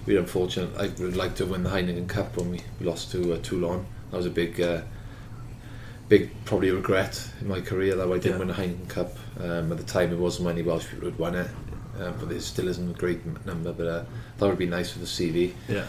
we 0.05 0.13
were 0.13 0.19
unfortunate. 0.19 0.69
I 0.77 0.87
would 1.01 1.15
like 1.17 1.33
to 1.35 1.45
win 1.47 1.63
the 1.63 1.69
Heineken 1.71 2.07
Cup 2.07 2.37
when 2.37 2.51
we 2.51 2.61
lost 2.79 3.11
to 3.13 3.33
uh, 3.33 3.37
Toulon. 3.41 3.85
That 4.11 4.17
was 4.17 4.25
a 4.27 4.29
big, 4.29 4.61
uh, 4.61 4.81
big 6.09 6.29
probably 6.45 6.69
regret 6.71 7.27
in 7.41 7.47
my 7.47 7.61
career 7.61 7.95
that 7.95 8.07
I 8.07 8.17
didn't 8.17 8.33
Yeah. 8.33 8.37
win 8.37 8.47
the 8.49 8.53
Heineken 8.53 8.87
Cup. 8.89 9.17
Um, 9.39 9.71
at 9.71 9.77
the 9.79 9.83
time, 9.83 10.11
it 10.11 10.19
wasn't 10.19 10.47
many 10.49 10.61
Welsh 10.61 10.85
people 10.87 11.09
who'd 11.09 11.17
won 11.17 11.33
it, 11.35 11.47
um, 12.01 12.15
but 12.19 12.31
it 12.31 12.41
still 12.41 12.67
isn't 12.67 12.89
a 12.89 12.93
great 12.99 13.19
number. 13.45 13.71
But 13.73 13.87
uh, 13.87 14.03
that 14.37 14.47
would 14.47 14.57
be 14.57 14.65
nice 14.65 14.91
for 14.91 14.99
the 14.99 15.05
CV. 15.05 15.53
Yeah. 15.69 15.85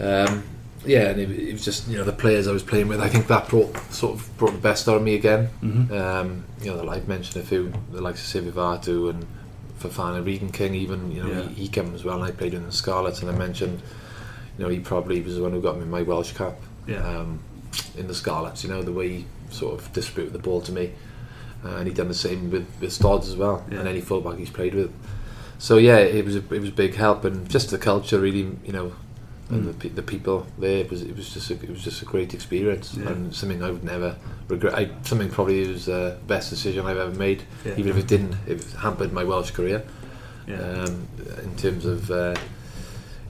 Um, 0.00 0.44
yeah, 0.86 1.08
and 1.10 1.20
it, 1.20 1.30
it 1.30 1.52
was 1.52 1.64
just 1.64 1.88
you 1.88 1.96
know 1.98 2.04
the 2.04 2.12
players 2.12 2.46
I 2.46 2.52
was 2.52 2.62
playing 2.62 2.88
with. 2.88 3.00
I 3.00 3.08
think 3.08 3.26
that 3.26 3.48
brought 3.48 3.76
sort 3.92 4.14
of 4.14 4.36
brought 4.38 4.52
the 4.52 4.58
best 4.58 4.88
out 4.88 4.96
of 4.96 5.02
me 5.02 5.14
again. 5.14 5.48
Mm-hmm. 5.62 5.92
Um, 5.92 6.44
you 6.62 6.72
know, 6.72 6.88
I've 6.88 7.08
mentioned 7.08 7.42
a 7.42 7.46
few, 7.46 7.72
the 7.90 8.00
likes 8.00 8.34
of 8.34 8.44
Sivivatu 8.44 9.10
and 9.10 9.26
Fofana, 9.80 10.24
Regan 10.24 10.50
King, 10.52 10.74
even 10.76 11.10
you 11.10 11.22
know 11.22 11.30
Yeah. 11.32 11.48
he, 11.48 11.62
he 11.62 11.68
came 11.68 11.94
as 11.94 12.04
well. 12.04 12.22
and 12.22 12.24
I 12.24 12.30
played 12.36 12.54
in 12.54 12.64
the 12.64 12.72
Scarlets, 12.72 13.22
and 13.22 13.30
I 13.30 13.34
mentioned, 13.34 13.82
you 14.56 14.64
know, 14.64 14.70
he 14.70 14.78
probably 14.78 15.20
was 15.20 15.34
the 15.36 15.42
one 15.42 15.50
who 15.52 15.60
got 15.60 15.78
me 15.78 15.84
my 15.84 16.02
Welsh 16.02 16.32
cap 16.32 16.54
Yeah. 16.86 16.98
um, 17.06 17.40
in 17.96 18.06
the 18.06 18.14
Scarlets. 18.14 18.62
You 18.62 18.70
know 18.70 18.82
the 18.82 18.92
way 18.92 19.08
he 19.08 19.26
sort 19.50 19.80
of 19.80 19.92
distributed 19.92 20.32
the 20.32 20.38
ball 20.42 20.60
to 20.60 20.70
me, 20.72 20.92
uh, 21.64 21.70
and 21.76 21.88
he'd 21.88 21.96
done 21.96 22.08
the 22.08 22.14
same 22.14 22.52
with 22.52 22.68
with 22.80 22.92
Stodds 22.92 23.28
as 23.28 23.34
well, 23.36 23.64
Yeah. 23.68 23.80
and 23.80 23.88
any 23.88 24.00
fullback 24.00 24.38
he's 24.38 24.50
played 24.50 24.74
with. 24.76 24.92
So 25.58 25.76
yeah, 25.76 25.96
it 25.98 26.24
was 26.24 26.36
a, 26.36 26.54
it 26.54 26.60
was 26.60 26.68
a 26.70 26.72
big 26.72 26.94
help, 26.94 27.24
and 27.24 27.48
just 27.48 27.70
the 27.70 27.78
culture 27.78 28.18
really, 28.20 28.56
you 28.64 28.72
know, 28.72 28.92
and 29.50 29.66
the, 29.68 29.72
pe- 29.72 29.88
the 29.88 30.02
people 30.02 30.46
there. 30.58 30.78
It 30.78 30.90
was 30.90 31.02
it 31.02 31.16
was 31.16 31.32
just 31.34 31.50
a, 31.50 31.54
it 31.54 31.68
was 31.70 31.82
just 31.82 32.00
a 32.02 32.04
great 32.04 32.32
experience, 32.34 32.94
Yeah. 32.94 33.08
and 33.08 33.34
something 33.34 33.62
I 33.62 33.70
would 33.70 33.82
never 33.84 34.16
regret. 34.48 34.74
I, 34.74 34.90
something 35.02 35.30
probably 35.30 35.66
was 35.66 35.86
the 35.86 36.16
best 36.26 36.50
decision 36.50 36.86
I've 36.86 36.96
ever 36.98 37.14
made, 37.18 37.42
Yeah. 37.64 37.72
even 37.76 37.88
if 37.90 37.96
it 37.98 38.06
didn't. 38.06 38.36
It 38.46 38.62
hampered 38.80 39.12
my 39.12 39.24
Welsh 39.24 39.50
career 39.50 39.82
Yeah. 40.46 40.58
um, 40.60 41.08
in 41.42 41.56
terms 41.56 41.84
of 41.86 42.08
uh, 42.10 42.36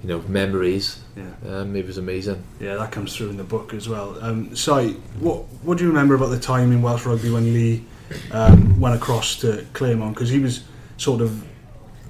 you 0.02 0.08
know 0.10 0.20
memories. 0.28 1.00
Um, 1.48 1.74
it 1.76 1.86
was 1.86 1.96
amazing. 1.98 2.44
Yeah, 2.60 2.76
that 2.76 2.92
comes 2.92 3.16
through 3.16 3.30
in 3.30 3.36
the 3.38 3.44
book 3.44 3.72
as 3.74 3.88
well. 3.88 4.16
Um, 4.22 4.54
Si, 4.54 4.92
what 5.18 5.44
what 5.64 5.78
do 5.78 5.84
you 5.84 5.88
remember 5.90 6.14
about 6.14 6.28
the 6.28 6.38
time 6.38 6.72
in 6.72 6.82
Welsh 6.82 7.06
rugby 7.06 7.30
when 7.30 7.54
Lee 7.54 7.84
um, 8.32 8.78
went 8.78 8.94
across 8.94 9.36
to 9.40 9.64
Clermont? 9.72 10.14
Because 10.14 10.28
he 10.28 10.38
was 10.40 10.62
sort 10.98 11.20
of 11.22 11.42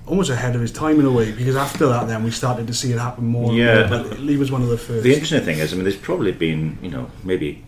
almost 0.08 0.30
ahead 0.30 0.54
of 0.54 0.60
his 0.60 0.72
time 0.72 0.98
in 1.00 1.06
a 1.06 1.12
way. 1.12 1.32
Because 1.32 1.56
after 1.56 1.86
that, 1.88 2.08
then 2.08 2.24
we 2.24 2.30
started 2.30 2.66
to 2.66 2.74
see 2.74 2.92
it 2.92 2.98
happen 2.98 3.24
more. 3.26 3.52
Yeah. 3.52 3.88
more, 3.88 4.04
but 4.04 4.20
Lee 4.20 4.36
was 4.36 4.50
one 4.50 4.62
of 4.62 4.68
the 4.68 4.78
first. 4.78 5.02
The 5.04 5.12
interesting 5.12 5.40
thing 5.40 5.58
is, 5.58 5.72
I 5.72 5.76
mean, 5.76 5.84
there's 5.84 5.96
probably 5.96 6.32
been, 6.32 6.78
you 6.82 6.90
know, 6.90 7.10
maybe 7.24 7.62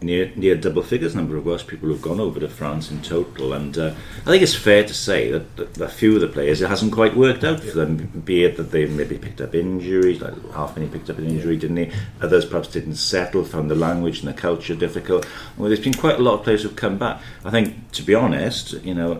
near 0.00 0.30
near 0.36 0.54
double 0.54 0.82
figures 0.82 1.14
number 1.14 1.36
of 1.36 1.44
Welsh 1.44 1.66
people 1.66 1.88
who've 1.88 2.02
gone 2.02 2.20
over 2.20 2.38
to 2.40 2.48
France 2.48 2.90
in 2.90 3.02
total, 3.02 3.52
and 3.52 3.76
uh, 3.76 3.94
I 4.20 4.30
think 4.30 4.42
it's 4.42 4.54
fair 4.54 4.84
to 4.84 4.94
say 4.94 5.30
that, 5.30 5.56
that 5.56 5.80
a 5.80 5.88
few 5.88 6.14
of 6.14 6.20
the 6.20 6.28
players 6.28 6.60
it 6.60 6.68
hasn't 6.68 6.92
quite 6.92 7.16
worked 7.16 7.44
out 7.44 7.60
for 7.60 7.72
them. 7.72 7.96
Be 8.24 8.44
it 8.44 8.56
that 8.56 8.70
they 8.70 8.86
maybe 8.86 9.18
picked 9.18 9.40
up 9.40 9.54
injuries, 9.54 10.20
like 10.20 10.34
half 10.52 10.68
Halfpenny 10.68 10.88
picked 10.88 11.10
up 11.10 11.18
an 11.18 11.26
injury, 11.26 11.56
didn't 11.56 11.76
he? 11.76 11.90
Others 12.20 12.46
perhaps 12.46 12.68
didn't 12.68 12.96
settle, 12.96 13.44
found 13.44 13.70
the 13.70 13.74
language 13.74 14.20
and 14.20 14.28
the 14.28 14.34
culture 14.34 14.74
difficult. 14.74 15.26
Well, 15.56 15.68
there's 15.68 15.80
been 15.80 15.94
quite 15.94 16.18
a 16.18 16.22
lot 16.22 16.34
of 16.34 16.44
players 16.44 16.62
who've 16.62 16.76
come 16.76 16.98
back. 16.98 17.20
I 17.44 17.50
think, 17.50 17.92
to 17.92 18.02
be 18.02 18.14
honest, 18.14 18.72
you 18.84 18.94
know, 18.94 19.12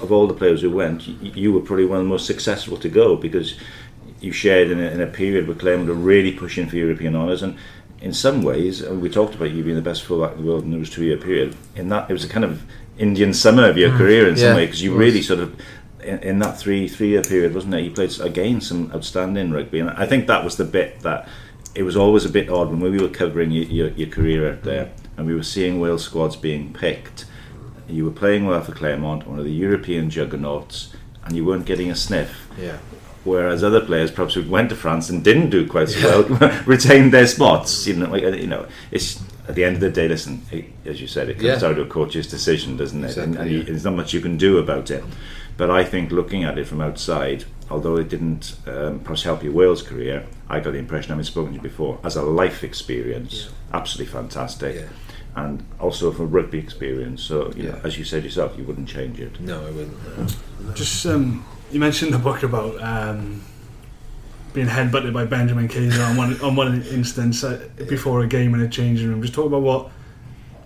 of 0.00 0.12
all 0.12 0.26
the 0.26 0.34
players 0.34 0.62
who 0.62 0.70
went, 0.70 1.06
you, 1.06 1.32
you 1.32 1.52
were 1.52 1.60
probably 1.60 1.84
one 1.84 1.98
of 1.98 2.04
the 2.04 2.10
most 2.10 2.26
successful 2.26 2.76
to 2.78 2.88
go 2.88 3.16
because 3.16 3.58
you 4.22 4.32
shared 4.32 4.70
in 4.70 4.80
a, 4.80 4.84
in 4.84 5.00
a 5.00 5.06
period 5.06 5.48
where 5.48 5.56
Clermont 5.56 5.88
were 5.88 5.94
really 5.94 6.32
pushing 6.32 6.68
for 6.68 6.76
European 6.76 7.16
honours 7.16 7.42
and 7.42 7.58
in 8.02 8.12
some 8.12 8.42
ways 8.42 8.80
and 8.80 9.00
we 9.00 9.08
talked 9.08 9.34
about 9.34 9.52
you 9.52 9.62
being 9.62 9.76
the 9.76 9.82
best 9.82 10.02
fullback 10.02 10.32
in 10.32 10.42
the 10.42 10.50
world 10.50 10.64
in 10.64 10.72
those 10.72 10.90
two 10.90 11.04
year 11.04 11.16
period 11.16 11.56
in 11.76 11.88
that 11.88 12.10
it 12.10 12.12
was 12.12 12.24
a 12.24 12.28
kind 12.28 12.44
of 12.44 12.62
Indian 12.98 13.32
summer 13.32 13.68
of 13.68 13.78
your 13.78 13.90
mm. 13.90 13.96
career 13.96 14.28
in 14.28 14.36
some 14.36 14.48
Yeah, 14.48 14.56
way 14.56 14.66
because 14.66 14.82
you 14.82 14.94
really 14.94 15.22
sort 15.22 15.40
of 15.40 15.58
in, 16.02 16.18
in 16.18 16.38
that 16.40 16.58
three 16.58 16.88
three 16.88 17.08
year 17.08 17.22
period 17.22 17.54
wasn't 17.54 17.74
it? 17.74 17.82
You 17.82 17.90
played 17.92 18.18
again 18.20 18.60
some 18.60 18.90
outstanding 18.92 19.52
rugby 19.52 19.78
and 19.78 19.90
I 19.90 20.06
think 20.06 20.26
that 20.26 20.44
was 20.44 20.56
the 20.56 20.64
bit 20.64 21.00
that 21.00 21.28
it 21.74 21.84
was 21.84 21.96
always 21.96 22.24
a 22.24 22.28
bit 22.28 22.50
odd 22.50 22.70
when 22.70 22.80
we 22.80 22.98
were 22.98 23.08
covering 23.08 23.50
your, 23.50 23.64
your, 23.64 23.88
your 23.90 24.08
career 24.08 24.50
out 24.50 24.62
there 24.62 24.90
and 25.16 25.26
we 25.26 25.34
were 25.34 25.42
seeing 25.42 25.80
Wales 25.80 26.04
squads 26.04 26.36
being 26.36 26.72
picked 26.74 27.24
you 27.88 28.04
were 28.04 28.10
playing 28.10 28.46
well 28.46 28.62
for 28.62 28.72
Clermont 28.72 29.26
one 29.26 29.38
of 29.38 29.44
the 29.44 29.52
European 29.52 30.10
juggernauts 30.10 30.92
and 31.24 31.36
you 31.36 31.44
weren't 31.44 31.66
getting 31.66 31.90
a 31.90 31.94
sniff. 31.94 32.48
Yeah, 32.58 32.78
whereas 33.24 33.62
other 33.64 33.80
players 33.80 34.10
perhaps 34.10 34.34
who 34.34 34.48
went 34.48 34.68
to 34.70 34.76
France 34.76 35.10
and 35.10 35.22
didn't 35.24 35.50
do 35.50 35.66
quite 35.66 35.88
so 35.88 36.22
well 36.28 36.62
retained 36.66 37.12
their 37.12 37.26
spots. 37.26 37.86
You 37.86 37.94
know, 37.94 38.12
uh, 38.12 38.16
you 38.16 38.46
know, 38.46 38.66
it's 38.90 39.22
at 39.48 39.54
the 39.54 39.64
end 39.64 39.76
of 39.76 39.80
the 39.80 39.90
day. 39.90 40.08
Listen, 40.08 40.42
it, 40.50 40.66
as 40.84 41.00
you 41.00 41.06
said, 41.06 41.28
it 41.28 41.34
comes 41.34 41.44
Yeah. 41.44 41.58
down 41.58 41.74
to 41.76 41.82
a 41.82 41.86
coach's 41.86 42.26
decision, 42.26 42.76
doesn't 42.76 43.02
it? 43.04 43.08
Exactly, 43.08 43.36
and 43.38 43.50
you, 43.50 43.58
yeah. 43.58 43.64
there's 43.64 43.84
not 43.84 43.94
much 43.94 44.12
you 44.12 44.20
can 44.20 44.36
do 44.36 44.58
about 44.58 44.90
it. 44.90 45.04
But 45.56 45.70
I 45.70 45.84
think 45.84 46.10
looking 46.10 46.44
at 46.44 46.56
it 46.58 46.66
from 46.66 46.80
outside, 46.80 47.44
although 47.70 47.96
it 47.96 48.08
didn't 48.08 48.56
um, 48.66 49.00
perhaps 49.00 49.22
help 49.22 49.42
your 49.42 49.52
Wales 49.52 49.82
career, 49.82 50.24
I 50.48 50.60
got 50.60 50.72
the 50.72 50.78
impression, 50.78 51.10
having 51.10 51.24
spoken 51.24 51.50
to 51.52 51.56
you 51.56 51.62
before, 51.62 51.98
as 52.02 52.16
a 52.16 52.22
life 52.22 52.64
experience, 52.64 53.50
absolutely 53.72 54.12
fantastic. 54.12 54.76
Yeah. 54.76 54.86
And 55.34 55.64
also 55.78 56.10
from 56.12 56.24
a 56.24 56.28
rugby 56.28 56.58
experience, 56.58 57.22
so 57.22 57.52
you 57.56 57.64
know, 57.64 57.80
as 57.84 57.98
you 57.98 58.04
said 58.04 58.24
yourself, 58.24 58.56
you 58.56 58.64
wouldn't 58.64 58.88
change 58.88 59.18
it. 59.20 59.40
no, 59.40 59.60
I 59.66 59.70
wouldn't. 59.70 60.18
no. 60.18 60.72
Just 60.74 61.04
um, 61.06 61.44
you 61.72 61.80
mentioned 61.80 62.12
the 62.12 62.18
book 62.18 62.42
about 62.42 62.80
um, 62.82 63.42
being 64.52 64.66
headbutted 64.66 65.12
by 65.12 65.24
Benjamin 65.24 65.68
Kayser 65.68 66.06
on 66.08 66.16
one 66.16 66.40
on 66.40 66.54
one 66.56 66.82
instance 66.82 67.42
uh, 67.42 67.68
before 67.88 68.22
a 68.22 68.26
game 68.26 68.54
in 68.54 68.60
a 68.60 68.68
changing 68.68 69.08
room. 69.08 69.22
Just 69.22 69.34
talk 69.34 69.46
about 69.46 69.62
what 69.62 69.90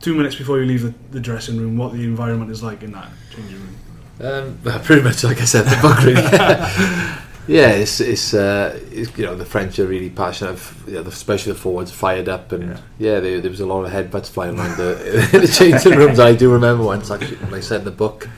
two 0.01 0.14
minutes 0.14 0.37
before 0.37 0.59
you 0.61 0.66
leave 0.66 0.83
the, 0.83 0.95
the 1.11 1.21
dressing 1.21 1.57
room, 1.57 1.77
what 1.77 1.92
the 1.92 2.03
environment 2.03 2.51
is 2.51 2.62
like 2.62 2.83
in 2.83 2.92
that 2.92 3.09
changing 3.35 3.59
room. 3.61 3.77
Um, 4.19 4.59
well, 4.64 4.79
pretty 4.81 5.03
much 5.03 5.23
like 5.25 5.40
I 5.40 5.45
said, 5.45 5.62
the 5.64 5.79
book 5.81 5.99
really. 6.03 6.23
yeah, 7.49 7.71
it's 7.71 8.01
it's, 8.01 8.35
uh, 8.35 8.79
it's 8.90 9.16
you 9.16 9.25
know 9.27 9.37
the 9.37 9.45
French 9.45 9.79
are 9.79 9.87
really 9.87 10.11
passionate, 10.11 10.59
you 10.87 10.95
know, 10.95 11.03
especially 11.03 11.53
the 11.53 11.59
forwards 11.59 11.92
fired 11.92 12.29
up, 12.29 12.51
and 12.53 12.71
Yeah. 12.71 12.79
yeah, 12.99 13.21
there, 13.21 13.40
there 13.40 13.51
was 13.51 13.61
a 13.61 13.66
lot 13.66 13.85
of 13.85 13.92
headbutts 13.92 14.29
flying 14.29 14.59
around 14.59 14.77
the, 14.77 15.29
the 15.40 15.47
changing 15.47 15.97
rooms. 15.97 16.19
I 16.19 16.35
do 16.35 16.51
remember 16.53 16.83
once 16.85 17.11
actually 17.11 17.37
when 17.37 17.55
I 17.55 17.61
said 17.61 17.81
in 17.81 17.85
the 17.85 17.90
book. 17.92 18.29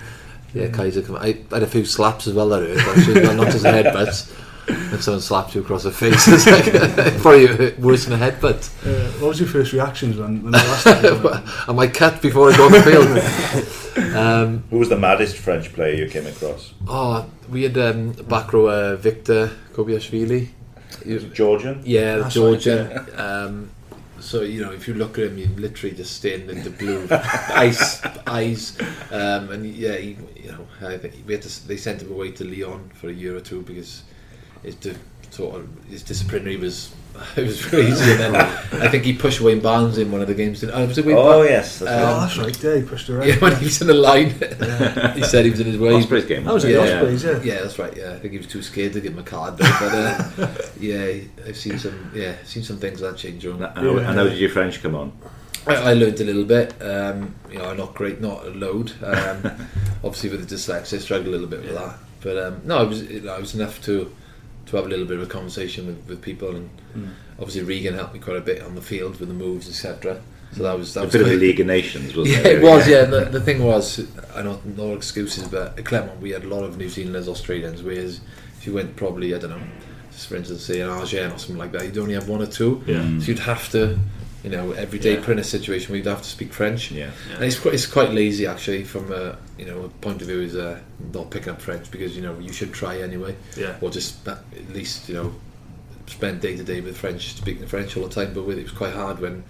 Yeah, 0.54 0.68
Kayser. 0.68 1.04
Come, 1.06 1.16
I 1.16 1.38
had 1.52 1.62
a 1.62 1.66
few 1.66 1.84
slaps 1.84 2.26
as 2.26 2.34
well. 2.34 2.48
That 2.48 2.62
hurt, 2.62 2.96
actually, 2.98 3.20
well, 3.22 3.34
not 3.34 3.52
just 3.52 3.64
a 3.64 3.68
headbutt. 3.68 4.34
When 4.68 5.00
someone 5.00 5.22
slaps 5.22 5.54
you 5.54 5.62
across 5.62 5.84
the 5.84 5.90
face, 5.90 6.28
it's 6.28 6.46
like 6.46 7.18
probably 7.22 7.72
worse 7.82 8.04
than 8.04 8.20
a 8.20 8.30
headbutt. 8.30 8.68
Uh, 8.86 9.10
what 9.18 9.28
was 9.28 9.40
your 9.40 9.48
first 9.48 9.72
reactions 9.72 10.18
when, 10.18 10.42
when 10.42 10.52
the 10.52 10.58
last 10.58 10.84
time? 10.84 11.42
Am 11.70 11.78
I 11.84 11.86
cut 11.86 12.20
before 12.20 12.52
I 12.52 12.56
go 12.58 12.66
on 12.66 12.72
the 12.72 12.82
field? 12.82 14.14
um, 14.14 14.64
Who 14.68 14.78
was 14.78 14.90
the 14.90 14.98
maddest 14.98 15.36
French 15.38 15.72
player 15.72 15.94
you 15.94 16.06
came 16.10 16.26
across? 16.26 16.74
oh, 16.86 17.24
we 17.48 17.62
had 17.62 17.78
um, 17.78 18.12
back 18.12 18.52
row 18.52 18.68
uh, 18.68 18.96
Victor 18.96 19.50
Kolelishvili. 19.72 20.48
He 21.02 21.14
was- 21.14 21.24
Georgian. 21.24 21.80
Yeah, 21.86 22.18
That's 22.18 22.34
Georgian. 22.34 23.06
Um, 23.16 23.70
so 24.20 24.42
you 24.42 24.62
know, 24.62 24.72
if 24.72 24.88
you 24.88 24.94
look 24.94 25.18
at 25.18 25.26
him, 25.26 25.38
you 25.38 25.46
literally 25.56 25.94
just 25.94 26.16
staring 26.16 26.48
into 26.48 26.70
blue 26.70 27.06
ice 27.10 28.04
eyes, 28.26 28.78
um, 29.10 29.50
and 29.50 29.66
yeah, 29.66 29.96
he, 29.96 30.16
you 30.36 30.52
know, 30.52 30.66
I 30.80 30.96
think 30.98 31.14
we 31.26 31.34
had 31.34 31.42
to, 31.42 31.68
they 31.68 31.76
sent 31.76 32.02
him 32.02 32.12
away 32.12 32.32
to 32.32 32.44
Lyon 32.44 32.90
for 32.94 33.08
a 33.08 33.12
year 33.12 33.36
or 33.36 33.40
two 33.40 33.62
because 33.62 34.02
his 34.62 34.76
sort 35.30 35.56
of 35.56 35.68
his 35.88 36.02
disciplinary 36.02 36.56
was 36.56 36.92
it 37.36 37.46
was 37.46 37.64
crazy. 37.64 38.10
And 38.12 38.20
then 38.20 38.34
I 38.36 38.88
think 38.88 39.04
he 39.04 39.12
pushed 39.12 39.40
Wayne 39.40 39.60
Barnes 39.60 39.98
in 39.98 40.10
one 40.12 40.20
of 40.20 40.28
the 40.28 40.34
games. 40.34 40.60
Didn't, 40.60 40.74
oh, 40.74 40.86
was 40.86 40.98
it 40.98 41.04
Wayne 41.04 41.16
Oh 41.16 41.24
Barnes? 41.24 41.50
yes, 41.50 41.78
that's 41.80 41.90
Um, 41.90 42.08
oh, 42.16 42.20
that's 42.20 42.38
right. 42.38 42.62
Yeah, 42.64 42.76
he 42.76 42.82
pushed 42.82 43.08
her 43.08 43.20
out. 43.20 43.26
Yeah, 43.28 43.38
when 43.38 43.56
he 43.56 43.64
was 43.64 43.80
in 43.80 43.86
the 43.88 43.94
line, 43.94 44.30
he 45.14 45.22
said 45.22 45.44
he 45.44 45.50
was 45.50 45.60
in 45.60 45.66
his 45.66 45.78
way. 45.78 45.94
Osprey's 45.94 46.24
game. 46.24 46.44
That 46.44 46.54
was 46.54 46.64
at 46.64 46.72
at 46.72 46.86
Yeah. 46.88 46.94
Ospreys, 47.00 47.24
yeah. 47.24 47.42
Yeah, 47.42 47.60
that's 47.62 47.78
right. 47.78 47.96
Yeah, 47.96 48.12
I 48.12 48.18
think 48.18 48.32
he 48.32 48.38
was 48.38 48.46
too 48.46 48.62
scared 48.62 48.92
to 48.94 49.00
give 49.00 49.12
him 49.12 49.18
a 49.18 49.22
card. 49.22 49.56
Though, 49.58 49.76
but 49.80 49.94
uh, 49.94 50.48
yeah, 50.80 51.20
I've 51.46 51.56
seen 51.56 51.78
some. 51.78 52.10
Yeah, 52.14 52.34
seen 52.44 52.62
some 52.62 52.78
things 52.78 53.00
that 53.00 53.16
change. 53.16 53.44
And 53.44 53.60
Room. 53.60 53.70
how, 53.74 53.96
and 54.10 54.18
how 54.18 54.24
did 54.24 54.38
your 54.38 54.50
French 54.50 54.82
come 54.82 54.94
on? 54.94 55.12
I, 55.66 55.74
I 55.74 55.92
learned 55.94 56.20
a 56.20 56.24
little 56.24 56.44
bit. 56.44 56.74
Um, 56.80 57.34
you 57.50 57.58
know, 57.58 57.74
not 57.74 57.94
great, 57.94 58.20
not 58.20 58.46
a 58.46 58.50
load. 58.50 58.92
Um, 59.02 59.44
obviously, 60.04 60.30
with 60.30 60.48
the 60.48 60.54
dyslexia, 60.54 60.94
I 60.94 60.98
struggled 61.00 61.28
a 61.28 61.30
little 61.30 61.46
bit 61.48 61.60
with 61.62 61.74
that. 61.74 61.98
But 62.22 62.38
um, 62.38 62.60
no, 62.64 62.78
I 62.78 62.82
was. 62.84 63.02
You 63.02 63.20
know, 63.20 63.34
I 63.34 63.38
was 63.38 63.54
enough 63.54 63.82
to 63.84 64.14
to 64.68 64.76
have 64.76 64.86
a 64.86 64.88
little 64.88 65.06
bit 65.06 65.16
of 65.18 65.22
a 65.22 65.26
conversation 65.26 65.86
with, 65.86 65.98
with 66.08 66.22
people, 66.22 66.54
and 66.56 66.70
Mm. 66.96 67.10
obviously 67.38 67.62
Regan 67.62 67.94
helped 67.94 68.14
me 68.14 68.20
quite 68.20 68.36
a 68.38 68.40
bit 68.40 68.62
on 68.62 68.74
the 68.74 68.80
field 68.80 69.20
with 69.20 69.28
the 69.28 69.34
moves, 69.34 69.68
etc. 69.68 70.20
So 70.52 70.62
that 70.62 70.78
was 70.78 70.94
that 70.94 71.00
A 71.00 71.04
was 71.04 71.12
bit 71.12 71.20
of 71.22 71.28
a 71.28 71.34
League 71.34 71.60
of 71.60 71.66
Nations, 71.66 72.16
wasn't 72.16 72.38
yeah, 72.38 72.50
it? 72.50 72.58
it 72.58 72.62
was. 72.62 72.88
Yeah, 72.88 73.04
the, 73.14 73.26
the 73.26 73.40
thing 73.40 73.62
was, 73.62 74.06
I 74.34 74.42
know 74.42 74.60
no 74.64 74.94
excuses, 74.94 75.46
but 75.48 75.78
at 75.78 75.84
Clermont 75.84 76.20
we 76.20 76.30
had 76.30 76.44
a 76.44 76.48
lot 76.48 76.64
of 76.64 76.78
New 76.78 76.88
Zealanders, 76.88 77.28
Australians. 77.28 77.82
Whereas 77.82 78.20
if 78.58 78.66
you 78.66 78.72
went 78.72 78.96
probably, 78.96 79.34
I 79.34 79.38
don't 79.38 79.50
know, 79.50 79.60
just 80.10 80.26
for 80.28 80.36
instance, 80.36 80.62
say 80.62 80.80
an 80.80 80.88
Argent 80.88 81.34
or 81.34 81.38
something 81.38 81.58
like 81.58 81.72
that, 81.72 81.84
you'd 81.84 81.98
only 81.98 82.14
have 82.14 82.28
one 82.28 82.40
or 82.42 82.46
two. 82.46 82.82
Yeah. 82.86 83.02
So 83.20 83.26
you'd 83.26 83.38
have 83.40 83.70
to, 83.72 83.98
you 84.44 84.50
know, 84.50 84.70
every 84.72 84.98
day 85.00 85.14
Yeah. 85.14 85.30
a 85.40 85.44
situation 85.44 85.94
you'd 85.96 86.06
have 86.06 86.22
to 86.22 86.28
speak 86.28 86.52
French. 86.52 86.90
Yeah. 86.92 87.10
And 87.34 87.44
it's 87.44 87.58
quite, 87.58 87.74
it's 87.74 87.86
quite 87.86 88.12
lazy 88.12 88.46
actually 88.46 88.84
from 88.84 89.12
a 89.12 89.36
you 89.58 89.64
know 89.66 89.80
a 89.84 89.88
point 89.88 90.22
of 90.22 90.28
view 90.28 90.40
is 90.40 90.54
uh, 90.54 90.78
not 91.12 91.30
picking 91.30 91.50
up 91.52 91.60
French 91.60 91.90
because 91.90 92.14
you 92.16 92.22
know 92.22 92.38
you 92.38 92.52
should 92.52 92.72
try 92.72 93.00
anyway 93.00 93.34
Yeah. 93.56 93.76
or 93.80 93.90
just 93.90 94.26
at 94.28 94.38
least 94.72 95.08
you 95.08 95.16
know 95.16 95.34
spend 96.06 96.40
day 96.40 96.56
to 96.56 96.62
day 96.62 96.80
with 96.80 96.96
French 96.96 97.34
speaking 97.34 97.66
French 97.66 97.96
all 97.96 98.06
the 98.08 98.14
time 98.14 98.32
but 98.32 98.44
with 98.44 98.58
it 98.58 98.62
was 98.62 98.72
quite 98.72 98.94
hard 98.94 99.18
when 99.20 99.42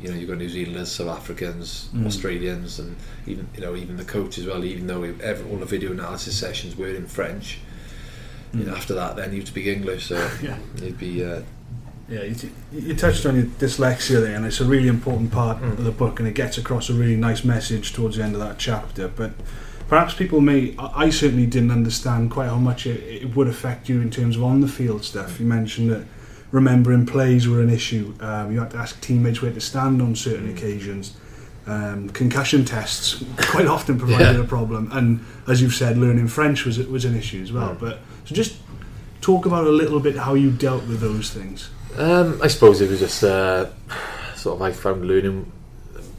you 0.00 0.10
know 0.10 0.14
you've 0.16 0.28
got 0.28 0.38
New 0.38 0.48
Zealanders 0.50 0.92
South 0.92 1.08
Africans 1.08 1.88
Mm. 1.94 2.06
Australians 2.06 2.78
and 2.78 2.94
even 3.26 3.48
you 3.54 3.62
know 3.62 3.74
even 3.74 3.96
the 3.96 4.04
coach 4.04 4.36
as 4.38 4.46
well 4.46 4.62
even 4.64 4.86
though 4.86 5.02
every, 5.02 5.50
all 5.50 5.56
the 5.56 5.64
video 5.66 5.92
analysis 5.92 6.36
sessions 6.38 6.76
were 6.76 6.88
in 6.88 7.06
French 7.06 7.58
you 8.52 8.64
know 8.64 8.72
Mm. 8.74 8.76
after 8.76 8.94
that 8.94 9.16
then 9.16 9.32
you'd 9.34 9.48
speak 9.48 9.66
English 9.66 10.06
so 10.06 10.16
Yeah. 10.42 10.58
you'd 10.82 10.98
be 10.98 11.24
uh, 11.24 11.40
Yeah, 12.08 12.22
you, 12.22 12.34
t- 12.34 12.50
you 12.72 12.94
touched 12.94 13.26
on 13.26 13.34
your 13.34 13.44
dyslexia 13.46 14.20
there, 14.20 14.36
and 14.36 14.46
it's 14.46 14.60
a 14.60 14.64
really 14.64 14.86
important 14.88 15.32
part 15.32 15.60
Mm. 15.60 15.72
of 15.72 15.84
the 15.84 15.90
book, 15.90 16.20
and 16.20 16.28
it 16.28 16.34
gets 16.34 16.56
across 16.56 16.88
a 16.88 16.94
really 16.94 17.16
nice 17.16 17.44
message 17.44 17.92
towards 17.92 18.16
the 18.16 18.22
end 18.22 18.34
of 18.34 18.40
that 18.40 18.58
chapter. 18.58 19.08
But 19.08 19.32
perhaps 19.88 20.14
people 20.14 20.40
may, 20.40 20.74
I 20.78 21.06
I 21.06 21.10
certainly 21.10 21.46
didn't 21.46 21.72
understand 21.72 22.30
quite 22.30 22.48
how 22.48 22.58
much 22.58 22.86
it, 22.86 23.00
it 23.22 23.34
would 23.34 23.48
affect 23.48 23.88
you 23.88 24.00
in 24.00 24.10
terms 24.10 24.36
of 24.36 24.44
on 24.44 24.60
the 24.60 24.68
field 24.68 25.04
stuff. 25.04 25.40
You 25.40 25.46
mentioned 25.46 25.90
that 25.90 26.04
remembering 26.52 27.06
plays 27.06 27.48
were 27.48 27.60
an 27.60 27.70
issue. 27.70 28.14
Um, 28.20 28.52
you 28.52 28.60
had 28.60 28.70
to 28.70 28.76
ask 28.76 29.00
teammates 29.00 29.42
where 29.42 29.52
to 29.52 29.60
stand 29.60 30.00
on 30.00 30.14
certain 30.14 30.46
Mm. 30.48 30.56
occasions. 30.56 31.16
Um, 31.66 32.08
concussion 32.10 32.64
tests 32.64 33.24
quite 33.38 33.66
often 33.66 33.98
provided 33.98 34.36
Yeah. 34.36 34.42
a 34.42 34.46
problem, 34.46 34.88
and 34.92 35.24
as 35.48 35.60
you've 35.60 35.74
said, 35.74 35.98
learning 35.98 36.28
French 36.28 36.64
was 36.64 36.78
was 36.86 37.04
an 37.04 37.16
issue 37.16 37.42
as 37.42 37.50
well. 37.52 37.70
Mm. 37.74 37.80
But 37.80 37.98
so 38.26 38.34
just 38.36 38.54
talk 39.20 39.44
about 39.46 39.66
a 39.66 39.70
little 39.82 39.98
bit 39.98 40.16
how 40.18 40.34
you 40.34 40.50
dealt 40.52 40.86
with 40.86 41.00
those 41.00 41.30
things. 41.30 41.70
Um, 41.98 42.40
I 42.42 42.48
suppose 42.48 42.80
it 42.80 42.90
was 42.90 43.00
just 43.00 43.22
uh, 43.24 43.66
sort 44.34 44.56
of 44.56 44.62
I 44.62 44.72
found 44.72 45.06
learning 45.06 45.50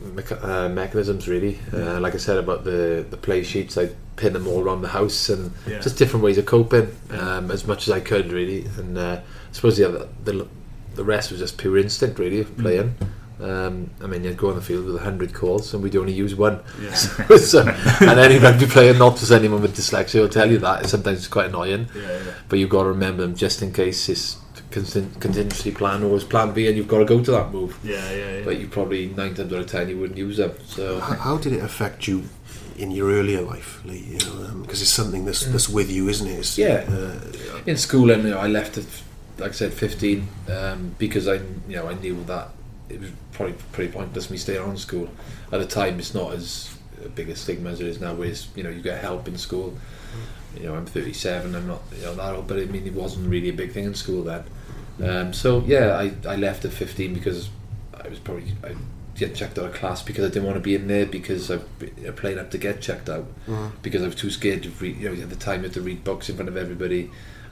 mecha- 0.04 0.44
uh, 0.44 0.70
mechanisms 0.70 1.28
really. 1.28 1.60
Uh, 1.74 2.00
like 2.00 2.16
I 2.16 2.18
said 2.18 2.38
about 2.38 2.64
the 2.64 3.06
the 3.10 3.18
play 3.18 3.44
sheets, 3.44 3.78
I 3.78 3.90
pin 4.16 4.34
them 4.34 4.48
all 4.48 4.62
around 4.64 4.82
the 4.82 4.88
house 4.90 5.30
and 5.30 5.52
Yeah. 5.68 5.80
just 5.80 5.98
different 5.98 6.24
ways 6.24 6.38
of 6.38 6.46
coping 6.46 6.90
um, 7.12 7.52
as 7.52 7.68
much 7.68 7.88
as 7.88 7.94
I 7.94 8.00
could 8.00 8.32
really. 8.32 8.66
And 8.78 8.98
uh, 8.98 9.20
I 9.22 9.52
suppose 9.54 9.78
the 9.78 10.08
the, 10.24 10.48
the 10.96 11.04
rest 11.04 11.32
was 11.32 11.40
just 11.40 11.58
pure 11.58 11.78
instinct 11.78 12.18
really 12.20 12.40
of 12.42 12.58
playing. 12.58 12.96
Um, 13.40 13.92
I 14.04 14.08
mean, 14.08 14.24
you'd 14.24 14.36
go 14.36 14.50
on 14.50 14.56
the 14.56 14.64
field 14.64 14.88
with 14.88 14.96
a 14.96 15.00
hundred 15.04 15.32
calls, 15.32 15.72
and 15.76 15.84
we'd 15.84 15.96
only 15.96 16.12
use 16.12 16.34
one. 16.34 16.60
Yes. 16.82 17.12
so, 17.52 17.62
and 17.62 18.20
any 18.20 18.40
rugby 18.40 18.66
player, 18.66 18.96
not 18.96 19.18
just 19.18 19.32
anyone 19.32 19.62
with 19.62 19.78
dyslexia, 19.78 20.22
will 20.22 20.28
tell 20.30 20.50
you 20.50 20.58
that. 20.58 20.88
Sometimes 20.88 21.20
it's 21.20 21.28
quite 21.28 21.50
annoying 21.50 21.88
yeah, 21.96 22.02
yeah. 22.02 22.20
but 22.50 22.58
you've 22.58 22.72
got 22.72 22.82
to 22.84 22.90
remember 22.90 23.22
them 23.22 23.36
just 23.36 23.62
in 23.62 23.72
case 23.72 24.08
contin- 24.10 24.38
contingency 24.72 25.72
plan 25.72 26.04
or 26.04 26.10
was 26.10 26.24
plan 26.24 26.54
B 26.54 26.68
and 26.68 26.76
you've 26.78 26.88
got 26.88 27.00
to 27.00 27.06
go 27.06 27.24
to 27.24 27.32
that 27.32 27.52
move 27.52 27.78
Yeah, 27.84 28.12
yeah, 28.12 28.38
yeah. 28.38 28.46
but 28.46 28.60
you 28.60 28.68
probably 28.68 29.08
nine 29.08 29.34
times 29.34 29.54
out 29.54 29.60
of 29.60 29.68
ten 29.68 29.90
you 29.90 29.98
wouldn't 29.98 30.18
use 30.18 30.38
them 30.38 30.52
so 30.66 31.00
How, 31.00 31.16
how 31.16 31.38
did 31.38 31.54
it 31.54 31.64
affect 31.64 32.08
you 32.08 32.24
in 32.78 32.92
your 32.92 33.10
earlier 33.12 33.42
life, 33.42 33.84
Lee? 33.86 33.98
You 33.98 34.20
know, 34.20 34.60
because 34.62 34.82
it's 34.84 34.92
something 34.92 35.26
that's, 35.26 35.46
that's 35.46 35.68
with 35.68 35.90
you, 35.90 36.10
isn't 36.10 36.28
it? 36.28 36.40
It's, 36.40 36.58
Yeah. 36.58 36.86
Uh, 36.88 37.20
in 37.66 37.76
school 37.78 38.12
and 38.12 38.24
you 38.24 38.30
know, 38.32 38.38
I 38.40 38.48
left 38.48 38.78
at 38.78 38.86
like 39.40 39.52
I 39.52 39.54
said 39.54 39.74
15 39.74 40.28
um, 40.50 40.96
because 40.98 41.28
I 41.28 41.36
you 41.68 41.76
know 41.76 41.88
I 41.88 41.94
knew 41.94 42.24
that 42.26 42.50
it 42.90 43.00
was 43.00 43.12
probably 43.34 43.56
pretty 43.72 43.92
pointless 43.92 44.30
me 44.30 44.38
staying 44.38 44.62
on 44.62 44.78
school 44.78 45.10
at 45.52 45.60
the 45.60 45.66
time 45.68 46.00
it's 46.00 46.14
not 46.16 46.34
as 46.34 46.76
big 47.14 47.30
a 47.30 47.36
stigma 47.36 47.70
as 47.70 47.80
it 47.80 47.88
is 47.88 48.02
now 48.02 48.14
where 48.16 48.30
it's, 48.30 48.48
you 48.56 48.64
know 48.64 48.70
you 48.70 48.82
get 48.82 49.00
help 49.00 49.28
in 49.28 49.38
school 49.38 49.78
you 50.56 50.64
know 50.64 50.74
I'm 50.76 50.86
37 50.88 51.54
I'm 51.54 51.68
not 51.68 51.82
you 51.96 52.02
know 52.02 52.16
that 52.16 52.34
old 52.34 52.48
but 52.48 52.58
I 52.58 52.66
mean 52.66 52.88
it 52.88 52.94
wasn't 52.94 53.30
really 53.30 53.50
a 53.50 53.54
big 53.54 53.72
thing 53.74 53.84
in 53.86 53.94
school 53.94 54.24
then 54.24 54.44
um, 55.04 55.34
so 55.34 55.64
yeah 55.66 55.98
I, 55.98 56.12
I 56.28 56.36
left 56.36 56.66
at 56.66 56.72
15 56.72 57.14
because 57.14 57.50
I 57.94 58.08
was 58.08 58.20
probably 58.20 58.46
I 58.64 58.76
get 59.16 59.34
checked 59.36 59.58
out 59.58 59.66
of 59.66 59.74
class 59.74 60.02
because 60.04 60.26
I 60.26 60.28
didn't 60.30 60.46
want 60.46 60.58
to 60.58 60.62
be 60.62 60.76
in 60.76 60.88
there 60.88 61.06
because 61.06 61.50
I 61.52 61.58
playing 62.16 62.38
up 62.40 62.52
to 62.52 62.58
get 62.58 62.82
checked 62.82 63.10
out 63.10 63.26
Mm. 63.48 63.72
because 63.82 64.04
I 64.04 64.06
was 64.06 64.16
too 64.16 64.30
scared 64.30 64.64
to 64.64 64.70
read 64.70 64.98
you 64.98 65.10
know 65.16 65.22
at 65.24 65.30
the 65.30 65.36
time 65.36 65.62
you 65.62 65.68
had 65.70 65.74
to 65.74 65.82
read 65.82 66.04
books 66.04 66.30
in 66.30 66.36
front 66.36 66.50
of 66.50 66.58
everybody 66.58 67.10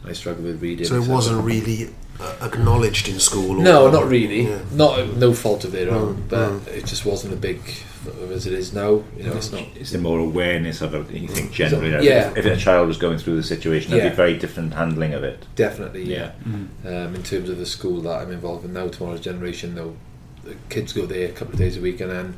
I 0.08 0.14
struggled 0.14 0.46
with 0.46 0.62
reading 0.62 0.86
so 0.86 1.02
it 1.02 1.08
wasn't 1.08 1.44
really 1.44 1.90
uh, 2.20 2.36
acknowledged 2.42 3.08
in 3.10 3.20
school? 3.20 3.60
Or, 3.60 3.64
No, 3.64 3.90
not 3.90 4.08
really. 4.08 4.44
Yeah. 4.48 4.60
Not 4.72 5.18
no 5.18 5.34
fault 5.34 5.66
of 5.66 5.72
their 5.72 5.90
own, 5.92 6.16
Mm, 6.16 6.30
but 6.30 6.50
mm. 6.52 6.68
it 6.68 6.86
just 6.86 7.06
wasn't 7.06 7.34
a 7.34 7.38
big 7.38 7.60
as 8.32 8.46
it 8.48 8.54
is 8.54 8.74
now. 8.74 9.04
You 9.18 9.24
know, 9.24 9.34
it's 9.34 9.52
not. 9.52 9.64
Is 9.76 9.92
there 9.92 10.02
more 10.02 10.20
awareness 10.20 10.82
of 10.82 10.94
it? 10.94 11.10
You 11.12 11.28
think 11.28 11.52
generally? 11.52 11.92
So- 11.92 11.98
If- 11.98 12.04
yeah. 12.04 12.34
If, 12.36 12.46
a 12.46 12.56
child 12.58 12.88
was 12.88 12.98
going 12.98 13.18
through 13.18 13.36
the 13.38 13.44
situation, 13.44 13.92
it'd 13.94 14.04
Yeah. 14.04 14.10
be 14.10 14.16
very 14.16 14.38
different 14.38 14.74
handling 14.74 15.14
of 15.14 15.24
it. 15.24 15.46
Definitely, 15.56 16.04
yeah. 16.04 16.32
Yeah. 16.84 17.06
Um, 17.06 17.16
in 17.16 17.24
terms 17.24 17.50
of 17.50 17.58
the 17.58 17.66
school 17.66 18.02
that 18.02 18.22
I'm 18.22 18.32
involved 18.32 18.66
in 18.66 18.74
now, 18.74 18.88
tomorrow's 18.88 19.22
generation, 19.22 19.76
though, 19.76 19.96
the 20.44 20.56
kids 20.70 20.94
go 20.94 21.06
there 21.06 21.28
a 21.30 21.32
couple 21.32 21.54
of 21.54 21.60
days 21.60 21.78
a 21.78 21.82
week, 21.82 22.00
and 22.02 22.12
then 22.12 22.34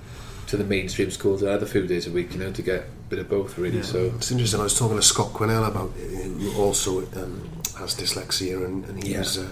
to 0.47 0.56
the 0.58 0.63
mainstream 0.63 1.12
schools 1.12 1.41
another 1.43 1.65
few 1.65 1.86
days 1.86 2.08
a 2.08 2.12
week. 2.12 2.34
You 2.34 2.39
know, 2.39 2.51
to 2.51 2.62
get 2.62 2.80
a 2.82 2.84
bit 3.10 3.19
of 3.19 3.27
both, 3.30 3.58
really. 3.58 3.77
Yeah. 3.77 3.84
So 3.84 4.12
It's 4.15 4.32
interesting. 4.32 4.60
I 4.60 4.63
was 4.63 4.77
talking 4.80 4.95
to 4.95 5.01
Scott 5.03 5.34
Quinnell 5.34 5.67
about 5.67 5.91
who 5.91 6.53
also 6.58 6.99
um, 7.21 7.49
has 7.77 7.95
dyslexia, 7.95 8.63
and, 8.65 8.86
and 8.86 9.03
he 9.03 9.12
Yeah. 9.12 9.19
was 9.19 9.38
uh, 9.38 9.47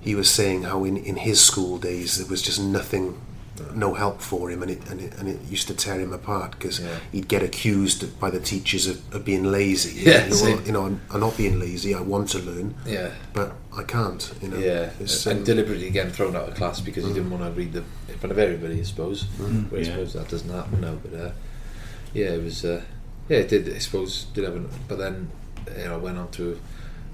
he 0.00 0.14
was 0.14 0.28
saying 0.30 0.64
how 0.64 0.84
in, 0.84 0.96
in 0.98 1.16
his 1.16 1.40
school 1.42 1.78
days 1.78 2.18
there 2.18 2.26
was 2.26 2.42
just 2.42 2.60
nothing, 2.60 3.18
no 3.74 3.94
help 3.94 4.20
for 4.20 4.50
him, 4.50 4.62
and 4.62 4.70
it 4.70 4.88
and 4.90 5.00
it, 5.00 5.14
and 5.18 5.28
it 5.28 5.40
used 5.48 5.68
to 5.68 5.74
tear 5.74 5.98
him 6.00 6.12
apart 6.12 6.52
because 6.52 6.80
Yeah. 6.80 6.98
he'd 7.12 7.28
get 7.28 7.42
accused 7.42 8.18
by 8.18 8.30
the 8.30 8.40
teachers 8.40 8.86
of, 8.86 9.14
of 9.14 9.24
being 9.24 9.44
lazy. 9.44 10.02
Yeah, 10.02 10.24
you 10.26 10.30
know, 10.30 10.42
well, 10.42 10.60
you 10.66 10.72
know, 10.72 10.86
I'm, 10.86 11.00
I'm 11.10 11.20
not 11.20 11.36
being 11.36 11.58
lazy. 11.60 11.94
I 11.94 12.00
want 12.00 12.28
to 12.30 12.38
learn, 12.40 12.74
yeah, 12.86 13.10
but 13.32 13.54
I 13.76 13.82
can't. 13.84 14.32
You 14.42 14.48
know, 14.48 14.58
yeah, 14.58 14.90
It's, 15.00 15.26
and 15.26 15.38
um, 15.40 15.44
deliberately 15.44 15.90
getting 15.90 16.12
thrown 16.12 16.34
out 16.36 16.48
of 16.48 16.54
class 16.56 16.80
because 16.80 17.04
he 17.04 17.12
didn't 17.12 17.30
want 17.30 17.44
to 17.44 17.50
read 17.50 17.72
the 17.72 17.84
in 18.08 18.18
front 18.18 18.32
of 18.32 18.38
everybody. 18.38 18.80
I 18.80 18.82
suppose. 18.84 19.24
Mm. 19.38 19.70
But 19.70 19.76
I 19.78 19.82
Yeah. 19.82 19.88
suppose 19.90 20.12
that 20.14 20.28
doesn't 20.28 20.50
happen 20.50 20.80
now. 20.80 20.96
But 21.02 21.14
uh, 21.20 21.30
yeah, 22.12 22.30
it 22.30 22.42
was. 22.42 22.64
Uh, 22.64 22.82
yeah, 23.28 23.38
it 23.38 23.48
did. 23.48 23.72
I 23.74 23.78
suppose 23.78 24.24
did 24.34 24.44
have. 24.44 24.56
An, 24.56 24.68
but 24.88 24.98
then 24.98 25.30
you 25.78 25.84
know, 25.84 25.94
I 25.94 25.98
went 25.98 26.18
on 26.18 26.30
to 26.32 26.58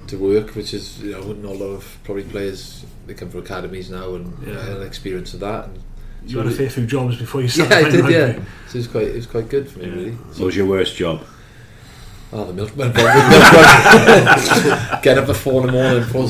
to 0.07 0.17
work, 0.19 0.57
which 0.57 0.73
is 0.75 1.01
you 1.03 1.13
know, 1.13 1.21
not 1.35 1.53
a 1.53 1.59
lot 1.65 1.71
of 1.75 1.99
probably 2.05 2.25
players. 2.25 2.85
They 3.07 3.15
come 3.15 3.31
from 3.31 3.41
academies 3.41 3.91
now 3.91 4.15
and 4.15 4.33
Yeah. 4.47 4.55
uh, 4.59 4.77
an 4.77 4.83
experience 4.87 5.35
of 5.35 5.41
that. 5.41 5.67
And 5.67 5.83
You 6.27 6.39
had 6.39 6.47
a 6.47 6.51
fair 6.51 6.71
few 6.71 6.87
jobs 6.87 7.19
before 7.19 7.43
you 7.43 7.49
yeah. 7.55 7.65
I 7.75 7.91
did. 7.91 8.01
rugby. 8.01 8.13
Yeah, 8.13 8.33
so 8.69 8.75
it 8.75 8.77
was 8.77 8.87
quite. 8.89 9.07
It 9.09 9.17
was 9.17 9.27
quite 9.27 9.49
good 9.49 9.69
for 9.71 9.79
me, 9.81 9.89
really. 9.89 10.11
What 10.13 10.47
was 10.47 10.57
your 10.57 10.67
worst 10.67 10.97
job? 10.97 11.25
Oh, 12.33 12.45
the 12.45 12.53
milkman. 12.53 12.89
milkman. 12.95 15.01
Get 15.03 15.19
up 15.19 15.29
at 15.29 15.37
four 15.37 15.63
in 15.63 15.67
the 15.67 15.73
morning 15.73 16.01
before, 16.05 16.29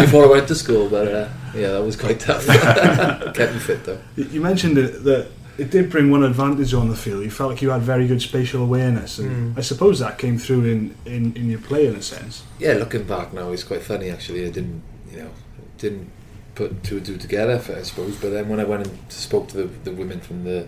before 0.00 0.24
I 0.24 0.28
went 0.28 0.48
to 0.48 0.54
school, 0.56 0.88
but 0.88 1.06
uh, 1.06 1.28
yeah, 1.54 1.70
that 1.72 1.82
was 1.84 1.94
quite 1.96 2.18
tough. 2.18 2.44
Kept 3.34 3.52
me 3.52 3.58
fit 3.60 3.84
though. 3.84 4.00
You 4.16 4.24
you 4.24 4.40
mentioned 4.40 4.76
it, 4.78 5.04
that 5.04 5.28
it 5.58 5.70
did 5.70 5.90
bring 5.90 6.10
one 6.10 6.24
advantage 6.24 6.74
on 6.74 6.88
the 6.88 6.96
field. 6.96 7.22
You 7.22 7.30
felt 7.30 7.50
like 7.50 7.62
you 7.62 7.70
had 7.70 7.82
very 7.82 8.08
good 8.08 8.20
spatial 8.22 8.62
awareness, 8.62 9.18
and 9.18 9.54
Mm. 9.54 9.58
I 9.58 9.62
suppose 9.62 10.00
that 10.00 10.18
came 10.18 10.36
through 10.38 10.64
in, 10.64 10.94
in, 11.06 11.34
in 11.36 11.48
your 11.48 11.60
play 11.60 11.86
in 11.86 11.94
a 11.94 12.02
sense. 12.02 12.42
Yeah, 12.58 12.72
looking 12.74 13.04
back 13.04 13.32
now, 13.32 13.52
it's 13.52 13.64
quite 13.64 13.82
funny 13.82 14.10
actually. 14.10 14.46
I 14.46 14.50
didn't, 14.50 14.82
you 15.12 15.18
know, 15.18 15.30
didn't 15.78 16.10
put 16.56 16.82
two 16.82 16.96
and 16.96 17.06
two 17.06 17.16
together, 17.16 17.54
I 17.76 17.82
suppose. 17.82 18.16
But 18.16 18.30
then 18.30 18.48
when 18.48 18.58
I 18.58 18.64
went 18.64 18.86
and 18.86 18.98
spoke 19.12 19.46
to 19.50 19.56
the, 19.58 19.64
the 19.84 19.92
women 19.92 20.18
from 20.20 20.42
the 20.44 20.66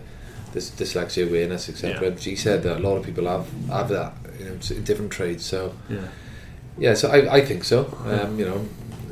this 0.53 0.71
dyslexia 0.71 1.27
awareness, 1.27 1.69
etc., 1.69 2.09
Yeah. 2.09 2.15
she 2.17 2.35
said 2.35 2.63
that 2.63 2.77
a 2.77 2.79
lot 2.79 2.95
of 2.97 3.05
people 3.05 3.27
have 3.27 3.47
have 3.69 3.89
that, 3.89 4.13
you 4.39 4.45
know, 4.45 4.57
in 4.77 4.83
different 4.83 5.11
trades. 5.11 5.43
So 5.45 5.73
Yeah. 5.89 6.07
yeah, 6.77 6.93
so 6.95 7.09
I, 7.09 7.35
I 7.37 7.41
think 7.45 7.63
so. 7.65 7.79
Um, 8.05 8.39
you 8.39 8.45
know, 8.45 8.65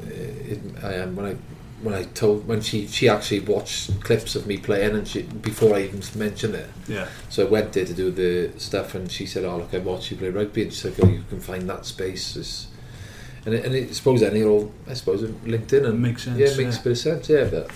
it, 0.08 0.60
I 0.84 0.94
am 0.94 1.16
when 1.16 1.26
I 1.26 1.36
when 1.84 1.94
I 1.94 2.04
told 2.06 2.48
when 2.48 2.62
she 2.62 2.88
she 2.88 3.08
actually 3.08 3.42
watched 3.42 4.02
clips 4.04 4.36
of 4.36 4.48
me 4.48 4.58
playing 4.58 4.96
and 4.96 5.08
she 5.08 5.22
before 5.24 5.76
I 5.76 5.82
even 5.84 6.02
mentioned 6.16 6.56
it. 6.56 6.70
Yeah. 6.88 7.08
So 7.30 7.46
I 7.46 7.50
went 7.50 7.74
there 7.74 7.86
to 7.86 7.94
do 7.94 8.10
the 8.12 8.60
stuff, 8.60 8.96
and 8.96 9.12
she 9.12 9.26
said, 9.28 9.44
"Oh, 9.46 9.58
look, 9.58 9.74
I 9.74 9.78
watched 9.80 10.10
you 10.12 10.18
play 10.18 10.30
rugby." 10.30 10.64
And 10.64 10.74
she's 10.74 10.86
like, 10.86 11.04
"Oh, 11.04 11.08
you 11.10 11.24
can 11.30 11.40
find 11.40 11.70
that 11.70 11.86
space." 11.86 12.36
It's, 12.36 12.68
and 13.48 13.56
it, 13.56 13.66
and 13.66 13.74
it, 13.74 13.90
I 13.90 13.94
suppose 13.94 14.22
any 14.22 14.44
all, 14.44 14.72
I 14.88 14.94
suppose, 14.94 15.24
LinkedIn 15.24 15.86
and 15.88 16.02
Makes 16.02 16.24
sense, 16.26 16.38
Yeah, 16.38 16.48
it 16.48 16.58
makes 16.58 16.76
yeah. 16.76 16.82
a 16.82 16.84
bit 16.84 16.92
of 16.92 16.98
sense. 17.00 17.30
Yeah, 17.30 17.46
but 17.50 17.72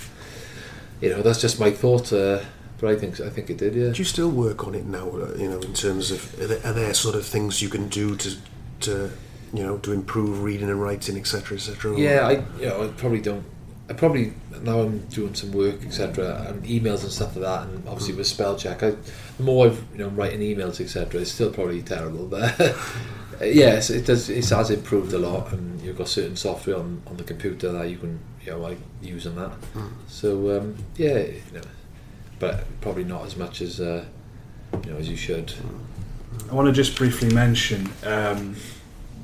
you 1.01 1.09
know, 1.09 1.21
that's 1.23 1.41
just 1.41 1.59
my 1.59 1.71
thought. 1.71 2.11
Uh, 2.13 2.41
but 2.79 2.89
I 2.91 2.95
think 2.97 3.19
I 3.21 3.29
think 3.29 3.49
it 3.49 3.57
did. 3.57 3.73
Yeah. 3.75 3.89
Do 3.89 3.97
you 3.99 4.03
still 4.03 4.29
work 4.29 4.67
on 4.67 4.75
it 4.75 4.85
now? 4.85 5.07
uh, 5.09 5.33
You 5.37 5.49
know, 5.49 5.59
in 5.59 5.73
terms 5.73 6.11
of 6.11 6.39
are 6.41 6.47
there, 6.47 6.61
are 6.65 6.73
there 6.73 6.93
sort 6.93 7.15
of 7.15 7.25
things 7.25 7.61
you 7.61 7.69
can 7.69 7.87
do 7.87 8.15
to 8.17 8.29
to 8.81 9.11
you 9.53 9.63
know 9.63 9.77
to 9.79 9.91
improve 9.93 10.43
reading 10.43 10.69
and 10.69 10.81
writing, 10.81 11.17
etc., 11.17 11.57
etc. 11.57 11.97
Yeah, 11.97 12.27
I 12.27 12.31
you 12.59 12.67
know 12.67 12.83
I 12.83 12.87
probably 12.89 13.21
don't. 13.21 13.43
I 13.89 13.93
probably 13.93 14.33
now 14.61 14.79
I'm 14.81 14.99
doing 15.09 15.35
some 15.35 15.51
work 15.51 15.83
etc. 15.85 16.45
and 16.47 16.63
emails 16.63 17.03
and 17.03 17.11
stuff 17.11 17.35
like 17.35 17.43
that, 17.45 17.67
and 17.67 17.87
obviously 17.87 18.13
with 18.15 18.27
spell 18.27 18.55
check, 18.57 18.81
I, 18.83 18.91
the 19.37 19.43
more 19.43 19.67
I've 19.67 19.83
you 19.93 19.99
know 19.99 20.09
writing 20.09 20.39
emails 20.41 20.79
etc. 20.81 21.21
It's 21.21 21.31
still 21.31 21.51
probably 21.51 21.81
terrible, 21.81 22.25
but 22.27 22.57
yes, 23.43 23.89
it 23.89 24.05
does. 24.05 24.29
It 24.29 24.47
has 24.49 24.69
improved 24.69 25.13
a 25.13 25.19
lot, 25.19 25.51
and 25.51 25.81
you've 25.81 25.97
got 25.97 26.07
certain 26.07 26.35
software 26.35 26.77
on, 26.77 27.01
on 27.07 27.17
the 27.17 27.23
computer 27.23 27.71
that 27.71 27.89
you 27.89 27.97
can 27.97 28.19
you 28.45 28.51
know 28.51 28.65
I 28.65 28.77
use 29.01 29.27
on 29.27 29.35
that. 29.35 29.51
So 30.07 30.57
um, 30.57 30.77
yeah, 30.95 31.19
you 31.19 31.41
know, 31.53 31.61
but 32.39 32.65
probably 32.81 33.03
not 33.03 33.25
as 33.25 33.35
much 33.35 33.61
as 33.61 33.79
uh, 33.79 34.05
you 34.85 34.91
know 34.91 34.97
as 34.97 35.09
you 35.09 35.17
should. 35.17 35.53
I 36.49 36.53
want 36.53 36.67
to 36.67 36.73
just 36.73 36.97
briefly 36.97 37.33
mention 37.33 37.89
um, 38.05 38.55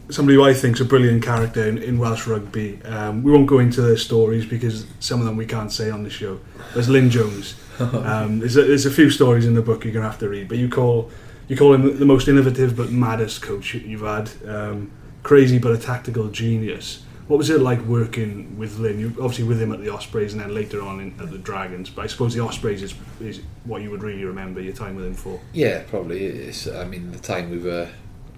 somebody 0.09 0.35
who 0.35 0.43
I 0.43 0.53
think 0.53 0.75
is 0.75 0.81
a 0.81 0.85
brilliant 0.85 1.23
character 1.23 1.67
in, 1.67 1.77
in 1.77 1.97
Welsh 1.99 2.27
rugby. 2.27 2.81
Um, 2.83 3.23
we 3.23 3.31
won't 3.31 3.47
go 3.47 3.59
into 3.59 3.81
their 3.81 3.97
stories 3.97 4.45
because 4.45 4.85
some 4.99 5.19
of 5.19 5.25
them 5.25 5.37
we 5.37 5.45
can't 5.45 5.71
say 5.71 5.89
on 5.89 6.03
the 6.03 6.09
show. 6.09 6.39
There's 6.73 6.89
Lynn 6.89 7.09
Jones. 7.09 7.55
Um, 7.77 8.39
there's, 8.39 8.57
a, 8.57 8.63
there's 8.63 8.87
a 8.87 8.91
few 8.91 9.11
stories 9.11 9.45
in 9.45 9.53
the 9.53 9.61
book 9.61 9.83
you're 9.83 9.93
gonna 9.93 10.09
have 10.09 10.17
to 10.17 10.27
read, 10.27 10.47
but 10.47 10.57
you 10.57 10.67
call 10.67 11.11
you 11.47 11.55
call 11.55 11.73
him 11.73 11.97
the 11.97 12.05
most 12.05 12.27
innovative 12.27 12.75
but 12.75 12.91
maddest 12.91 13.41
coach 13.41 13.73
you've 13.73 14.01
had. 14.01 14.29
Um, 14.45 14.91
crazy 15.23 15.59
but 15.59 15.71
a 15.71 15.77
tactical 15.77 16.29
genius. 16.29 17.03
What 17.27 17.37
was 17.37 17.49
it 17.49 17.59
like 17.59 17.81
working 17.81 18.57
with 18.57 18.79
Lynn? 18.79 18.99
You 18.99 19.07
obviously 19.19 19.43
with 19.43 19.61
him 19.61 19.73
at 19.73 19.81
the 19.81 19.89
Ospreys 19.89 20.31
and 20.31 20.41
then 20.41 20.53
later 20.53 20.81
on 20.81 21.01
in, 21.01 21.13
at 21.19 21.29
the 21.29 21.37
Dragons. 21.37 21.89
But 21.89 22.03
I 22.03 22.07
suppose 22.07 22.33
the 22.33 22.41
Ospreys 22.41 22.81
is, 22.81 22.95
is 23.19 23.41
what 23.65 23.81
you 23.81 23.91
would 23.91 24.01
really 24.01 24.23
remember 24.23 24.61
your 24.61 24.73
time 24.73 24.95
with 24.95 25.05
him 25.05 25.13
for. 25.13 25.39
Yeah, 25.51 25.83
probably. 25.89 26.25
It's, 26.25 26.67
I 26.67 26.85
mean, 26.85 27.11
the 27.11 27.19
time 27.19 27.49
we 27.49 27.57
were 27.57 27.89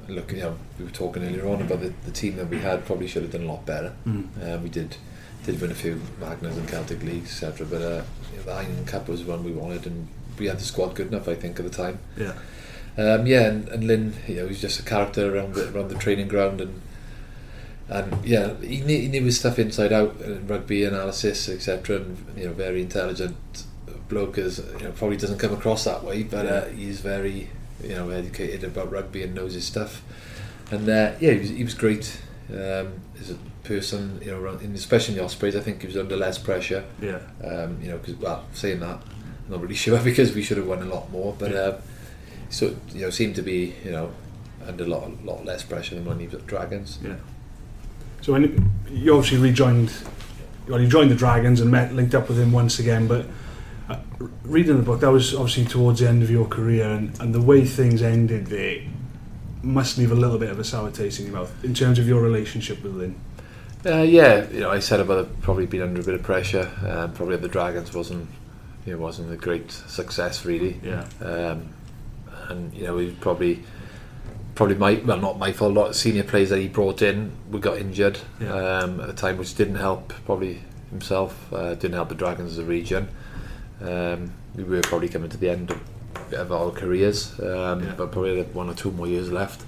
looking, 0.07 0.39
you 0.39 0.45
know, 0.45 0.57
we 0.79 0.85
were 0.85 0.91
talking 0.91 1.23
earlier 1.23 1.47
on 1.47 1.61
about 1.61 1.81
the, 1.81 1.93
the 2.05 2.11
team 2.11 2.37
that 2.37 2.47
we 2.47 2.57
had 2.57 2.85
probably 2.85 3.05
should 3.05 3.21
have 3.21 3.31
done 3.31 3.43
a 3.43 3.51
lot 3.51 3.63
better. 3.65 3.93
Mm. 4.07 4.27
Uh, 4.41 4.57
we 4.59 4.69
did 4.69 4.97
did 5.45 5.61
win 5.61 5.71
a 5.71 5.75
few 5.75 6.01
Magners 6.19 6.57
and 6.57 6.67
Celtic 6.67 7.03
leagues, 7.03 7.43
etc. 7.43 7.65
But 7.67 7.81
uh, 7.81 8.03
the 8.43 8.51
Heineken 8.51 8.87
Cup 8.87 9.07
was 9.07 9.23
one 9.23 9.43
we 9.43 9.51
wanted, 9.51 9.85
and 9.85 10.07
we 10.37 10.47
had 10.47 10.59
the 10.59 10.63
squad 10.63 10.95
good 10.95 11.07
enough, 11.07 11.27
I 11.27 11.35
think, 11.35 11.59
at 11.59 11.65
the 11.65 11.71
time. 11.71 11.99
Yeah. 12.17 12.33
Um, 12.99 13.25
yeah, 13.25 13.47
and, 13.47 13.69
and 13.69 13.83
Lynn, 13.85 14.13
you 14.27 14.35
know, 14.35 14.47
he's 14.47 14.59
just 14.61 14.79
a 14.79 14.83
character 14.83 15.33
around 15.35 15.53
the 15.53 15.71
around 15.73 15.87
the 15.89 15.95
training 15.97 16.27
ground, 16.27 16.59
and 16.61 16.81
and 17.87 18.25
yeah, 18.25 18.53
he 18.61 18.81
knew, 18.81 18.99
he 18.99 19.07
knew 19.07 19.23
his 19.23 19.39
stuff 19.39 19.57
inside 19.57 19.93
out, 19.93 20.15
and 20.21 20.49
rugby 20.49 20.83
analysis, 20.83 21.47
etc. 21.49 21.97
And 21.97 22.17
you 22.37 22.45
know, 22.47 22.53
very 22.53 22.81
intelligent 22.81 23.37
bloke 24.09 24.37
is 24.37 24.59
you 24.79 24.85
know 24.85 24.91
probably 24.91 25.17
doesn't 25.17 25.37
come 25.39 25.53
across 25.53 25.83
that 25.85 26.03
way, 26.03 26.23
but 26.23 26.45
uh, 26.45 26.65
he's 26.65 26.99
very 27.01 27.49
you 27.83 27.95
know 27.95 28.09
educated 28.09 28.63
about 28.63 28.91
rugby 28.91 29.23
and 29.23 29.33
knows 29.33 29.53
his 29.53 29.65
stuff. 29.65 30.01
And 30.71 30.87
uh, 30.89 31.13
yeah, 31.19 31.31
he 31.31 31.39
was, 31.39 31.49
he 31.49 31.63
was 31.63 31.73
great 31.73 32.19
um, 32.51 32.93
as 33.19 33.31
a 33.31 33.37
person, 33.63 34.19
you 34.23 34.31
know, 34.31 34.39
around- 34.39 34.61
especially 34.75 35.13
in 35.15 35.19
the 35.19 35.25
Ospreys. 35.25 35.55
I 35.55 35.61
think 35.61 35.81
he 35.81 35.87
was 35.87 35.97
under 35.97 36.17
less 36.17 36.37
pressure. 36.37 36.83
Yeah. 37.01 37.19
Um, 37.43 37.79
you 37.81 37.89
know, 37.89 37.97
because 37.97 38.15
well, 38.15 38.45
saying 38.53 38.79
that, 38.81 38.97
I'm 39.45 39.49
not 39.51 39.61
really 39.61 39.75
sure 39.85 39.99
because 40.01 40.33
we 40.35 40.43
should 40.43 40.57
have 40.57 40.67
won 40.67 40.81
a 40.81 40.85
lot 40.85 41.09
more, 41.11 41.35
but 41.39 41.51
Yeah. 41.51 41.59
um, 41.61 41.75
so 42.49 42.75
you 42.93 43.01
know, 43.01 43.09
seemed 43.09 43.35
to 43.35 43.41
be 43.41 43.75
you 43.83 43.91
know 43.91 44.11
under 44.65 44.83
a 44.83 44.87
lot, 44.87 45.25
lot 45.25 45.45
less 45.45 45.63
pressure 45.63 45.95
than 45.95 46.05
when 46.05 46.19
he 46.19 46.25
was 46.25 46.35
at 46.35 46.47
Dragons. 46.47 46.99
Yeah. 47.03 47.15
So 48.21 48.33
when 48.33 48.71
you 48.91 49.15
obviously 49.15 49.39
rejoined, 49.39 49.91
well, 50.67 50.79
you 50.79 50.87
joined 50.87 51.11
the 51.11 51.15
Dragons 51.15 51.61
and 51.61 51.71
met, 51.71 51.93
linked 51.93 52.13
up 52.13 52.27
with 52.27 52.39
him 52.39 52.51
once 52.51 52.79
again. 52.79 53.07
But 53.07 53.25
uh, 53.89 53.97
reading 54.43 54.77
the 54.77 54.83
book, 54.83 54.99
that 54.99 55.11
was 55.11 55.33
obviously 55.33 55.65
towards 55.65 56.01
the 56.01 56.09
end 56.09 56.21
of 56.21 56.29
your 56.29 56.45
career, 56.47 56.89
and, 56.89 57.19
and 57.19 57.33
the 57.33 57.41
way 57.41 57.65
things 57.65 58.01
ended 58.01 58.47
there 58.47 58.81
must 59.61 59.97
leave 59.97 60.11
a 60.11 60.15
little 60.15 60.37
bit 60.37 60.49
of 60.49 60.59
a 60.59 60.63
sour 60.63 60.91
taste 60.91 61.19
in 61.19 61.25
your 61.25 61.35
mouth 61.35 61.63
in 61.63 61.73
terms 61.73 61.99
of 61.99 62.07
your 62.07 62.21
relationship 62.21 62.81
with 62.83 62.95
Lynn. 62.95 63.19
Uh, 63.85 64.01
yeah, 64.01 64.49
you 64.49 64.59
know, 64.59 64.69
I 64.69 64.79
said 64.79 64.99
about 64.99 65.25
it, 65.25 65.41
probably 65.41 65.65
being 65.65 65.83
under 65.83 66.01
a 66.01 66.03
bit 66.03 66.13
of 66.13 66.23
pressure. 66.23 66.69
Um, 66.85 67.13
probably 67.13 67.37
the 67.37 67.47
Dragons 67.47 67.93
wasn't, 67.93 68.29
you 68.85 68.93
know, 68.93 68.99
wasn't 68.99 69.31
a 69.31 69.37
great 69.37 69.71
success 69.71 70.45
really. 70.45 70.79
Yeah. 70.83 71.05
Um, 71.21 71.69
and 72.49 72.73
you 72.73 72.85
know, 72.85 72.95
we 72.95 73.11
probably, 73.11 73.63
probably 74.55 74.75
my 74.75 74.95
well, 75.05 75.17
not 75.17 75.37
my 75.39 75.51
fault. 75.51 75.75
A 75.75 75.79
lot 75.79 75.89
of 75.89 75.95
senior 75.95 76.23
players 76.23 76.49
that 76.49 76.59
he 76.59 76.67
brought 76.67 77.01
in, 77.01 77.31
we 77.51 77.59
got 77.59 77.77
injured 77.77 78.19
Yeah. 78.39 78.53
um, 78.53 78.99
at 78.99 79.07
the 79.07 79.13
time, 79.13 79.37
which 79.37 79.55
didn't 79.55 79.75
help 79.75 80.13
probably 80.25 80.61
himself. 80.89 81.51
Uh, 81.53 81.75
didn't 81.75 81.93
help 81.93 82.09
the 82.09 82.15
Dragons 82.15 82.51
as 82.51 82.57
a 82.57 82.63
region. 82.65 83.07
Um, 83.81 84.31
we 84.55 84.63
were 84.63 84.81
probably 84.81 85.07
coming 85.09 85.29
to 85.29 85.37
the 85.37 85.49
end 85.49 85.71
of, 85.71 85.79
of 86.33 86.51
our 86.51 86.71
careers, 86.71 87.39
um, 87.39 87.83
Yeah. 87.83 87.93
but 87.97 88.11
probably 88.11 88.37
had 88.37 88.53
one 88.53 88.69
or 88.69 88.73
two 88.73 88.91
more 88.91 89.07
years 89.07 89.31
left. 89.31 89.63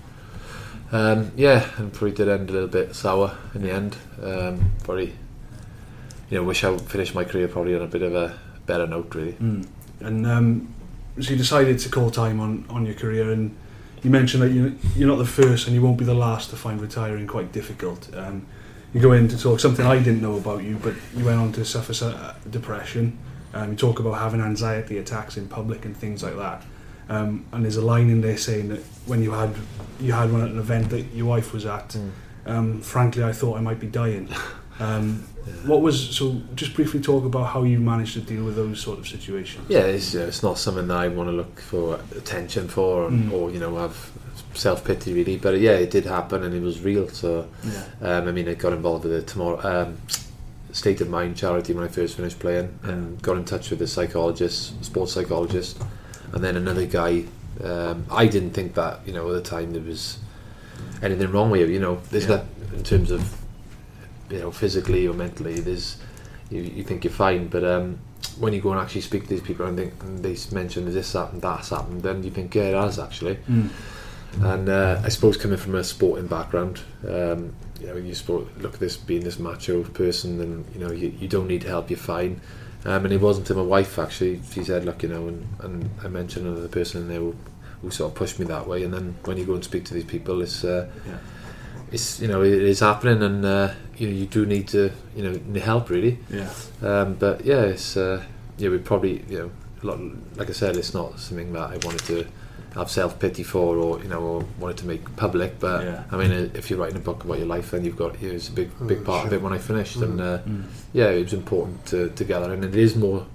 Um, 0.92 1.32
yeah, 1.38 1.70
and 1.78 1.94
probably 1.94 2.12
did 2.12 2.28
end 2.28 2.50
a 2.50 2.54
little 2.54 2.68
bit 2.68 2.94
sour 2.96 3.38
in 3.56 3.62
the 3.62 3.72
end. 3.72 3.96
Um, 4.22 4.72
probably, 4.84 5.14
you 6.30 6.38
know, 6.38 6.44
wish 6.44 6.66
I 6.66 6.70
would 6.72 6.82
finished 6.82 7.16
my 7.16 7.24
career 7.24 7.48
probably 7.48 7.76
on 7.76 7.82
a 7.84 7.88
bit 7.88 8.02
of 8.02 8.14
a 8.14 8.38
better 8.66 8.86
note, 8.88 9.16
really. 9.16 9.34
Mm. 9.34 9.68
And 10.02 10.28
um, 10.28 10.74
so 11.24 11.32
you 11.32 11.38
decided 11.38 11.80
to 11.80 11.90
call 11.90 12.10
time 12.10 12.40
on, 12.40 12.66
on 12.70 12.86
your 12.86 12.96
career, 12.96 13.32
and 13.32 13.56
you 14.04 14.10
mentioned 14.10 14.44
that 14.44 14.52
you, 14.52 14.78
you're 14.96 15.08
not 15.08 15.18
the 15.18 15.26
first 15.26 15.68
and 15.68 15.76
you 15.76 15.82
won't 15.82 15.98
be 15.98 16.06
the 16.06 16.14
last 16.14 16.50
to 16.50 16.56
find 16.56 16.82
retiring 16.82 17.28
quite 17.28 17.52
difficult. 17.52 18.10
Um, 18.16 18.46
you 18.94 19.00
go 19.00 19.14
in 19.14 19.28
to 19.30 19.38
talk 19.38 19.60
something 19.60 19.86
I 19.86 19.98
didn't 19.98 20.22
know 20.22 20.38
about 20.38 20.64
you, 20.64 20.78
but 20.78 20.96
you 21.16 21.24
went 21.24 21.40
on 21.40 21.52
to 21.54 21.66
suffer 21.66 21.94
uh, 22.06 22.34
depression. 22.50 23.18
Um, 23.54 23.72
you 23.72 23.78
talk 23.78 24.00
about 24.00 24.14
having 24.14 24.42
anxiety 24.42 24.98
attacks 24.98 25.38
in 25.38 25.48
public 25.48 25.86
and 25.86 25.96
things 25.96 26.24
like 26.24 26.36
that. 26.38 26.64
Um, 27.10 27.46
and 27.52 27.64
there's 27.64 27.78
a 27.78 27.82
line 27.82 28.10
in 28.10 28.22
there 28.22 28.38
saying 28.38 28.70
that 28.70 28.80
when 29.06 29.22
you 29.22 29.32
had 29.32 29.54
you 30.00 30.14
had 30.14 30.32
one 30.32 30.42
at 30.42 30.50
an 30.50 30.60
event 30.60 30.90
that 30.90 31.02
your 31.14 31.26
wife 31.26 31.54
was 31.54 31.66
at, 31.66 31.96
um, 32.46 32.82
frankly, 32.82 33.24
I 33.24 33.34
thought 33.34 33.58
I 33.58 33.62
might 33.62 33.80
be 33.80 33.88
dying. 33.88 34.30
Um, 34.82 35.24
what 35.66 35.82
was 35.82 36.16
so? 36.16 36.42
Just 36.56 36.74
briefly 36.76 37.00
talk 37.00 37.24
about 37.26 37.46
how 37.54 37.64
you 37.64 37.80
managed 37.80 38.14
to 38.14 38.22
deal 38.22 38.44
with 38.44 38.56
those 38.56 38.80
sort 38.82 38.98
of 39.00 39.08
situations. 39.08 39.66
Yeah, 39.70 39.82
it's, 39.82 40.16
uh, 40.16 40.20
it's 40.28 40.42
not 40.44 40.58
something 40.58 40.88
that 40.88 40.98
I 40.98 41.08
want 41.08 41.30
to 41.30 41.36
look 41.36 41.60
for 41.60 42.00
attention 42.16 42.68
for, 42.68 43.04
or, 43.06 43.10
Mm. 43.12 43.32
or 43.32 43.52
you 43.52 43.60
know, 43.60 43.78
have 43.78 43.96
self 44.54 44.84
pity 44.84 45.14
really. 45.14 45.38
But 45.38 45.60
yeah, 45.60 45.74
it 45.74 45.92
did 45.92 46.06
happen, 46.06 46.44
and 46.44 46.54
it 46.56 46.62
was 46.62 46.82
real. 46.82 47.08
So, 47.10 47.48
Yeah. 47.64 47.84
um, 48.18 48.28
I 48.28 48.32
mean, 48.32 48.48
I 48.50 48.54
got 48.56 48.74
involved 48.74 49.04
with 49.06 49.14
the 49.14 49.22
tomorrow 49.22 49.60
um, 49.84 49.98
State 50.72 51.02
of 51.02 51.10
Mind 51.10 51.36
charity 51.38 51.74
when 51.74 51.84
I 51.84 51.88
first 51.88 52.16
finished 52.16 52.40
playing, 52.40 52.70
and 52.84 53.22
got 53.22 53.38
in 53.38 53.46
touch 53.46 53.70
with 53.72 53.82
a 53.82 53.88
psychologist, 53.88 54.84
sports 54.84 55.12
psychologist, 55.14 55.78
and 56.34 56.44
then 56.44 56.56
another 56.56 56.86
guy. 56.86 57.26
Um, 57.64 58.06
I 58.10 58.26
didn't 58.28 58.52
think 58.52 58.74
that 58.76 59.02
you 59.06 59.14
know 59.14 59.28
at 59.30 59.34
the 59.44 59.50
time 59.50 59.74
there 59.74 59.82
was 59.84 60.18
anything 61.04 61.32
wrong 61.32 61.52
with 61.52 61.62
you. 61.62 61.68
You 61.68 61.80
know, 61.80 62.00
there's 62.10 62.24
Yeah. 62.28 62.38
that 62.38 62.46
in 62.76 62.84
terms 62.84 63.12
of 63.12 63.22
you 64.32 64.40
know 64.40 64.52
physically 64.52 65.08
or 65.08 65.14
mentally. 65.14 65.60
There's 65.60 65.98
you, 66.50 66.62
you 66.62 66.84
think 66.84 67.04
you're 67.04 67.14
fine, 67.14 67.48
but 67.48 67.64
um, 67.64 68.00
when 68.40 68.54
you 68.54 68.62
go 68.62 68.72
and 68.72 68.80
actually 68.80 69.02
speak 69.02 69.24
to 69.24 69.30
these 69.30 69.42
people 69.42 69.66
and, 69.66 69.78
think, 69.78 69.94
and 70.04 70.20
they 70.20 70.36
mention 70.52 70.92
this 70.92 71.14
happened, 71.14 71.42
that's 71.42 71.70
happened, 71.70 72.04
then 72.04 72.24
you 72.24 72.32
think 72.32 72.54
yeah, 72.54 72.64
it 72.64 72.76
has 72.76 73.00
actually. 73.00 73.38
Mm. 73.50 73.70
And 74.42 74.70
uh, 74.70 75.02
I 75.04 75.10
suppose 75.10 75.36
coming 75.38 75.58
from 75.58 75.76
a 75.76 75.84
sporting 75.84 76.28
background, 76.28 76.82
um, 77.08 77.54
you 77.80 77.88
know, 77.88 77.98
you 77.98 78.14
suppose, 78.14 78.48
look 78.60 78.76
at 78.76 78.80
this 78.80 78.96
being 78.96 79.24
this 79.24 79.40
macho 79.40 79.84
person, 79.84 80.40
and 80.40 80.66
you 80.74 80.80
know, 80.80 80.92
you, 80.92 81.10
you 81.20 81.28
don't 81.28 81.48
need 81.48 81.64
help, 81.64 81.90
you're 81.90 82.00
fine. 82.00 82.40
Um, 82.86 83.06
and 83.06 83.14
it 83.14 83.22
wasn't 83.22 83.48
to 83.48 83.54
my 83.54 83.62
wife 83.62 84.00
actually. 84.00 84.42
She 84.52 84.64
said, 84.64 84.86
"Look, 84.86 85.04
you 85.04 85.10
know," 85.10 85.28
and, 85.28 85.48
and 85.60 85.90
I 86.04 86.08
mentioned 86.08 86.48
another 86.48 86.68
person 86.68 87.02
in 87.02 87.08
there 87.10 87.20
who, 87.20 87.36
who 87.82 87.92
sort 87.92 88.12
of 88.12 88.18
pushed 88.18 88.40
me 88.40 88.46
that 88.46 88.68
way. 88.68 88.84
And 88.84 88.94
then 88.94 89.16
when 89.26 89.38
you 89.38 89.46
go 89.46 89.54
and 89.54 89.64
speak 89.64 89.86
to 89.86 89.94
these 89.94 90.06
people, 90.06 90.42
it's 90.42 90.64
uh, 90.64 90.90
Yeah. 91.06 91.18
It's 91.92 92.20
you 92.22 92.28
know 92.28 92.42
it 92.44 92.54
is 92.54 92.80
happening, 92.80 93.22
and 93.24 93.44
uh, 93.46 93.74
you 93.98 94.08
know 94.08 94.14
you 94.14 94.26
do 94.26 94.46
need 94.46 94.68
to 94.70 94.92
you 95.16 95.24
know 95.24 95.40
need 95.48 95.62
help 95.64 95.90
really. 95.90 96.18
Yeah. 96.30 96.50
Um, 96.82 97.16
but 97.16 97.46
yeah, 97.46 97.62
it's 97.64 97.98
uh, 97.98 98.24
yeah 98.58 98.70
we 98.70 98.78
probably 98.78 99.24
you 99.30 99.40
know 99.40 99.52
a 99.84 99.86
lot, 99.88 100.00
like 100.38 100.50
I 100.50 100.54
said, 100.54 100.78
it's 100.78 100.94
not 100.94 101.20
something 101.20 101.54
that 101.54 101.70
I 101.72 101.78
wanted 101.86 102.02
to 102.06 102.26
have 102.76 102.90
self 102.90 103.20
pity 103.20 103.44
for 103.44 103.76
or 103.78 104.00
you 104.02 104.08
know 104.08 104.20
or 104.22 104.46
wanted 104.60 104.78
to 104.78 104.86
make 104.88 105.16
public. 105.18 105.60
But 105.60 105.84
Yeah. 105.84 106.04
I 106.12 106.18
mean, 106.18 106.32
uh, 106.32 106.50
if 106.54 106.70
you're 106.70 106.80
writing 106.80 106.98
a 106.98 107.02
book 107.02 107.24
about 107.24 107.38
your 107.40 107.48
life, 107.48 107.72
then 107.72 107.84
you've 107.84 107.98
got 107.98 108.22
you 108.22 108.30
know, 108.30 108.36
it's 108.36 108.48
a 108.50 108.52
big 108.54 108.70
big 108.88 109.00
Mm, 109.00 109.06
part 109.06 109.28
of 109.28 109.34
it 109.34 109.42
when 109.42 109.54
I 109.54 109.58
finished, 109.58 109.98
and 109.98 110.22
uh, 110.22 110.38
Mm. 110.48 110.64
yeah, 110.94 111.10
it 111.10 111.24
was 111.24 111.34
important 111.34 111.86
to, 111.88 112.10
to 112.10 112.24
gather, 112.24 112.54
and 112.54 112.64
it 112.64 112.76
is 112.76 112.96
more 112.96 113.26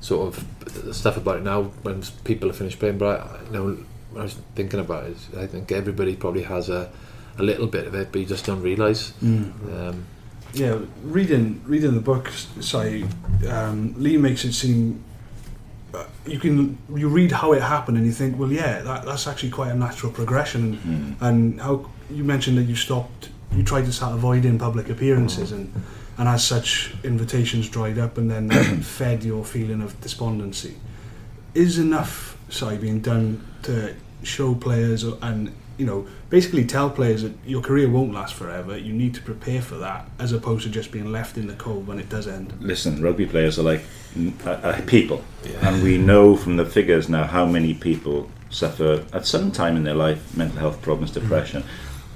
sort 0.00 0.28
of 0.28 0.94
stuff 0.94 1.16
about 1.16 1.38
it 1.38 1.42
now 1.42 1.64
when 1.82 2.02
people 2.24 2.48
have 2.48 2.56
finished 2.56 2.78
playing. 2.78 2.98
But 2.98 3.20
I, 3.20 3.44
you 3.46 3.52
know, 3.52 3.64
when 4.12 4.20
I 4.20 4.22
was 4.22 4.36
thinking 4.54 4.80
about 4.80 5.04
it, 5.04 5.16
I 5.36 5.46
think 5.46 5.72
everybody 5.72 6.14
probably 6.16 6.44
has 6.44 6.68
a 6.70 6.88
a 7.38 7.42
little 7.42 7.66
bit 7.66 7.86
of 7.86 7.94
it, 7.94 8.12
but 8.12 8.20
you 8.20 8.26
just 8.26 8.44
don't 8.44 8.62
realise. 8.62 9.12
Mm. 9.22 9.88
Um, 9.88 10.04
Yeah, 10.54 10.78
reading 11.02 11.60
reading 11.66 11.94
the 11.94 12.00
book, 12.00 12.30
say, 12.60 13.04
um, 13.48 13.94
Lee 13.98 14.16
makes 14.16 14.44
it 14.44 14.54
seem 14.54 15.04
uh, 15.94 16.04
you 16.26 16.38
can 16.38 16.78
you 16.94 17.08
read 17.08 17.32
how 17.32 17.52
it 17.52 17.62
happened 17.62 17.96
and 17.96 18.06
you 18.06 18.12
think, 18.12 18.38
well, 18.38 18.52
yeah, 18.52 18.80
that, 18.82 19.04
that's 19.04 19.26
actually 19.26 19.50
quite 19.50 19.70
a 19.70 19.74
natural 19.74 20.12
progression. 20.12 20.76
Mm. 20.76 21.26
And 21.26 21.60
how 21.60 21.90
you 22.10 22.24
mentioned 22.24 22.58
that 22.58 22.64
you 22.64 22.76
stopped, 22.76 23.30
you 23.52 23.62
tried 23.62 23.86
to 23.86 23.92
start 23.92 24.14
avoiding 24.14 24.58
public 24.58 24.90
appearances, 24.90 25.52
and 25.52 25.72
and 26.18 26.28
as 26.28 26.44
such, 26.44 26.94
invitations 27.04 27.68
dried 27.68 27.98
up, 27.98 28.18
and 28.18 28.30
then 28.30 28.48
that 28.48 28.84
fed 28.98 29.24
your 29.24 29.44
feeling 29.44 29.80
of 29.80 29.98
despondency. 30.00 30.76
Is 31.54 31.78
enough, 31.78 32.36
sorry, 32.50 32.76
being 32.76 33.00
done 33.00 33.46
to 33.62 33.94
show 34.22 34.54
players 34.54 35.04
and 35.04 35.52
you 35.78 35.86
know 35.86 36.06
basically 36.28 36.64
tell 36.64 36.90
players 36.90 37.22
that 37.22 37.32
your 37.46 37.62
career 37.62 37.88
won't 37.88 38.12
last 38.12 38.34
forever. 38.34 38.76
You 38.76 38.92
need 38.92 39.14
to 39.14 39.22
prepare 39.22 39.62
for 39.62 39.76
that, 39.76 40.10
as 40.18 40.32
opposed 40.32 40.64
to 40.64 40.70
just 40.70 40.90
being 40.90 41.10
left 41.10 41.38
in 41.38 41.46
the 41.46 41.54
cold 41.54 41.86
when 41.86 41.98
it 41.98 42.08
does 42.08 42.26
end. 42.26 42.52
Listen, 42.60 43.00
rugby 43.02 43.26
players 43.26 43.58
are 43.58 43.62
like 43.62 43.82
mm, 44.14 44.32
uh, 44.46 44.50
uh, 44.50 44.80
people, 44.86 45.24
and 45.62 45.82
we 45.82 45.96
know 45.96 46.36
from 46.36 46.56
the 46.56 46.66
figures 46.66 47.08
now 47.08 47.24
how 47.24 47.46
many 47.46 47.72
people 47.74 48.28
suffer 48.50 49.04
at 49.12 49.26
some 49.26 49.52
time 49.52 49.76
in 49.76 49.84
their 49.84 49.94
life 49.94 50.36
mental 50.36 50.58
health 50.58 50.82
problems, 50.82 51.12
depression. 51.12 51.62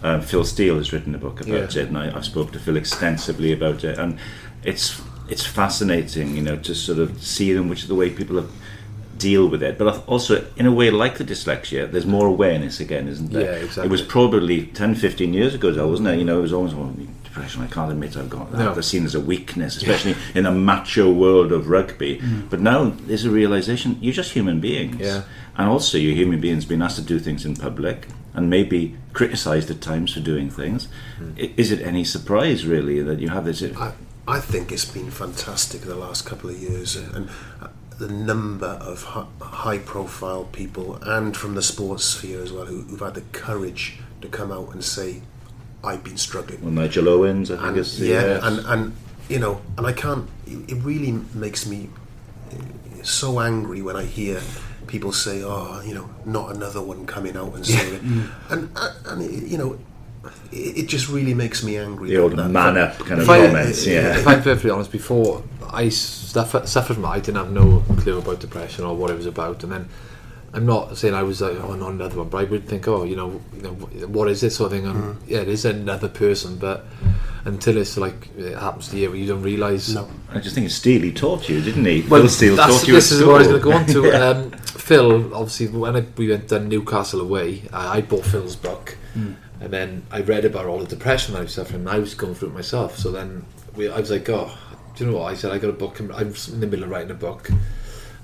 Um, 0.03 0.21
Phil 0.21 0.45
Steele 0.45 0.79
has 0.79 0.93
written 0.93 1.15
a 1.15 1.19
book 1.19 1.41
about 1.41 1.77
Yeah. 1.77 1.83
it, 1.83 1.89
and 1.89 1.97
I, 1.97 2.15
I've 2.15 2.25
spoke 2.25 2.51
to 2.53 2.59
Phil 2.59 2.77
extensively 2.77 3.53
about 3.53 3.85
it, 3.85 3.99
and 3.99 4.19
it's 4.65 5.01
it's 5.29 5.47
fascinating, 5.47 6.37
you 6.37 6.43
know, 6.43 6.57
to 6.57 6.75
sort 6.75 6.99
of 6.99 7.23
see 7.23 7.53
them, 7.53 7.69
which 7.69 7.83
is 7.83 7.89
the 7.89 7.95
way 7.95 8.11
people 8.11 8.37
have 8.37 8.51
deal 9.23 9.45
with 9.53 9.63
it. 9.63 9.79
But 9.79 9.87
also, 10.07 10.33
in 10.57 10.67
a 10.67 10.73
way, 10.73 10.91
like 10.91 11.15
the 11.19 11.25
dyslexia, 11.25 11.91
there's 11.91 12.07
more 12.07 12.27
awareness 12.27 12.81
again, 12.81 13.09
isn't 13.09 13.31
there? 13.33 13.43
Yeah, 13.59 13.65
exactly. 13.65 13.85
It 13.87 13.91
was 13.91 14.03
probably 14.03 14.67
10, 14.67 14.95
15 14.97 15.33
years 15.35 15.55
ago, 15.55 15.71
though, 15.71 15.89
wasn't 15.89 16.09
it? 16.09 16.19
You 16.19 16.25
know, 16.25 16.39
it 16.39 16.43
was 16.43 16.53
always, 16.53 16.75
well, 16.75 16.95
depression, 17.25 17.63
I 17.63 17.67
can't 17.67 17.91
admit 17.91 18.17
I've 18.17 18.29
got 18.31 18.51
that. 18.53 18.59
No. 18.59 18.75
They're 18.75 18.83
seen 18.83 19.05
as 19.05 19.15
a 19.15 19.21
weakness, 19.21 19.77
especially 19.77 20.15
in 20.35 20.45
a 20.47 20.53
macho 20.53 21.11
world 21.13 21.51
of 21.53 21.69
rugby. 21.69 22.21
But 22.51 22.61
now 22.61 22.93
there's 23.07 23.25
a 23.25 23.31
realization 23.31 23.97
you're 24.01 24.13
just 24.23 24.33
human 24.33 24.61
beings. 24.61 25.01
Yeah. 25.01 25.23
And 25.57 25.69
also, 25.69 25.99
you're 25.99 26.15
human 26.15 26.41
beings 26.41 26.65
being 26.65 26.83
asked 26.83 26.97
to 26.97 27.03
do 27.03 27.19
things 27.19 27.45
in 27.45 27.57
public 27.57 28.09
and 28.35 28.49
maybe 28.49 28.97
criticised 29.13 29.71
at 29.71 29.81
times 29.83 30.15
for 30.15 30.21
doing 30.21 30.49
things. 30.51 30.89
I- 31.39 31.53
Is 31.57 31.71
it 31.71 31.81
any 31.83 32.05
surprise, 32.05 32.67
really, 32.67 33.03
that 33.03 33.19
you 33.21 33.29
have 33.29 33.45
this? 33.45 33.63
I, 33.63 33.93
I 34.27 34.39
think 34.41 34.73
it's 34.73 34.87
been 34.87 35.11
fantastic 35.11 35.83
the 35.83 35.95
last 36.07 36.25
couple 36.25 36.49
of 36.49 36.57
years, 36.59 36.97
and, 36.97 37.15
and 37.17 37.29
uh, 37.61 37.69
the 38.03 38.13
number 38.13 38.67
of 38.83 39.05
high 39.41 39.79
profile 39.79 40.45
people 40.53 40.99
and 41.03 41.37
from 41.37 41.55
the 41.55 41.63
sports 41.63 42.05
sphere 42.05 42.43
as 42.43 42.53
well 42.53 42.67
who, 42.67 42.83
who've 42.83 42.99
had 42.99 43.15
the 43.15 43.21
courage 43.33 44.01
to 44.21 44.27
come 44.29 44.51
out 44.51 44.73
and 44.75 44.83
say, 44.83 45.23
"I've 45.85 46.03
been 46.03 46.17
struggling." 46.17 46.61
Well, 46.63 46.73
Nigel 46.73 47.09
Owens, 47.09 47.51
I 47.53 47.57
think, 47.57 47.69
and, 47.69 47.77
is 47.79 48.01
yeah, 48.01 48.21
yes. 48.23 48.43
and 48.45 48.59
and 48.67 48.97
you 49.29 49.39
know, 49.39 49.61
and 49.79 49.87
I 49.87 49.93
can't. 49.93 50.29
It 50.47 50.73
it 50.73 50.79
really 50.83 51.13
makes 51.35 51.65
me 51.65 51.91
uh, 52.51 52.57
so 53.05 53.39
angry 53.39 53.83
when 53.83 53.95
I 53.95 54.05
hear 54.05 54.41
people 54.89 55.13
say, 55.13 55.43
"Oh, 55.45 55.81
you 55.87 55.95
know, 55.95 56.11
not 56.25 56.57
another 56.57 56.83
one 56.83 57.07
coming 57.07 57.37
out 57.37 57.55
and 57.55 57.65
saying 57.65 57.95
it," 57.95 58.03
and 58.51 58.69
uh, 58.75 58.95
and 59.07 59.49
you 59.49 59.59
know, 59.59 59.79
it, 60.51 60.79
it 60.81 60.87
just 60.89 61.09
really 61.09 61.35
makes 61.35 61.63
me 61.63 61.77
angry. 61.79 62.09
the 62.11 62.17
old 62.19 62.33
that- 62.37 62.49
man 62.51 62.77
up 62.77 62.99
kind 62.99 63.13
of 63.21 63.21
If 63.21 63.29
I- 63.31 63.47
comments, 63.47 63.87
yeah. 63.87 64.19
If 64.19 64.27
I'm 64.27 64.43
perfectly 64.43 64.71
honest, 64.71 64.91
before 64.91 65.45
I 65.73 65.89
suffered, 65.89 66.69
suffered 66.69 66.95
from 66.95 67.05
it. 67.05 67.09
I 67.09 67.21
didn't 67.21 67.37
have 67.37 67.53
no 67.53 67.83
clue 67.99 68.19
about 68.19 68.41
depression 68.41 68.85
or 68.85 68.97
what 68.97 69.11
it 69.11 69.17
was 69.17 69.27
about, 69.27 69.63
and 69.65 69.73
then 69.73 69.89
I'm 70.55 70.67
not 70.67 70.97
saying 70.99 71.15
I 71.15 71.23
was 71.23 71.41
like, 71.41 71.57
oh, 71.57 71.75
not 71.75 71.93
another 71.93 72.19
one, 72.19 72.29
but 72.29 72.39
I 72.39 72.45
would 72.45 72.67
think, 72.69 72.87
oh, 72.87 73.05
you 73.05 73.17
know, 73.17 73.41
you 73.57 73.63
know 73.63 73.71
what 73.71 74.29
is 74.29 74.41
this 74.43 74.57
sort 74.57 74.73
of 74.73 74.79
thing? 74.79 74.87
And 74.87 75.17
yeah, 75.27 75.39
it 75.41 75.49
is 75.49 75.65
another 75.65 76.09
person, 76.09 76.57
but 76.59 76.85
until 77.45 77.77
it's 77.79 77.97
like 77.97 78.29
it 78.37 78.57
happens 78.57 78.89
to 78.91 78.99
you, 78.99 79.15
you 79.15 79.27
don't 79.27 79.43
realise. 79.43 79.89
No. 79.89 80.09
I 80.31 80.39
just 80.41 80.55
think 80.55 80.71
Steele 80.71 81.03
he 81.03 81.13
taught 81.13 81.49
you, 81.49 81.61
didn't 81.63 81.85
he? 81.87 82.03
Well, 82.03 82.21
Phil 82.21 82.29
Steele 82.29 82.57
that's, 82.57 82.81
taught 82.81 82.89
you 82.89 82.95
this 82.95 83.11
is 83.11 83.25
what 83.25 83.37
I 83.37 83.39
was 83.39 83.49
going 83.49 83.61
to 83.61 83.65
go 83.65 83.73
on 83.73 83.87
to. 83.87 84.05
Yeah. 84.13 84.29
um, 84.29 84.51
Phil, 84.53 85.35
obviously, 85.35 85.69
when 85.69 85.97
I, 85.97 86.05
we 86.17 86.29
went 86.29 86.49
to 86.51 86.61
Newcastle 86.61 87.21
away, 87.21 87.63
I, 87.73 87.99
I 87.99 88.01
bought 88.03 88.25
Phil's 88.27 88.57
book, 88.57 88.97
Hmm. 89.15 89.33
and 89.61 89.73
then 89.73 90.03
I 90.11 90.21
read 90.21 90.45
about 90.45 90.67
all 90.67 90.79
the 90.81 90.87
depression 90.87 91.35
I 91.37 91.41
was 91.41 91.55
suffering. 91.55 91.81
and 91.81 91.89
I 91.91 91.99
was 91.99 92.15
going 92.15 92.35
through 92.35 92.49
it 92.49 92.55
myself. 92.55 92.99
So 92.99 93.11
then 93.11 93.45
we, 93.77 93.89
I 93.91 93.99
was 94.01 94.11
like, 94.11 94.29
oh, 94.29 94.51
do 94.95 95.05
you 95.05 95.11
know 95.11 95.19
what? 95.19 95.33
I 95.33 95.35
said 95.35 95.53
I 95.53 95.59
got 95.59 95.71
a 95.71 95.75
book. 95.75 96.01
I'm 96.01 96.11
in 96.11 96.61
the 96.61 96.67
middle 96.67 96.85
of 96.85 96.91
writing 96.91 97.11
a 97.11 97.15
book. 97.15 97.51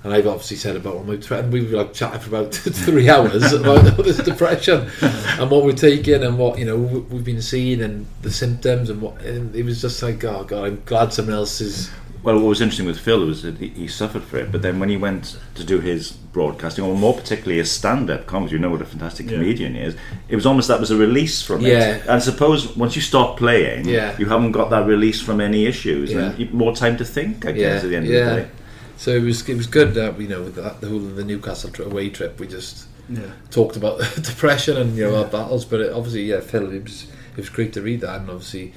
And 0.05 0.13
I've 0.15 0.27
obviously 0.29 0.57
said 0.59 0.77
about 0.77 0.95
all 0.95 1.05
my 1.05 1.15
and 1.37 1.53
we 1.53 1.63
were 1.67 1.79
like 1.79 1.93
chatting 1.93 2.21
for 2.21 2.29
about 2.29 2.55
three 2.55 3.09
hours 3.11 3.53
about 3.53 3.97
this 3.97 4.19
depression 4.19 4.89
and 5.03 5.51
what 5.51 5.65
we're 5.65 5.73
taking 5.73 6.23
and 6.23 6.39
what 6.39 6.59
you 6.59 6.65
know 6.65 6.77
we- 6.77 7.01
we've 7.01 7.25
been 7.25 7.43
seeing 7.43 7.83
and 7.83 8.07
the 8.23 8.31
symptoms 8.31 8.91
and 8.91 9.03
what 9.03 9.21
and 9.23 9.55
it 9.57 9.65
was 9.65 9.81
just 9.83 10.01
like 10.03 10.23
oh 10.25 10.45
god 10.45 10.65
I'm 10.67 10.83
glad 10.87 11.13
someone 11.13 11.35
else 11.35 11.61
is 11.61 11.91
Well, 12.23 12.37
what 12.37 12.45
was 12.47 12.61
interesting 12.61 12.87
with 12.87 12.99
Phil 13.01 13.27
was 13.27 13.43
that 13.43 13.59
he, 13.59 13.69
he 13.71 13.89
suffered 13.89 14.23
for 14.23 14.39
it, 14.39 14.53
but 14.53 14.63
then 14.63 14.79
when 14.81 14.89
he 14.89 14.97
went 14.97 15.37
to 15.57 15.65
do 15.65 15.79
his 15.81 16.13
broadcasting, 16.13 16.85
or 16.85 16.95
more 16.97 17.15
particularly 17.15 17.59
his 17.59 17.71
stand-up 17.71 18.27
comedy, 18.27 18.53
you 18.53 18.59
know 18.59 18.71
what 18.71 18.83
a 18.83 18.85
fantastic 18.85 19.27
Yeah. 19.27 19.39
comedian 19.39 19.75
he 19.75 19.81
is. 19.81 19.95
It 20.29 20.35
was 20.37 20.45
almost 20.47 20.67
that 20.69 20.79
was 20.81 20.91
a 20.91 20.97
release 20.97 21.43
from 21.43 21.61
Yeah. 21.61 21.97
it. 21.97 22.07
And 22.07 22.23
suppose 22.23 22.77
once 22.77 22.95
you 22.97 23.03
stop 23.03 23.37
playing, 23.39 23.89
Yeah. 23.89 24.17
you 24.19 24.27
haven't 24.27 24.53
got 24.53 24.69
that 24.71 24.87
release 24.87 25.21
from 25.21 25.41
any 25.41 25.67
issues, 25.67 26.13
Yeah. 26.13 26.33
and 26.33 26.53
more 26.53 26.75
time 26.75 26.97
to 26.99 27.05
think. 27.05 27.47
I 27.47 27.53
guess 27.53 27.83
at 27.85 27.91
the 27.91 27.97
end 27.97 28.07
of 28.07 28.13
the 28.13 28.19
day. 28.43 28.49
So 28.99 29.13
it 29.13 29.23
was 29.23 29.49
it 29.49 29.57
was 29.57 29.67
good 29.67 29.95
that 29.95 30.21
you 30.21 30.29
know 30.29 30.49
that 30.51 30.81
the 30.81 30.89
whole 30.89 30.99
of 30.99 31.17
the 31.17 31.25
Newcastle 31.25 31.71
tri- 31.71 31.87
away 31.87 32.11
trip 32.11 32.39
we 32.41 32.47
just 32.49 32.87
Yeah. 33.09 33.31
talked 33.51 33.77
about 33.77 34.01
depression 34.23 34.77
and 34.77 34.97
you 34.97 35.05
know 35.05 35.17
our 35.17 35.25
battles, 35.25 35.65
but 35.65 35.81
it, 35.81 35.93
obviously 35.93 36.25
yeah, 36.25 36.41
Phil 36.41 36.71
it 36.73 36.83
was 36.83 37.05
it 37.33 37.37
was 37.37 37.49
great 37.49 37.73
to 37.75 37.81
read 37.83 38.01
that 38.03 38.21
and 38.21 38.29
obviously 38.31 38.73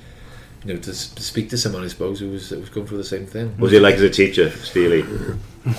you 0.63 0.73
know 0.75 0.79
to, 0.79 0.93
speak 0.93 1.49
to 1.49 1.57
someone 1.57 1.83
I 1.83 1.87
suppose 1.87 2.19
who 2.19 2.29
was 2.29 2.49
who 2.51 2.59
was 2.59 2.69
going 2.69 2.85
through 2.87 2.99
the 2.99 3.03
same 3.15 3.25
thing. 3.25 3.57
Was 3.57 3.71
he 3.71 3.79
like 3.79 3.95
as 3.95 4.01
a 4.03 4.09
teacher, 4.11 4.51
Steely? 4.51 5.03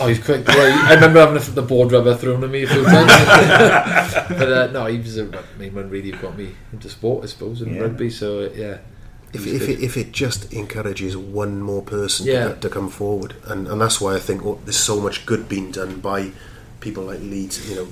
Oh, 0.00 0.06
he's 0.08 0.18
quite 0.22 0.44
great. 0.44 0.58
I 0.58 0.94
remember 0.94 1.20
having 1.20 1.34
the- 1.42 1.50
the 1.60 1.62
board 1.62 1.92
rubber 1.92 2.14
thrown 2.16 2.42
at 2.44 2.50
me 2.50 2.64
a 2.64 2.66
few 2.68 2.84
times. 2.84 3.12
but 4.38 4.52
uh, 4.52 4.66
no, 4.72 4.86
he 4.86 4.98
was 4.98 5.18
a 5.18 5.24
main 5.58 5.74
one 5.74 5.88
really 5.88 6.10
who 6.10 6.18
got 6.18 6.36
me 6.36 6.50
into 6.72 6.88
sport, 6.88 7.22
I 7.24 7.26
suppose, 7.28 7.62
and 7.62 7.74
Yeah. 7.76 7.82
rugby. 7.82 8.10
So 8.10 8.40
uh, 8.40 8.50
yeah, 8.54 8.74
it 8.74 8.80
If, 9.34 9.46
if, 9.46 9.68
it, 9.68 9.80
if 9.80 9.96
it 9.96 10.12
just 10.12 10.52
encourages 10.52 11.16
one 11.16 11.62
more 11.62 11.82
person 11.82 12.26
Yeah. 12.26 12.48
to, 12.48 12.54
to 12.60 12.68
come 12.68 12.90
forward, 12.90 13.34
and, 13.44 13.66
and 13.66 13.80
that's 13.80 13.98
why 14.00 14.14
I 14.14 14.18
think 14.18 14.44
oh, 14.44 14.58
there's 14.64 14.76
so 14.76 15.00
much 15.00 15.24
good 15.24 15.48
being 15.48 15.70
done 15.70 16.00
by 16.00 16.32
people 16.80 17.04
like 17.04 17.20
Leeds, 17.20 17.68
you 17.70 17.76
know. 17.76 17.88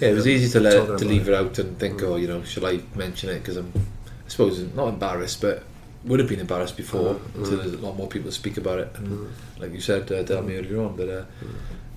Yeah, 0.00 0.08
it 0.08 0.14
was 0.14 0.26
easy 0.26 0.48
to 0.52 0.60
let 0.60 0.98
to 0.98 1.04
leave 1.04 1.28
it. 1.28 1.32
it 1.32 1.34
out 1.34 1.58
and 1.58 1.78
think, 1.78 2.02
oh, 2.02 2.16
you 2.16 2.26
know, 2.28 2.42
should 2.42 2.64
I 2.64 2.80
mention 2.94 3.30
it? 3.30 3.38
Because 3.38 3.56
I'm, 3.56 3.72
I 3.76 4.28
suppose, 4.28 4.60
not 4.74 4.88
embarrassed, 4.88 5.40
but 5.40 5.62
would 6.04 6.18
have 6.18 6.28
been 6.28 6.40
embarrassed 6.40 6.76
before 6.76 7.14
Mm, 7.14 7.34
until 7.36 7.58
mm. 7.58 7.62
there's 7.62 7.72
a 7.74 7.78
lot 7.86 7.96
more 7.96 8.08
people 8.08 8.28
to 8.30 8.36
speak 8.36 8.56
about 8.58 8.78
it. 8.80 8.90
And 8.96 9.08
Mm. 9.08 9.28
like 9.60 9.72
you 9.72 9.80
said, 9.80 10.10
uh, 10.12 10.22
tell 10.24 10.42
me 10.42 10.56
earlier 10.56 10.82
on, 10.82 10.96
but 10.96 11.08
uh, 11.08 11.24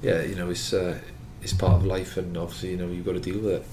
yeah, 0.01 0.21
you 0.21 0.35
know, 0.35 0.49
it's 0.49 0.71
uh, 0.71 0.97
it's 1.41 1.53
part 1.53 1.73
of 1.73 1.85
life, 1.85 2.15
and 2.17 2.37
obviously, 2.37 2.69
you 2.71 2.77
know, 2.77 2.87
you've 2.87 3.05
got 3.05 3.13
to 3.13 3.19
deal 3.19 3.39
with 3.39 3.53
it. 3.55 3.65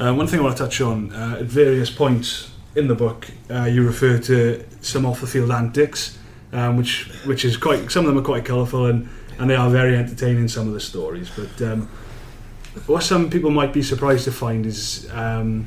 Uh, 0.00 0.14
one 0.14 0.26
thing 0.28 0.40
I 0.40 0.42
want 0.44 0.56
to 0.56 0.62
touch 0.64 0.80
on 0.80 1.12
uh, 1.12 1.38
at 1.40 1.46
various 1.46 1.90
points 1.90 2.50
in 2.76 2.88
the 2.88 2.94
book, 2.94 3.26
uh, 3.50 3.64
you 3.64 3.84
refer 3.84 4.18
to 4.18 4.64
some 4.82 5.06
off 5.06 5.22
the 5.22 5.26
field 5.26 5.50
antics, 5.50 6.18
um, 6.52 6.76
which 6.76 7.08
which 7.24 7.44
is 7.44 7.56
quite. 7.56 7.90
Some 7.90 8.04
of 8.04 8.14
them 8.14 8.22
are 8.22 8.26
quite 8.26 8.44
colourful 8.44 8.86
and, 8.86 9.08
and 9.38 9.50
they 9.50 9.56
are 9.56 9.70
very 9.70 9.96
entertaining. 9.96 10.46
Some 10.48 10.68
of 10.68 10.74
the 10.74 10.80
stories, 10.80 11.30
but 11.30 11.62
um, 11.62 11.88
what 12.86 13.02
some 13.02 13.30
people 13.30 13.50
might 13.50 13.72
be 13.72 13.82
surprised 13.82 14.24
to 14.24 14.32
find 14.32 14.66
is 14.66 15.10
um, 15.12 15.66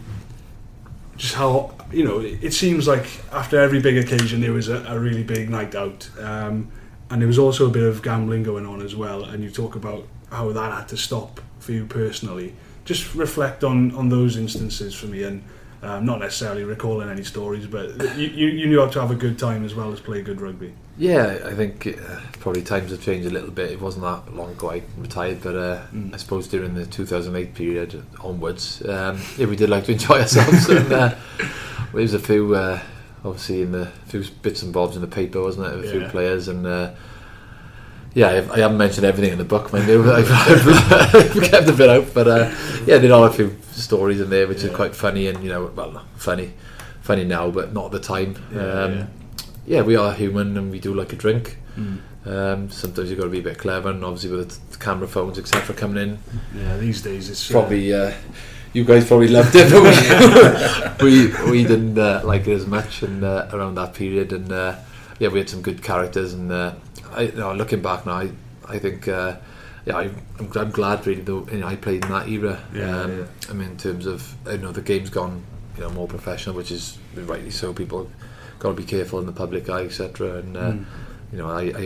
just 1.17 1.33
how 1.33 1.73
you 1.91 2.03
know 2.03 2.19
it, 2.19 2.53
seems 2.53 2.87
like 2.87 3.07
after 3.31 3.59
every 3.59 3.81
big 3.81 3.97
occasion 3.97 4.41
there 4.41 4.53
was 4.53 4.69
a, 4.69 4.83
a 4.87 4.99
really 4.99 5.23
big 5.23 5.49
night 5.49 5.73
out, 5.73 6.07
um, 6.19 6.71
and 7.09 7.21
there 7.21 7.27
was 7.27 7.39
also 7.39 7.67
a 7.67 7.71
bit 7.71 7.83
of 7.83 8.03
gambling 8.03 8.43
going 8.43 8.67
on 8.67 8.81
as 8.81 8.95
well. 8.95 9.23
And 9.23 9.43
you 9.43 9.49
talk 9.49 9.75
about 9.75 10.07
how 10.31 10.51
that 10.51 10.71
had 10.71 10.87
to 10.89 10.97
stop 10.97 11.41
for 11.57 11.71
you 11.71 11.87
personally. 11.87 12.53
Just 12.85 13.15
reflect 13.15 13.63
on 13.63 13.95
on 13.95 14.09
those 14.09 14.37
instances 14.37 14.93
for 14.93 15.07
me, 15.07 15.23
and 15.23 15.43
um, 15.81 16.05
not 16.05 16.19
necessarily 16.19 16.63
recalling 16.63 17.09
any 17.09 17.23
stories, 17.23 17.65
but 17.67 18.17
you, 18.17 18.27
you, 18.27 18.47
you 18.47 18.67
knew 18.67 18.79
how 18.79 18.87
to 18.87 18.99
have 19.01 19.11
a 19.11 19.15
good 19.15 19.39
time 19.39 19.63
as 19.65 19.73
well 19.75 19.91
as 19.93 19.99
play 19.99 20.21
good 20.21 20.41
rugby. 20.41 20.73
Yeah, 20.97 21.39
I 21.45 21.53
think 21.53 21.87
uh, 21.87 22.19
probably 22.39 22.61
times 22.61 22.91
have 22.91 23.01
changed 23.01 23.25
a 23.27 23.31
little 23.31 23.51
bit. 23.51 23.71
It 23.71 23.79
wasn't 23.79 24.03
that 24.03 24.35
long 24.35 24.51
ago 24.51 24.71
I 24.71 24.81
retired, 24.97 25.41
but 25.41 25.55
uh, 25.55 25.81
Mm. 25.93 26.13
I 26.13 26.17
suppose 26.17 26.47
during 26.47 26.73
the 26.75 26.85
2008 26.85 27.53
period 27.55 28.03
onwards, 28.21 28.81
um, 28.85 29.19
yeah, 29.37 29.45
we 29.45 29.55
did 29.55 29.69
like 29.69 29.85
to 29.85 29.91
enjoy 29.97 30.19
ourselves. 30.19 30.67
and 30.69 30.91
uh, 30.91 31.15
there 31.39 32.01
was 32.01 32.13
a 32.13 32.19
few, 32.19 32.53
uh, 32.55 32.79
obviously, 33.23 33.61
in 33.61 33.71
the 33.71 33.85
few 34.07 34.23
bits 34.41 34.61
and 34.61 34.73
bobs 34.73 34.95
in 34.95 35.01
the 35.01 35.07
paper, 35.07 35.41
wasn't 35.41 35.65
it? 35.67 35.85
A 35.85 35.89
few 35.89 36.01
Yeah. 36.01 36.11
players 36.11 36.47
and. 36.49 36.67
Yeah, 38.13 38.29
I've, 38.29 38.51
I 38.51 38.59
haven't 38.59 38.77
mentioned 38.77 39.05
everything 39.05 39.31
in 39.31 39.37
the 39.37 39.43
book, 39.45 39.71
you. 39.71 39.79
I've, 40.11 40.31
I've, 40.31 41.15
I've 41.37 41.43
kept 41.43 41.67
a 41.69 41.73
bit 41.73 41.89
out, 41.89 42.13
but 42.13 42.27
uh, 42.27 42.55
yeah, 42.85 42.97
there 42.97 43.13
are 43.13 43.29
a 43.29 43.33
few 43.33 43.55
stories 43.71 44.19
in 44.19 44.29
there 44.29 44.47
which 44.47 44.63
Yeah. 44.63 44.71
are 44.71 44.75
quite 44.75 44.95
funny, 44.95 45.27
and 45.27 45.43
you 45.43 45.49
know, 45.49 45.71
well, 45.75 46.03
funny, 46.15 46.53
funny 47.01 47.23
now, 47.23 47.51
but 47.51 47.73
not 47.73 47.85
at 47.85 47.91
the 47.91 47.99
time. 47.99 48.35
Yeah, 48.53 48.61
um, 48.61 48.93
yeah. 48.93 49.05
yeah, 49.67 49.81
we 49.83 49.95
are 49.95 50.13
human 50.13 50.57
and 50.57 50.71
we 50.71 50.79
do 50.79 50.93
like 50.93 51.13
a 51.13 51.15
drink. 51.15 51.57
Mm. 51.77 51.99
Um, 52.25 52.69
sometimes 52.69 53.09
you've 53.09 53.17
got 53.19 53.25
to 53.25 53.31
be 53.31 53.39
a 53.39 53.43
bit 53.43 53.57
clever, 53.57 53.89
and 53.89 54.03
obviously 54.03 54.31
with 54.35 54.71
the 54.71 54.77
camera 54.77 55.07
phones, 55.07 55.37
etc., 55.39 55.75
coming 55.75 56.01
in, 56.03 56.19
Yeah, 56.55 56.77
these 56.77 57.01
days 57.01 57.29
it's 57.29 57.49
probably 57.49 57.93
uh, 57.93 58.11
you 58.73 58.83
guys 58.83 59.07
probably 59.07 59.29
loved 59.29 59.51
it, 59.55 59.71
but 59.71 61.01
we 61.01 61.27
we, 61.27 61.51
we 61.51 61.63
didn't 61.63 61.97
uh, 61.97 62.21
like 62.25 62.47
it 62.47 62.53
as 62.53 62.65
much. 62.65 63.03
And 63.03 63.23
uh, 63.23 63.47
around 63.53 63.75
that 63.75 63.93
period, 63.93 64.33
and 64.33 64.51
uh, 64.51 64.75
yeah, 65.19 65.27
we 65.29 65.39
had 65.39 65.49
some 65.49 65.61
good 65.61 65.83
characters. 65.83 66.33
And 66.33 66.51
uh, 66.51 66.73
I, 67.11 67.21
you 67.23 67.31
know, 67.33 67.53
looking 67.53 67.81
back 67.81 68.05
now, 68.05 68.13
I, 68.19 68.31
I 68.67 68.79
think. 68.79 69.07
Uh, 69.07 69.37
yeah, 69.85 69.95
I, 69.97 70.01
I'm, 70.39 70.51
I'm 70.55 70.71
glad 70.71 71.07
really 71.07 71.21
though 71.21 71.47
you 71.51 71.59
know, 71.59 71.67
I 71.67 71.75
played 71.77 72.03
in 72.03 72.11
that 72.11 72.27
era. 72.27 72.59
Yeah, 72.73 73.01
um, 73.01 73.17
yeah. 73.19 73.25
I 73.49 73.53
mean, 73.53 73.69
in 73.69 73.77
terms 73.77 74.05
of 74.05 74.35
you 74.45 74.57
know 74.57 74.71
the 74.73 74.81
game's 74.81 75.09
gone 75.09 75.43
you 75.77 75.83
know 75.83 75.89
more 75.91 76.07
professional, 76.07 76.53
which 76.55 76.69
is 76.69 76.97
rightly 77.15 77.49
so. 77.49 77.73
People 77.73 78.11
got 78.59 78.69
to 78.69 78.75
be 78.75 78.83
careful 78.83 79.19
in 79.19 79.25
the 79.25 79.31
public 79.31 79.69
eye, 79.69 79.83
etc. 79.85 80.39
And 80.39 80.57
uh, 80.57 80.71
Mm. 80.73 80.85
you 81.31 81.37
know, 81.37 81.49
I, 81.49 81.61
I 81.61 81.81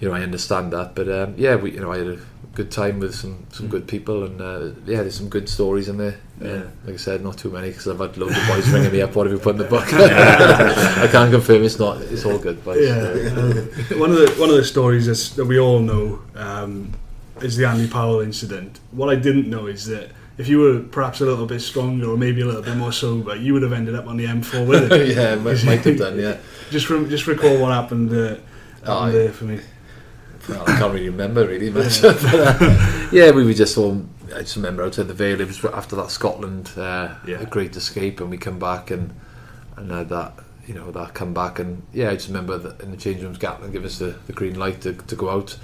you 0.00 0.08
know 0.08 0.12
I 0.12 0.20
understand 0.22 0.72
that, 0.74 0.94
but 0.94 1.08
um, 1.08 1.34
yeah, 1.38 1.56
we 1.56 1.72
you 1.72 1.80
know 1.80 1.90
I 1.92 1.98
had 1.98 2.06
a 2.08 2.18
good 2.54 2.70
time 2.70 3.00
with 3.00 3.14
some 3.14 3.46
some 3.50 3.68
good 3.68 3.88
people, 3.88 4.24
and 4.24 4.40
uh, 4.40 4.60
yeah, 4.84 5.00
there's 5.02 5.16
some 5.16 5.30
good 5.30 5.48
stories 5.48 5.88
in 5.88 5.96
there. 5.96 6.18
Yeah. 6.42 6.62
Like 6.84 6.94
I 6.94 6.96
said, 6.96 7.22
not 7.22 7.38
too 7.38 7.50
many 7.50 7.68
because 7.68 7.86
I've 7.88 7.98
had 8.00 8.16
loads 8.16 8.36
of 8.36 8.46
boys 8.48 8.68
ringing 8.70 8.92
me 8.92 9.00
up. 9.02 9.14
What 9.14 9.26
have 9.26 9.32
you 9.32 9.38
put 9.38 9.54
in 9.56 9.58
the 9.62 9.68
book? 9.68 9.84
I 9.92 11.08
can't 11.10 11.30
confirm 11.30 11.62
it's 11.62 11.78
not. 11.78 12.00
It's 12.02 12.24
all 12.24 12.38
good, 12.38 12.64
boys. 12.64 12.86
Yeah, 12.86 13.96
one 13.96 14.10
of 14.10 14.16
the 14.16 14.34
one 14.38 14.50
of 14.50 14.56
the 14.56 14.64
stories 14.64 15.06
that 15.36 15.44
we 15.44 15.58
all 15.60 15.78
know 15.80 16.20
um, 16.34 16.92
is 17.40 17.56
the 17.56 17.66
Andy 17.66 17.88
Powell 17.88 18.20
incident. 18.20 18.80
What 18.90 19.08
I 19.08 19.14
didn't 19.16 19.48
know 19.48 19.66
is 19.66 19.86
that 19.86 20.10
if 20.38 20.48
you 20.48 20.58
were 20.58 20.80
perhaps 20.80 21.20
a 21.20 21.26
little 21.26 21.46
bit 21.46 21.60
stronger 21.60 22.08
or 22.10 22.16
maybe 22.16 22.40
a 22.40 22.46
little 22.46 22.62
bit 22.62 22.76
more 22.76 22.92
sober, 22.92 23.36
you 23.36 23.52
would 23.52 23.62
have 23.62 23.72
ended 23.72 23.94
up 23.94 24.06
on 24.06 24.16
the 24.16 24.24
M4 24.24 24.66
with 24.66 24.90
it. 24.92 25.08
yeah, 25.16 25.34
might, 25.36 25.62
might 25.64 25.84
have 25.84 25.98
done. 25.98 26.18
Yeah, 26.18 26.38
just 26.70 26.86
from 26.86 27.08
just 27.08 27.26
recall 27.26 27.58
what 27.60 27.72
happened, 27.72 28.10
uh, 28.12 28.28
happened 28.30 28.42
Oh, 28.86 29.12
there 29.12 29.30
for 29.32 29.44
me. 29.44 29.60
well, 30.48 30.62
I 30.66 30.78
can't 30.78 30.92
really 30.92 31.10
remember 31.10 31.46
really 31.46 31.70
much. 31.70 32.02
but, 32.02 32.18
uh, 32.24 33.08
yeah, 33.12 33.30
we 33.30 33.44
were 33.44 33.54
just 33.54 33.76
all. 33.78 34.04
I 34.34 34.40
just 34.40 34.56
remember 34.56 34.82
outside 34.84 35.08
the 35.08 35.14
Vale. 35.14 35.40
It 35.40 35.46
was 35.46 35.64
after 35.64 35.96
that 35.96 36.10
Scotland 36.10 36.70
uh, 36.76 37.14
Yeah. 37.26 37.44
great 37.44 37.76
escape, 37.76 38.20
and 38.20 38.30
we 38.30 38.36
come 38.38 38.58
back 38.58 38.90
and 38.90 39.12
and 39.76 39.90
had 39.90 40.08
that 40.10 40.34
you 40.66 40.74
know 40.74 40.90
that 40.92 41.14
come 41.14 41.34
back 41.34 41.58
and 41.58 41.82
yeah, 41.92 42.10
I 42.10 42.14
just 42.14 42.28
remember 42.28 42.56
that 42.58 42.80
in 42.80 42.90
the 42.90 42.96
change 42.96 43.22
rooms, 43.22 43.38
Gatland 43.38 43.72
give 43.72 43.84
us 43.84 43.98
the, 43.98 44.16
the 44.26 44.32
green 44.32 44.58
light 44.58 44.80
to, 44.82 44.92
to 44.94 45.16
go 45.16 45.28
out. 45.30 45.56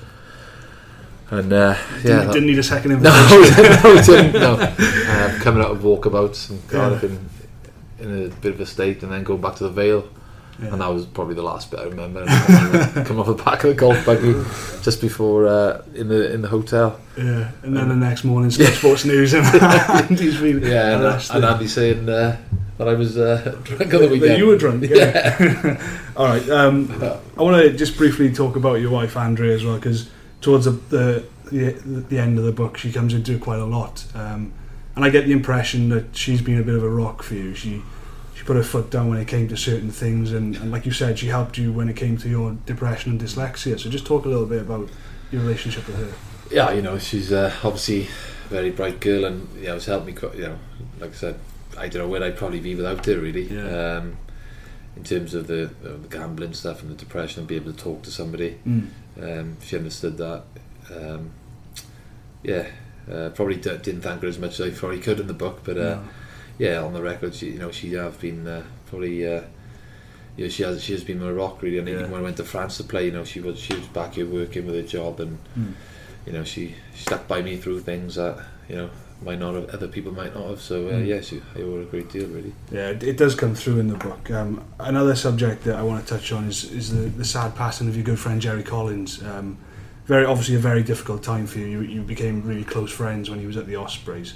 And 1.31 1.53
uh, 1.53 1.77
yeah, 1.79 2.03
Didn't, 2.03 2.27
that- 2.27 2.33
didn't 2.33 2.47
need 2.49 2.59
a 2.59 2.63
second 2.63 2.91
no, 3.03 3.11
invitation. 3.11 3.83
no, 3.83 3.95
we 3.95 4.01
didn't. 4.03 4.33
No, 4.41 4.53
um, 4.55 5.41
coming 5.41 5.63
out 5.63 5.71
of 5.73 5.79
walkabouts 5.83 6.51
and 6.51 6.67
Cardiff 6.69 7.05
in, 7.05 7.29
in 8.01 8.27
a 8.27 8.29
bit 8.37 8.55
of 8.55 8.61
a 8.61 8.67
state, 8.67 9.03
and 9.03 9.13
then 9.13 9.25
going 9.25 9.41
back 9.41 9.57
to 9.57 9.65
the 9.65 9.71
Vale, 9.71 10.09
Yeah. 10.61 10.73
and 10.73 10.81
that 10.81 10.89
was 10.89 11.07
probably 11.07 11.35
the 11.37 11.43
last 11.43 11.71
bit 11.71 11.79
I 11.79 11.85
remember. 11.85 12.25
Come 13.05 13.21
off 13.21 13.27
the 13.29 13.35
back 13.45 13.63
of 13.63 13.71
the 13.71 13.75
golf 13.75 14.05
buggy 14.05 14.33
just 14.83 15.01
before 15.01 15.47
uh, 15.47 15.83
in 15.95 16.09
the 16.09 16.33
in 16.33 16.43
the 16.43 16.49
hotel. 16.49 16.99
Yeah, 17.17 17.53
and 17.63 17.77
then 17.77 17.89
the 17.89 17.95
next 17.95 18.25
morning, 18.25 18.51
Sky 18.57 18.65
Sports 18.73 19.05
News, 19.05 19.35
and 19.35 19.47
Andy's 19.63 20.41
been 20.41 20.61
Yeah, 20.63 20.97
and, 20.97 21.05
arrested. 21.05 21.37
and 21.37 21.45
Andy 21.45 21.69
saying 21.69 22.09
uh, 22.09 22.37
that 22.79 22.89
I 22.89 22.95
was 22.95 23.17
uh, 23.17 23.57
drunk 23.63 23.83
on 23.95 24.01
the 24.03 24.09
weekend. 24.09 24.23
That 24.33 24.39
you 24.39 24.47
were 24.47 24.57
drunk. 24.59 24.85
Yeah. 24.89 25.81
All 26.17 26.27
right. 26.27 26.49
Um, 26.51 26.91
I 27.37 27.43
want 27.43 27.63
to 27.63 27.73
just 27.77 27.97
briefly 27.97 28.33
talk 28.33 28.57
about 28.57 28.81
your 28.81 28.91
wife 28.91 29.17
Andrea 29.17 29.55
as 29.55 29.65
well, 29.65 29.77
because 29.77 30.11
towards 30.41 30.65
the, 30.65 30.73
the 30.73 31.25
the 31.53 31.71
the 32.09 32.19
end 32.19 32.37
of 32.39 32.45
the 32.45 32.53
book, 32.53 32.77
she 32.79 32.91
comes 32.93 33.15
into 33.15 33.35
it 33.35 33.41
quite 33.41 33.61
a 33.61 33.65
lot, 33.65 34.05
um, 34.15 34.53
and 34.97 35.05
I 35.05 35.11
get 35.11 35.25
the 35.27 35.33
impression 35.33 35.89
that 35.91 36.17
she's 36.17 36.43
been 36.43 36.59
a 36.59 36.65
bit 36.65 36.75
of 36.75 36.83
a 36.83 36.89
rock 36.91 37.23
for 37.23 37.35
you. 37.35 37.55
She 37.55 37.83
she 38.39 38.45
put 38.45 38.55
her 38.57 38.63
foot 38.63 38.89
down 38.89 39.09
when 39.11 39.19
it 39.19 39.27
came 39.27 39.49
to 39.49 39.57
certain 39.57 39.91
things, 39.91 40.33
and, 40.33 40.55
and 40.57 40.71
like 40.71 40.87
you 40.87 40.93
said, 40.93 41.19
she 41.19 41.27
helped 41.27 41.59
you 41.59 41.73
when 41.73 41.89
it 41.89 41.97
came 41.97 42.17
to 42.19 42.29
your 42.29 42.53
depression 42.67 43.11
and 43.11 43.21
dyslexia. 43.21 43.79
So 43.81 43.91
just 43.91 44.07
talk 44.07 44.27
a 44.27 44.29
little 44.29 44.47
bit 44.47 44.63
about 44.63 44.89
your 45.33 45.43
relationship 45.43 45.87
with 45.89 45.97
her. 45.97 46.55
Yeah, 46.55 46.71
you 46.71 46.81
know, 46.81 46.99
she's 46.99 47.33
uh, 47.33 47.53
obviously 47.65 48.03
a 48.03 48.49
very 48.49 48.71
bright 48.71 49.01
girl, 49.01 49.25
and 49.25 49.49
yeah, 49.61 49.75
it's 49.75 49.87
helped 49.87 50.07
me. 50.07 50.15
You 50.37 50.43
know, 50.43 50.59
like 51.01 51.11
I 51.11 51.15
said, 51.15 51.39
I 51.77 51.89
don't 51.89 52.03
know 52.03 52.09
where 52.09 52.23
I'd 52.23 52.37
probably 52.37 52.61
be 52.61 52.77
without 52.77 53.05
her. 53.07 53.19
Really, 53.19 53.43
Yeah. 53.53 53.97
um, 53.97 54.17
in 54.97 55.03
terms 55.05 55.35
of 55.35 55.47
the, 55.49 55.65
uh, 55.85 55.97
the 56.03 56.09
gambling 56.09 56.55
stuff 56.55 56.81
and 56.83 56.91
the 56.91 56.95
depression, 56.95 57.41
and 57.41 57.49
be 57.49 57.57
able 57.57 57.73
to 57.73 57.77
talk 57.79 58.03
to 58.03 58.11
somebody. 58.13 58.59
Mm. 58.67 58.87
Um, 59.21 59.57
she 59.65 59.77
understood 59.77 60.17
that. 60.19 60.45
Um, 60.95 61.31
yeah, 62.45 62.67
uh, 63.11 63.31
probably 63.31 63.57
d- 63.57 63.77
didn't 63.83 64.03
thank 64.03 64.23
her 64.23 64.29
as 64.29 64.39
much 64.39 64.61
as 64.61 64.73
I 64.73 64.79
probably 64.79 65.01
could 65.01 65.19
in 65.19 65.27
the 65.27 65.35
book, 65.35 65.61
but 65.65 65.77
uh, 65.77 65.81
No. 65.97 66.05
Yeah, 66.59 66.83
on 66.83 66.93
the 66.93 67.03
record, 67.03 67.35
she, 67.35 67.51
you 67.53 67.59
know, 67.59 67.71
she 67.71 67.93
have 67.95 68.21
been 68.21 68.47
uh, 68.47 68.63
probably. 68.87 69.27
Uh, 69.27 69.43
you 70.37 70.45
know, 70.45 70.51
she 70.51 70.63
has 70.63 70.85
she 70.85 70.93
has 70.93 71.03
been 71.03 71.19
my 71.21 71.31
rock 71.31 71.61
really, 71.63 71.79
and 71.79 71.89
Yeah. 71.89 71.95
even 71.99 72.11
when 72.13 72.21
I 72.21 72.23
went 72.23 72.37
to 72.37 72.45
France 72.45 72.77
to 72.77 72.85
play, 72.85 73.07
you 73.07 73.11
know, 73.11 73.25
she 73.25 73.41
was 73.41 73.59
she 73.59 73.75
was 73.75 73.87
back 73.89 74.15
here 74.15 74.25
working 74.27 74.67
with 74.67 74.77
her 74.77 74.83
job, 74.83 75.19
and 75.19 75.39
Mm. 75.59 75.73
you 76.27 76.33
know, 76.33 76.45
she 76.45 76.77
stuck 76.95 77.27
by 77.27 77.43
me 77.43 77.57
through 77.57 77.81
things 77.81 78.15
that 78.15 78.39
you 78.69 78.77
know 78.77 78.91
might 79.21 79.41
not 79.41 79.55
have 79.57 79.69
other 79.71 79.89
people 79.89 80.13
might 80.13 80.33
not 80.37 80.47
have. 80.49 80.61
So 80.61 80.87
uh, 80.91 80.93
Mm. 80.93 81.07
yeah, 81.09 81.21
she, 81.23 81.43
I 81.57 81.63
owe 81.63 81.81
a 81.81 81.85
great 81.85 82.09
deal 82.13 82.29
really. 82.29 82.53
Yeah, 82.71 82.91
it, 82.91 83.03
it 83.03 83.17
does 83.17 83.35
come 83.35 83.57
through 83.57 83.81
in 83.81 83.89
the 83.89 83.97
book. 83.97 84.31
Um, 84.31 84.63
another 84.79 85.17
subject 85.17 85.65
that 85.65 85.75
I 85.75 85.83
want 85.83 86.07
to 86.07 86.15
touch 86.15 86.31
on 86.31 86.45
is, 86.45 86.63
is 86.71 86.93
the, 86.95 87.09
the 87.09 87.25
sad 87.25 87.57
passing 87.57 87.89
of 87.89 87.97
your 87.97 88.05
good 88.05 88.21
friend 88.21 88.41
Jerry 88.41 88.63
Collins. 88.63 89.21
Um, 89.25 89.59
very 90.07 90.25
obviously 90.25 90.55
a 90.55 90.61
very 90.61 90.85
difficult 90.85 91.25
time 91.25 91.49
for 91.49 91.59
you. 91.59 91.67
You, 91.67 91.81
you 91.81 92.03
became 92.03 92.43
really 92.47 92.63
close 92.65 92.93
friends 92.93 93.29
when 93.29 93.41
he 93.41 93.47
was 93.49 93.57
at 93.57 93.67
the 93.67 93.75
Ospreys, 93.75 94.35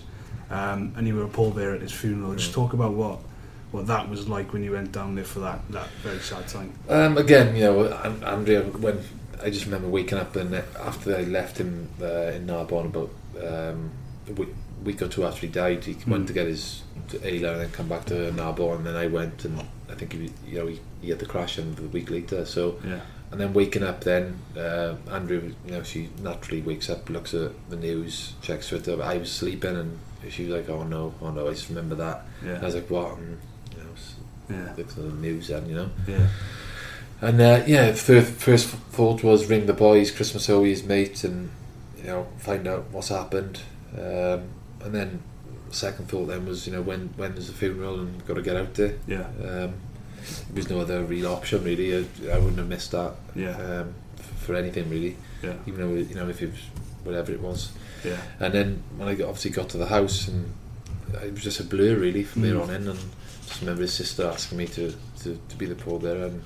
um, 0.53 0.93
and 0.97 1.07
you 1.09 1.15
were 1.17 1.25
a 1.25 1.29
pallbearer 1.29 1.75
at 1.75 1.81
his 1.83 1.93
funeral. 1.93 2.35
Just 2.35 2.51
Mm. 2.53 2.55
talk 2.55 2.73
about 2.73 2.93
what 2.95 3.19
what 3.73 3.87
that 3.87 4.09
was 4.11 4.29
like 4.29 4.53
when 4.53 4.63
you 4.63 4.73
went 4.73 4.93
down 4.93 5.15
there 5.15 5.25
for 5.25 5.41
that 5.41 5.61
that 5.71 5.89
very 6.03 6.19
sad 6.19 6.47
time. 6.47 6.71
Um, 6.89 7.17
again, 7.17 7.57
you 7.57 7.63
know, 7.63 7.85
An- 8.05 8.23
Andrea, 8.23 8.63
when 8.63 8.99
I 9.43 9.49
just 9.51 9.65
remember 9.65 9.89
waking 9.89 10.19
up 10.19 10.37
and 10.37 10.55
uh, 10.55 10.61
after 10.85 11.17
I 11.17 11.23
left 11.23 11.57
him 11.59 11.89
uh, 12.01 12.37
in 12.37 12.47
Narbonne 12.47 12.87
about 12.87 13.11
um, 13.43 13.91
a 14.29 14.33
week, 14.35 14.49
week 14.85 15.01
or 15.03 15.09
two 15.09 15.25
after 15.25 15.41
he 15.47 15.53
died, 15.53 15.85
he 15.85 15.97
went 16.07 16.25
Mm. 16.25 16.27
to 16.29 16.33
get 16.35 16.47
his 16.49 16.83
Ayla 17.13 17.53
and 17.53 17.61
then 17.63 17.71
come 17.71 17.89
back 17.89 18.05
to 18.07 18.31
Narbonne, 18.33 18.77
and 18.79 18.87
then 18.87 18.97
I 18.97 19.07
went 19.07 19.45
and 19.47 19.59
I 19.91 19.95
think 19.95 20.13
he, 20.13 20.31
you 20.47 20.59
know, 20.59 20.67
he, 20.67 20.81
he 21.01 21.09
had 21.11 21.19
the 21.19 21.27
crash 21.27 21.59
and 21.59 21.75
the 21.77 21.89
week 21.89 22.11
later. 22.11 22.45
So 22.45 22.79
Yeah, 22.85 23.01
and 23.33 23.41
then 23.41 23.53
waking 23.55 23.83
up, 23.83 24.05
then 24.05 24.39
uh, 24.57 24.95
Andrea, 25.11 25.41
you 25.41 25.72
know, 25.72 25.83
she 25.83 26.11
naturally 26.22 26.61
wakes 26.62 26.89
up, 26.91 27.09
looks 27.11 27.33
at 27.35 27.51
the 27.70 27.76
news, 27.76 28.35
checks 28.43 28.68
Twitter. 28.68 29.03
I 29.03 29.16
was 29.16 29.33
sleeping, 29.33 29.74
and 29.74 29.99
she 30.30 30.45
was 30.45 30.53
like, 30.55 30.68
"Oh 30.68 30.85
no, 30.85 31.14
oh 31.20 31.30
no!" 31.30 31.49
I 31.49 31.51
just 31.51 31.68
remember 31.70 31.95
that. 31.97 32.24
I 32.61 32.64
was 32.66 32.74
like, 32.74 32.91
"What?" 32.91 33.16
And, 33.18 33.39
you 33.72 33.78
know, 33.83 34.57
yeah, 34.64 34.72
looked 34.76 34.91
at 34.91 34.97
the 34.97 35.03
news, 35.14 35.51
and 35.51 35.66
you 35.66 35.74
know. 35.74 35.91
yeah, 36.07 36.28
And 37.20 37.41
uh, 37.41 37.64
yeah, 37.66 37.93
first, 37.93 38.33
first 38.33 38.68
thought 38.68 39.22
was 39.24 39.47
ring 39.49 39.66
the 39.66 39.72
boys, 39.72 40.11
Christmas 40.11 40.47
his 40.47 40.85
mate, 40.85 41.24
and 41.24 41.51
you 41.97 42.05
know 42.05 42.26
find 42.39 42.68
out 42.68 42.85
what's 42.93 43.09
happened. 43.09 43.61
Um, 43.97 44.43
and 44.85 44.93
then 44.95 45.22
second 45.70 46.09
thought 46.09 46.26
then 46.26 46.45
was 46.45 46.66
you 46.66 46.72
know 46.74 46.83
when 46.83 47.09
when 47.16 47.33
is 47.33 47.47
the 47.47 47.55
funeral 47.55 47.99
and 47.99 48.26
got 48.26 48.35
to 48.35 48.43
get 48.43 48.57
out 48.57 48.74
there. 48.74 48.97
yeah, 49.07 49.26
Um, 49.43 49.74
there 50.49 50.57
was 50.57 50.70
no 50.70 50.81
other 50.81 51.03
real 51.05 51.27
option 51.33 51.64
really. 51.64 51.95
I, 51.97 51.99
I 52.33 52.39
wouldn't 52.39 52.59
have 52.59 52.68
missed 52.68 52.93
that 52.93 53.14
yeah, 53.35 53.57
um, 53.57 53.95
for 54.41 54.55
anything 54.55 54.89
really. 54.91 55.16
yeah, 55.43 55.55
Even 55.66 55.81
though 55.81 55.95
you 56.01 56.14
know 56.14 56.29
if 56.29 56.43
it 56.43 56.51
was 56.51 56.61
whatever 57.05 57.33
it 57.33 57.41
was. 57.41 57.73
yeah. 58.05 58.16
And 58.41 58.53
then 58.55 58.83
when 58.97 59.09
I 59.09 59.14
got, 59.14 59.29
obviously 59.29 59.51
got 59.51 59.68
to 59.70 59.79
the 59.79 59.87
house 59.87 60.29
and 60.29 60.53
it 61.23 61.33
was 61.33 61.43
just 61.43 61.61
a 61.61 61.64
blur 61.64 61.97
really 61.97 62.23
from 62.25 62.43
there 62.43 62.55
Mm. 62.55 62.62
on 62.62 62.70
in 62.70 62.89
and 62.89 62.99
just 63.47 63.61
remember 63.61 63.83
his 63.83 63.93
sister 63.93 64.25
asking 64.27 64.59
me 64.59 64.66
to, 64.68 64.95
to, 65.23 65.39
to 65.49 65.57
be 65.57 65.66
the 65.66 65.75
pallbearer 65.75 66.27
and 66.27 66.43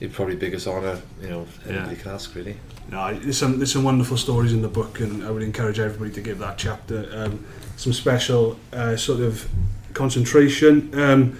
it's 0.00 0.14
probably 0.14 0.36
biggest 0.36 0.66
honour 0.66 1.00
you 1.22 1.28
know 1.28 1.46
anybody 1.66 1.96
Yeah. 1.96 2.02
can 2.02 2.12
ask 2.12 2.34
really 2.34 2.56
No, 2.90 3.14
there's 3.18 3.38
some 3.38 3.58
there's 3.58 3.72
some 3.72 3.82
wonderful 3.84 4.16
stories 4.16 4.52
in 4.52 4.60
the 4.62 4.68
book, 4.68 5.00
and 5.00 5.24
I 5.24 5.30
would 5.30 5.42
encourage 5.42 5.78
everybody 5.80 6.12
to 6.12 6.20
give 6.20 6.38
that 6.40 6.58
chapter 6.58 7.08
um, 7.14 7.44
some 7.76 7.92
special 7.94 8.58
uh, 8.72 8.96
sort 8.96 9.20
of 9.20 9.48
concentration. 9.94 10.90
Um, 11.00 11.38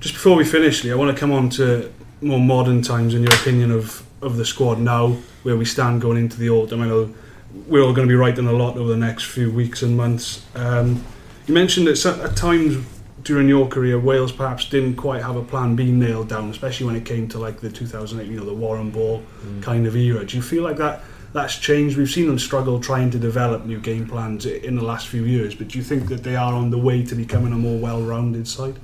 just 0.00 0.14
before 0.14 0.36
we 0.36 0.44
finish, 0.44 0.82
Lee, 0.82 0.92
I 0.92 0.94
want 0.94 1.14
to 1.14 1.18
come 1.18 1.30
on 1.30 1.50
to 1.50 1.92
more 2.22 2.40
modern 2.40 2.82
times 2.82 3.14
and 3.14 3.24
your 3.24 3.34
opinion 3.34 3.70
of 3.70 4.06
of 4.22 4.36
the 4.36 4.44
squad 4.44 4.78
now, 4.78 5.16
where 5.44 5.56
we 5.56 5.64
stand 5.64 6.00
going 6.02 6.18
into 6.18 6.38
the 6.38 6.50
autumn. 6.50 6.82
I 6.82 6.86
know 6.86 7.14
we're 7.66 7.82
all 7.82 7.94
going 7.94 8.06
to 8.06 8.12
be 8.12 8.16
writing 8.16 8.46
a 8.46 8.52
lot 8.52 8.76
over 8.76 8.90
the 8.90 8.96
next 8.96 9.24
few 9.24 9.50
weeks 9.50 9.82
and 9.82 9.96
months. 9.96 10.44
Um, 10.54 11.04
you 11.46 11.54
mentioned 11.54 11.86
that 11.86 12.04
at 12.06 12.36
times 12.36 12.84
during 13.22 13.48
your 13.48 13.66
career, 13.66 13.98
Wales 13.98 14.32
perhaps 14.32 14.68
didn't 14.68 14.96
quite 14.96 15.22
have 15.22 15.36
a 15.36 15.42
plan 15.42 15.74
B 15.74 15.90
nailed 15.90 16.28
down, 16.28 16.50
especially 16.50 16.86
when 16.86 16.96
it 16.96 17.04
came 17.04 17.28
to 17.28 17.38
like 17.38 17.60
the 17.60 17.70
2008, 17.70 18.30
you 18.30 18.38
know, 18.38 18.44
the 18.44 18.52
Warrenball 18.52 19.22
kind 19.62 19.86
of 19.86 19.96
era. 19.96 20.24
Do 20.24 20.36
you 20.36 20.42
feel 20.42 20.62
like 20.62 20.76
that 20.76 21.02
that's 21.32 21.58
changed? 21.58 21.96
We've 21.96 22.10
seen 22.10 22.26
them 22.26 22.38
struggle 22.38 22.78
trying 22.78 23.10
to 23.10 23.18
develop 23.18 23.64
new 23.64 23.80
game 23.80 24.06
plans 24.06 24.46
in 24.46 24.76
the 24.76 24.84
last 24.84 25.08
few 25.08 25.24
years, 25.24 25.54
but 25.54 25.68
do 25.68 25.78
you 25.78 25.84
think 25.84 26.08
that 26.08 26.22
they 26.22 26.36
are 26.36 26.52
on 26.52 26.70
the 26.70 26.78
way 26.78 27.04
to 27.04 27.14
becoming 27.14 27.52
a 27.52 27.58
more 27.58 27.78
well-rounded 27.78 28.46
side? 28.46 28.76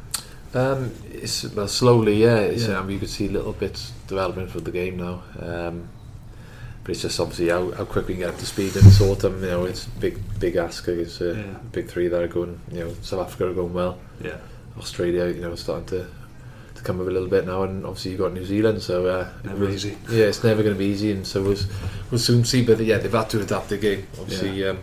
Um, 0.56 0.92
it's, 1.12 1.44
well 1.54 1.68
slowly 1.68 2.22
yeah, 2.22 2.38
it's, 2.38 2.66
Yeah. 2.66 2.78
Um, 2.78 2.90
you 2.90 2.98
can 2.98 3.08
see 3.08 3.26
a 3.28 3.30
little 3.30 3.52
bits 3.52 3.92
developing 4.08 4.48
for 4.48 4.60
the 4.60 4.70
game 4.70 4.96
now 4.96 5.22
um, 5.40 5.88
but 6.82 6.92
it's 6.92 7.02
just 7.02 7.18
obviously 7.20 7.48
how, 7.48 7.70
how 7.72 7.84
quick 7.84 8.06
we 8.08 8.14
can 8.14 8.20
get 8.22 8.30
up 8.34 8.38
to 8.38 8.46
speed 8.46 8.74
in 8.76 8.84
this 8.84 9.00
autumn 9.00 9.42
you 9.42 9.50
know 9.50 9.64
it's 9.64 9.86
big 9.86 10.18
big 10.40 10.56
ask 10.56 10.86
it's 10.88 11.20
uh, 11.20 11.34
Yeah. 11.36 11.58
big 11.72 11.88
three 11.88 12.08
that 12.08 12.22
are 12.22 12.28
going 12.28 12.60
you 12.72 12.80
know 12.84 12.94
South 13.02 13.26
Africa 13.26 13.48
are 13.50 13.54
going 13.54 13.72
well 13.74 13.98
Yeah, 14.22 14.36
Australia, 14.78 15.26
you 15.26 15.40
know, 15.42 15.54
starting 15.56 15.86
to 15.86 16.06
to 16.76 16.82
come 16.82 17.00
up 17.00 17.06
a 17.06 17.10
little 17.10 17.28
bit 17.28 17.46
now, 17.46 17.62
and 17.62 17.86
obviously 17.86 18.10
you've 18.10 18.20
got 18.20 18.34
New 18.34 18.44
Zealand, 18.44 18.82
so 18.82 19.06
uh, 19.06 19.28
never 19.44 19.66
easy. 19.70 19.96
Yeah, 20.10 20.26
it's 20.26 20.44
never 20.44 20.62
going 20.62 20.74
to 20.74 20.78
be 20.78 20.84
easy, 20.84 21.10
and 21.10 21.26
so 21.26 21.42
we'll, 21.42 21.56
we'll 22.10 22.18
soon 22.20 22.44
see. 22.44 22.62
But 22.62 22.80
yeah, 22.80 22.98
they've 22.98 23.10
had 23.20 23.30
to 23.30 23.40
adapt 23.40 23.70
the 23.70 23.78
game, 23.78 24.06
obviously, 24.20 24.62
um, 24.68 24.78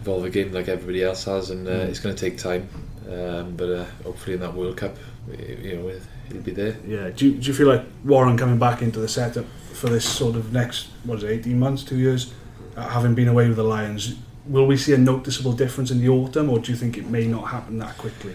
evolve 0.00 0.22
the 0.22 0.30
game 0.30 0.52
like 0.52 0.68
everybody 0.68 1.02
else 1.02 1.24
has, 1.24 1.50
and 1.50 1.66
uh, 1.66 1.70
Mm. 1.72 1.88
it's 1.88 1.98
going 1.98 2.14
to 2.14 2.20
take 2.30 2.38
time. 2.38 2.68
Um, 3.10 3.54
but 3.56 3.68
uh, 3.70 3.84
hopefully 4.02 4.34
in 4.34 4.40
that 4.40 4.54
World 4.54 4.76
Cup, 4.76 4.96
you 5.38 5.76
know, 5.76 5.92
he'll 6.32 6.42
be 6.42 6.52
there. 6.52 6.76
Yeah, 6.86 7.10
do 7.10 7.26
you, 7.26 7.32
do 7.36 7.46
you 7.48 7.54
feel 7.54 7.68
like 7.68 7.82
Warren 8.04 8.36
coming 8.38 8.58
back 8.58 8.80
into 8.82 8.98
the 8.98 9.08
setup 9.08 9.44
for 9.72 9.88
this 9.88 10.04
sort 10.08 10.36
of 10.36 10.52
next 10.52 10.88
what 11.04 11.18
is 11.18 11.24
it, 11.24 11.30
eighteen 11.30 11.58
months, 11.58 11.82
two 11.84 11.98
years, 11.98 12.32
uh, 12.76 12.88
having 12.88 13.14
been 13.14 13.28
away 13.28 13.48
with 13.48 13.56
the 13.56 13.64
Lions? 13.64 14.14
Will 14.46 14.66
we 14.66 14.76
see 14.76 14.92
a 14.94 14.98
noticeable 14.98 15.52
difference 15.52 15.90
in 15.90 16.00
the 16.00 16.08
autumn, 16.08 16.50
or 16.50 16.58
do 16.58 16.70
you 16.72 16.76
think 16.78 16.96
it 16.96 17.06
may 17.08 17.26
not 17.26 17.48
happen 17.48 17.78
that 17.78 17.96
quickly? 17.98 18.34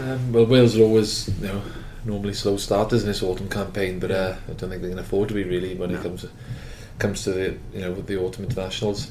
Um, 0.00 0.32
well, 0.32 0.46
Wales 0.46 0.76
are 0.78 0.82
always, 0.82 1.28
you 1.40 1.46
know, 1.48 1.62
normally 2.04 2.34
slow 2.34 2.56
starters 2.56 3.02
in 3.02 3.08
this 3.08 3.22
autumn 3.22 3.48
campaign, 3.48 3.98
but 3.98 4.10
uh, 4.10 4.36
I 4.48 4.52
don't 4.52 4.70
think 4.70 4.82
they 4.82 4.90
can 4.90 4.98
afford 4.98 5.28
to 5.28 5.34
be 5.34 5.44
really 5.44 5.74
when 5.74 5.90
No. 5.92 5.98
it 5.98 6.02
comes 6.02 6.20
to, 6.22 6.30
comes 6.98 7.24
to 7.24 7.32
the 7.32 7.56
you 7.72 7.80
know 7.80 7.94
the 7.94 8.16
autumn 8.16 8.44
internationals. 8.44 9.10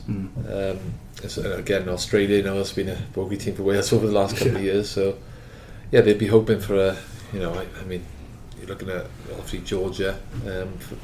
Um, 0.51 0.79
it's, 1.23 1.37
uh, 1.37 1.57
again, 1.57 1.89
Australia, 1.89 2.37
you 2.37 2.43
know, 2.43 2.55
has 2.55 2.71
been 2.71 2.89
a 2.89 2.97
bogey 3.13 3.37
team 3.37 3.55
for 3.55 3.63
Wales 3.63 3.91
over 3.93 4.07
the 4.07 4.13
last 4.13 4.37
couple 4.37 4.57
of 4.57 4.63
years. 4.63 4.89
So, 4.89 5.17
yeah, 5.91 6.01
they'd 6.01 6.19
be 6.19 6.27
hoping 6.27 6.59
for 6.59 6.75
a, 6.75 6.97
you 7.33 7.39
know, 7.39 7.53
I, 7.53 7.65
I 7.79 7.83
mean, 7.85 8.05
you're 8.59 8.67
looking 8.67 8.89
at 8.89 9.05
obviously 9.31 9.59
Georgia, 9.59 10.19
um, 10.45 10.77
for, 10.77 10.95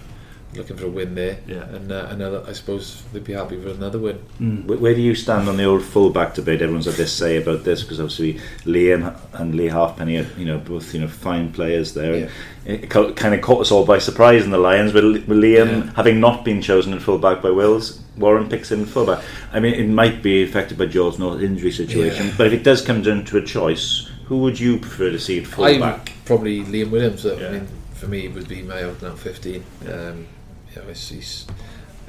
looking 0.55 0.77
for 0.77 0.85
a 0.85 0.89
win 0.89 1.15
there, 1.15 1.37
Yeah. 1.47 1.63
and 1.75 1.91
uh, 1.91 2.07
another. 2.09 2.43
I 2.47 2.53
suppose 2.53 3.03
they'd 3.11 3.23
be 3.23 3.33
happy 3.33 3.57
with 3.57 3.75
another 3.77 3.99
win. 3.99 4.19
Mm. 4.39 4.65
Where, 4.65 4.77
where 4.77 4.93
do 4.95 5.01
you 5.01 5.15
stand 5.15 5.47
on 5.49 5.57
the 5.57 5.65
old 5.65 5.83
fullback 5.83 6.33
debate? 6.35 6.61
Everyone's 6.61 6.85
had 6.85 6.95
this 6.95 7.11
say 7.11 7.37
about 7.41 7.63
this 7.63 7.81
because 7.83 7.99
obviously 7.99 8.35
Liam 8.65 9.15
and 9.33 9.55
Lee 9.55 9.67
Halfpenny 9.67 10.17
are 10.17 10.27
you 10.37 10.45
know 10.45 10.57
both 10.59 10.93
you 10.93 11.01
know 11.01 11.07
fine 11.07 11.51
players 11.51 11.93
there. 11.93 12.15
Yeah. 12.15 12.29
It 12.65 12.89
kind 12.89 13.35
of 13.35 13.41
caught 13.41 13.59
us 13.59 13.71
all 13.71 13.85
by 13.85 13.99
surprise 13.99 14.45
in 14.45 14.51
the 14.51 14.57
Lions 14.57 14.93
with, 14.93 15.03
with 15.03 15.27
Liam 15.37 15.85
Yeah. 15.85 15.91
having 15.95 16.19
not 16.21 16.45
been 16.45 16.61
chosen 16.61 16.93
in 16.93 16.99
fullback 16.99 17.41
by 17.41 17.49
Wills. 17.49 17.99
Warren 18.17 18.47
picks 18.47 18.71
him 18.71 18.81
in 18.81 18.85
fullback. 18.85 19.21
I 19.51 19.59
mean, 19.59 19.73
it 19.73 19.87
might 19.89 20.21
be 20.23 20.43
affected 20.43 20.77
by 20.77 20.85
George 20.85 21.17
North's 21.19 21.43
injury 21.43 21.71
situation, 21.71 22.27
Yeah. 22.27 22.33
but 22.37 22.47
if 22.47 22.53
it 22.53 22.63
does 22.63 22.81
come 22.81 23.01
down 23.01 23.25
to 23.25 23.37
a 23.37 23.41
choice, 23.41 24.09
who 24.25 24.37
would 24.39 24.59
you 24.59 24.77
prefer 24.77 25.09
to 25.09 25.19
see 25.19 25.39
at 25.39 25.45
I 25.45 25.49
fullback? 25.49 26.11
probably 26.25 26.61
Liam 26.63 26.91
Williams. 26.91 27.25
uh, 27.25 27.35
Yeah. 27.41 27.47
I 27.47 27.51
mean, 27.51 27.67
for 27.95 28.07
me, 28.07 28.25
it 28.27 28.33
would 28.33 28.47
be 28.47 28.61
my 28.61 28.83
out 28.83 29.01
now 29.01 29.15
15. 29.15 29.63
Um, 29.91 30.27
you 30.75 30.81
know, 30.81 30.87
he's, 30.89 31.09
he's, 31.09 31.47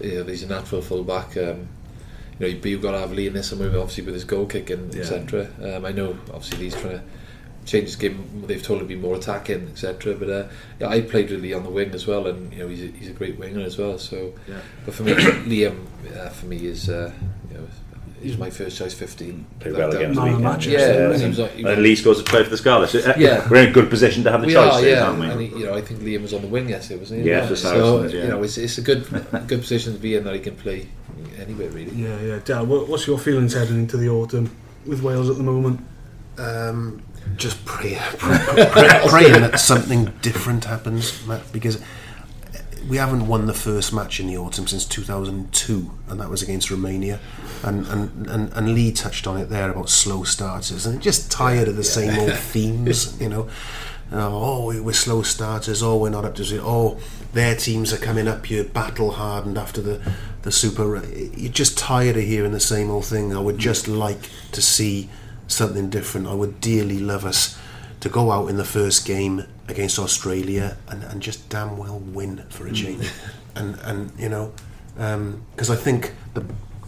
he's 0.01 0.43
a 0.43 0.47
natural 0.49 0.83
fullback. 0.83 1.37
Um, 1.37 1.69
you 2.39 2.49
know, 2.49 2.59
but 2.61 2.67
you've 2.71 2.83
got 2.83 2.93
to 2.93 2.99
have 2.99 3.13
Lee 3.13 3.29
in 3.29 3.33
there 3.35 3.43
somewhere, 3.43 3.69
obviously 3.79 4.05
with 4.05 4.15
his 4.15 4.25
goal 4.25 4.47
kicking, 4.47 4.91
Yeah. 4.93 5.01
etc. 5.03 5.49
Um, 5.63 5.85
I 5.85 5.93
know, 5.93 6.19
obviously, 6.33 6.65
he's 6.65 6.75
trying 6.75 6.99
to 6.99 7.03
change 7.65 7.85
his 7.87 7.97
game. 7.97 8.43
They've 8.47 8.63
told 8.63 8.81
him 8.83 8.89
to 8.89 8.95
be 8.95 9.01
more 9.01 9.15
attacking, 9.17 9.69
etc. 9.69 10.15
But 10.15 10.29
uh, 10.31 10.49
yeah, 10.81 10.89
I 10.89 11.01
played 11.03 11.31
with 11.31 11.41
Lee 11.43 11.53
on 11.53 11.63
the 11.63 11.71
wing 11.71 11.91
as 11.93 12.07
well, 12.09 12.27
and 12.27 12.53
you 12.53 12.59
know, 12.59 12.69
he's 12.69 12.83
a, 12.83 12.87
he's 12.89 13.09
a 13.09 13.13
great 13.13 13.39
winger 13.39 13.61
as 13.65 13.79
well. 13.79 13.99
So, 13.99 14.35
Yeah. 14.49 14.59
but 14.85 14.95
for 14.95 15.05
me, 15.05 15.13
Liam, 15.15 15.87
uh, 16.17 16.29
for 16.31 16.47
me 16.47 16.67
is 16.67 16.89
uh, 16.91 17.13
you 18.25 18.31
know, 18.31 18.37
he's 18.37 18.39
my 18.39 18.51
first 18.51 18.79
choice 18.79 18.95
15. 18.95 19.47
Played 19.61 19.75
well 19.77 19.95
against 19.95 20.17
the 20.19 20.25
weekend. 20.25 20.43
match, 20.45 20.67
Yeah, 20.67 20.79
Yeah, 20.79 20.87
and 20.87 21.15
he 21.17 21.21
yeah. 21.23 21.29
was 21.29 21.39
like- 21.39 21.55
And 21.57 21.65
was- 21.65 21.73
at 21.73 21.79
least 21.79 22.05
goes 22.05 22.19
to 22.19 22.25
play 22.25 22.43
for 22.45 22.51
the 22.51 22.57
Scarlets. 22.57 22.93
So, 22.93 22.99
uh, 23.01 23.15
Yeah. 23.19 23.47
we're 23.51 23.63
in 23.65 23.69
a 23.69 23.73
good 23.73 23.91
position 23.91 24.25
to 24.25 24.31
have 24.31 24.41
the 24.41 24.47
we 24.47 24.53
choice 24.55 24.73
are, 24.75 24.81
there, 24.81 24.91
yeah. 24.91 25.05
aren't 25.07 25.21
we? 25.21 25.27
And 25.27 25.41
he, 25.41 25.47
you 25.59 25.67
know, 25.67 25.75
I 25.75 25.81
think 25.83 26.01
Liam 26.01 26.23
was 26.23 26.33
on 26.35 26.43
the 26.43 26.49
wing 26.49 26.69
yesterday, 26.69 27.01
wasn't 27.01 27.23
he? 27.23 27.29
Yeah, 27.29 27.47
for 27.47 27.57
so 27.57 28.05
yeah. 28.05 28.23
you 28.23 28.29
know, 28.29 28.43
it's, 28.43 28.57
it's 28.59 28.79
a 28.79 28.83
good 28.83 29.05
good 29.47 29.61
position 29.61 29.93
to 29.95 29.99
be 29.99 30.17
in 30.17 30.25
that 30.25 30.35
he 30.35 30.41
can 30.41 30.57
play 30.57 30.89
anywhere 31.39 31.69
really. 31.71 31.93
Yeah, 31.95 32.21
yeah. 32.21 32.39
Dal, 32.45 32.67
what, 32.67 32.89
what's 32.89 33.07
your 33.07 33.19
feelings 33.19 33.55
heading 33.55 33.77
into 33.77 33.97
the 33.97 34.09
autumn 34.09 34.51
with 34.87 35.03
Wales 35.03 35.29
at 35.31 35.37
the 35.37 35.43
moment? 35.43 35.81
Um, 36.39 37.03
just 37.37 37.65
pray, 37.65 37.99
pray, 38.19 38.39
pray, 38.73 39.01
praying 39.09 39.33
that 39.43 39.61
something 39.61 40.13
different 40.23 40.65
happens, 40.65 41.25
Matt, 41.27 41.51
because 41.53 41.81
we 42.89 42.97
haven't 42.99 43.27
won 43.27 43.47
the 43.47 43.55
first 43.55 43.93
match 43.93 44.21
in 44.21 44.27
the 44.27 44.37
autumn 44.37 44.67
since 44.67 44.85
2002, 44.85 45.91
and 46.09 46.21
that 46.21 46.29
was 46.29 46.43
against 46.43 46.71
Romania. 46.71 47.19
And, 47.63 47.87
and, 47.87 48.27
and, 48.27 48.53
and 48.53 48.75
Lee 48.75 48.93
touched 48.93 49.27
on 49.27 49.37
it 49.39 49.47
there 49.49 49.71
about 49.71 49.89
slow 49.89 50.25
starters, 50.25 50.85
and 50.87 51.01
just 51.01 51.31
tired 51.31 51.69
of 51.69 51.77
the 51.77 51.85
same 51.85 52.19
old 52.19 52.35
themes, 52.53 53.21
you 53.21 53.29
know. 53.29 53.49
Uh, 54.13 54.29
oh, 54.31 54.67
we- 54.67 54.81
we're 54.81 54.93
slow 54.93 55.23
starters. 55.23 55.83
Oh, 55.83 55.97
we're 55.97 56.11
not 56.11 56.25
up 56.25 56.35
to. 56.37 56.43
It. 56.43 56.61
Oh, 56.63 56.99
their 57.33 57.57
teams 57.57 57.93
are 57.93 57.97
coming 57.99 58.29
up. 58.29 58.51
You're 58.51 58.65
battle 58.65 59.13
hardened 59.13 59.57
after 59.59 59.81
the 59.81 60.01
the 60.43 60.53
super. 60.53 61.03
You're 61.07 61.51
just 61.53 61.79
tired 61.79 62.17
of 62.17 62.23
hearing 62.25 62.53
the 62.53 62.61
same 62.61 62.91
old 62.91 63.07
thing. 63.07 63.35
I 63.35 63.41
would 63.41 63.59
just 63.59 63.89
like 63.89 64.29
to 64.53 64.61
see 64.61 65.09
something 65.49 65.89
different. 65.89 66.27
I 66.27 66.35
would 66.35 66.61
dearly 66.61 66.99
love 66.99 67.25
us 67.25 67.59
to 68.01 68.09
go 68.11 68.31
out 68.31 68.51
in 68.51 68.57
the 68.59 68.65
first 68.65 69.07
game 69.07 69.45
against 69.69 69.99
Australia 69.99 70.77
and, 70.89 71.03
and 71.05 71.21
just 71.21 71.49
damn 71.49 71.77
well 71.77 71.99
win 71.99 72.45
for 72.51 72.67
a 72.67 72.73
change. 72.73 73.11
and 73.57 73.79
and 73.81 74.13
you 74.19 74.29
know, 74.29 74.53
because 74.95 75.71
I 75.71 75.77
think 75.77 76.13
the 76.35 76.45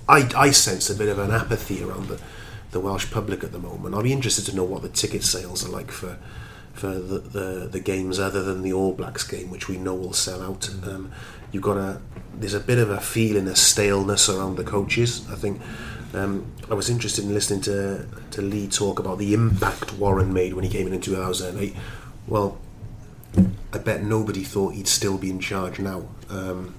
I, 0.09 0.29
I 0.37 0.51
sense 0.51 0.89
a 0.91 0.95
bit 0.95 1.09
of 1.09 1.19
an 1.19 1.31
apathy 1.31 1.83
around 1.83 2.09
the 2.09 2.21
the 2.71 2.81
Welsh 2.81 3.11
public 3.11 3.43
at 3.43 3.53
the 3.53 3.59
moment. 3.59 3.95
I'd 3.95 4.05
be 4.05 4.13
interested 4.13 4.45
to 4.47 4.57
know 4.57 4.65
what 4.65 4.83
the 4.83 4.89
ticket 4.89 5.23
sales 5.23 5.67
are 5.67 5.71
like 5.71 5.91
for 5.91 6.19
for 6.73 6.93
the, 6.93 7.19
the, 7.19 7.69
the 7.73 7.81
games 7.81 8.19
other 8.19 8.43
than 8.43 8.61
the 8.61 8.73
All 8.73 8.93
Blacks 8.93 9.27
game, 9.27 9.51
which 9.51 9.67
we 9.67 9.79
know 9.79 9.95
will 9.95 10.13
sell 10.13 10.43
out. 10.43 10.69
Um, 10.87 11.11
you've 11.51 11.63
got 11.63 11.79
a 11.79 12.01
there's 12.35 12.55
a 12.55 12.61
bit 12.61 12.79
of 12.79 12.91
a 12.91 13.01
feeling 13.01 13.49
of 13.49 13.57
staleness 13.57 14.29
around 14.29 14.57
the 14.57 14.65
coaches. 14.65 15.27
I 15.31 15.37
think 15.37 15.61
um, 16.13 16.53
I 16.71 16.75
was 16.75 16.91
interested 16.91 17.25
in 17.25 17.33
listening 17.33 17.63
to 17.63 18.07
to 18.33 18.43
Lee 18.43 18.69
talk 18.69 18.99
about 18.99 19.19
the 19.19 19.33
impact 19.33 19.95
Warren 19.95 20.33
made 20.33 20.55
when 20.55 20.65
he 20.65 20.71
came 20.71 20.87
in 20.87 20.93
in 20.93 21.01
2008. 21.01 21.75
Well, 22.27 22.59
I 23.73 23.79
bet 23.79 24.03
nobody 24.03 24.43
thought 24.45 24.75
he'd 24.75 24.89
still 24.89 25.19
be 25.19 25.31
in 25.31 25.41
charge 25.41 25.79
now. 25.79 26.09
Um, 26.31 26.75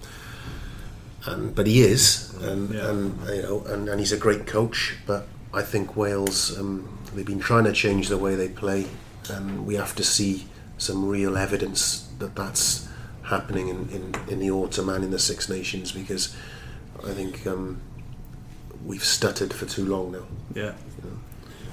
and, 1.25 1.53
but 1.53 1.67
he 1.67 1.81
is, 1.81 2.33
and, 2.41 2.73
Yeah. 2.73 2.89
and 2.89 3.27
you 3.29 3.41
know, 3.43 3.63
and, 3.67 3.89
and 3.89 3.99
he's 3.99 4.11
a 4.11 4.17
great 4.17 4.47
coach. 4.47 4.95
But 5.05 5.27
I 5.53 5.61
think 5.61 5.95
Wales, 5.95 6.57
um, 6.57 6.99
they've 7.13 7.25
been 7.25 7.39
trying 7.39 7.65
to 7.65 7.73
change 7.73 8.07
the 8.09 8.17
way 8.17 8.35
they 8.35 8.49
play, 8.49 8.87
and 9.29 9.65
we 9.65 9.75
have 9.75 9.95
to 9.95 10.03
see 10.03 10.47
some 10.77 11.07
real 11.07 11.37
evidence 11.37 12.07
that 12.19 12.35
that's 12.35 12.87
happening 13.23 13.67
in, 13.67 13.89
in, 13.89 14.15
in 14.29 14.39
the 14.39 14.49
autumn 14.51 14.87
and 14.89 15.03
in 15.03 15.11
the 15.11 15.19
Six 15.19 15.49
Nations 15.49 15.91
because 15.91 16.35
I 17.05 17.11
think 17.11 17.45
um, 17.45 17.81
we've 18.85 19.03
stuttered 19.03 19.53
for 19.53 19.65
too 19.65 19.85
long 19.85 20.11
now. 20.13 20.25
Yeah. 20.55 20.73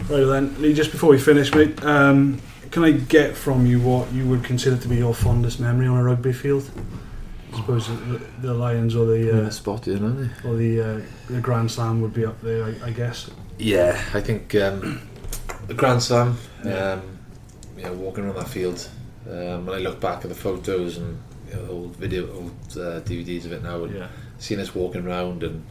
Right 0.08 0.24
then, 0.24 0.60
Lee, 0.60 0.74
just 0.74 0.90
before 0.92 1.10
we 1.10 1.18
finish, 1.18 1.52
mate, 1.54 1.82
um, 1.84 2.40
can 2.70 2.84
I 2.84 2.90
get 2.92 3.34
from 3.36 3.64
you 3.66 3.80
what 3.80 4.12
you 4.12 4.26
would 4.28 4.44
consider 4.44 4.76
to 4.76 4.88
be 4.88 4.96
your 4.96 5.14
fondest 5.14 5.60
memory 5.60 5.86
on 5.86 5.96
a 5.98 6.04
rugby 6.04 6.32
field? 6.32 6.70
I 7.52 7.56
suppose 7.56 7.88
the, 7.88 8.20
the 8.42 8.52
Lions 8.54 8.96
or 8.96 9.06
the 9.06 9.46
a 9.46 9.50
spot, 9.50 9.86
you 9.86 9.98
know. 9.98 10.28
uh, 10.44 10.48
or 10.48 10.56
the 10.56 10.80
uh, 10.80 11.00
the 11.30 11.40
Grand 11.40 11.70
Slam 11.70 12.00
would 12.02 12.12
be 12.12 12.26
up 12.26 12.40
there, 12.42 12.64
I, 12.64 12.86
I 12.86 12.90
guess. 12.90 13.30
Yeah, 13.58 14.02
I 14.12 14.20
think 14.20 14.54
um, 14.56 15.00
the 15.68 15.74
Grand 15.74 16.02
Slam, 16.02 16.36
Yeah. 16.64 16.92
um, 16.94 17.18
you 17.76 17.84
know, 17.84 17.92
walking 17.94 18.24
around 18.24 18.36
that 18.36 18.48
field. 18.48 18.86
Um, 19.26 19.64
when 19.66 19.74
I 19.76 19.78
look 19.78 20.00
back 20.00 20.22
at 20.24 20.28
the 20.28 20.34
photos 20.34 20.98
and 20.98 21.18
you 21.48 21.54
know, 21.56 21.68
old 21.70 21.96
video, 21.96 22.30
old 22.34 22.50
uh, 22.72 23.00
DVDs 23.00 23.46
of 23.46 23.52
it 23.52 23.62
now, 23.62 23.84
and 23.84 23.94
Yeah. 23.94 24.08
seeing 24.38 24.60
us 24.60 24.74
walking 24.74 25.06
around 25.06 25.42
and 25.44 25.64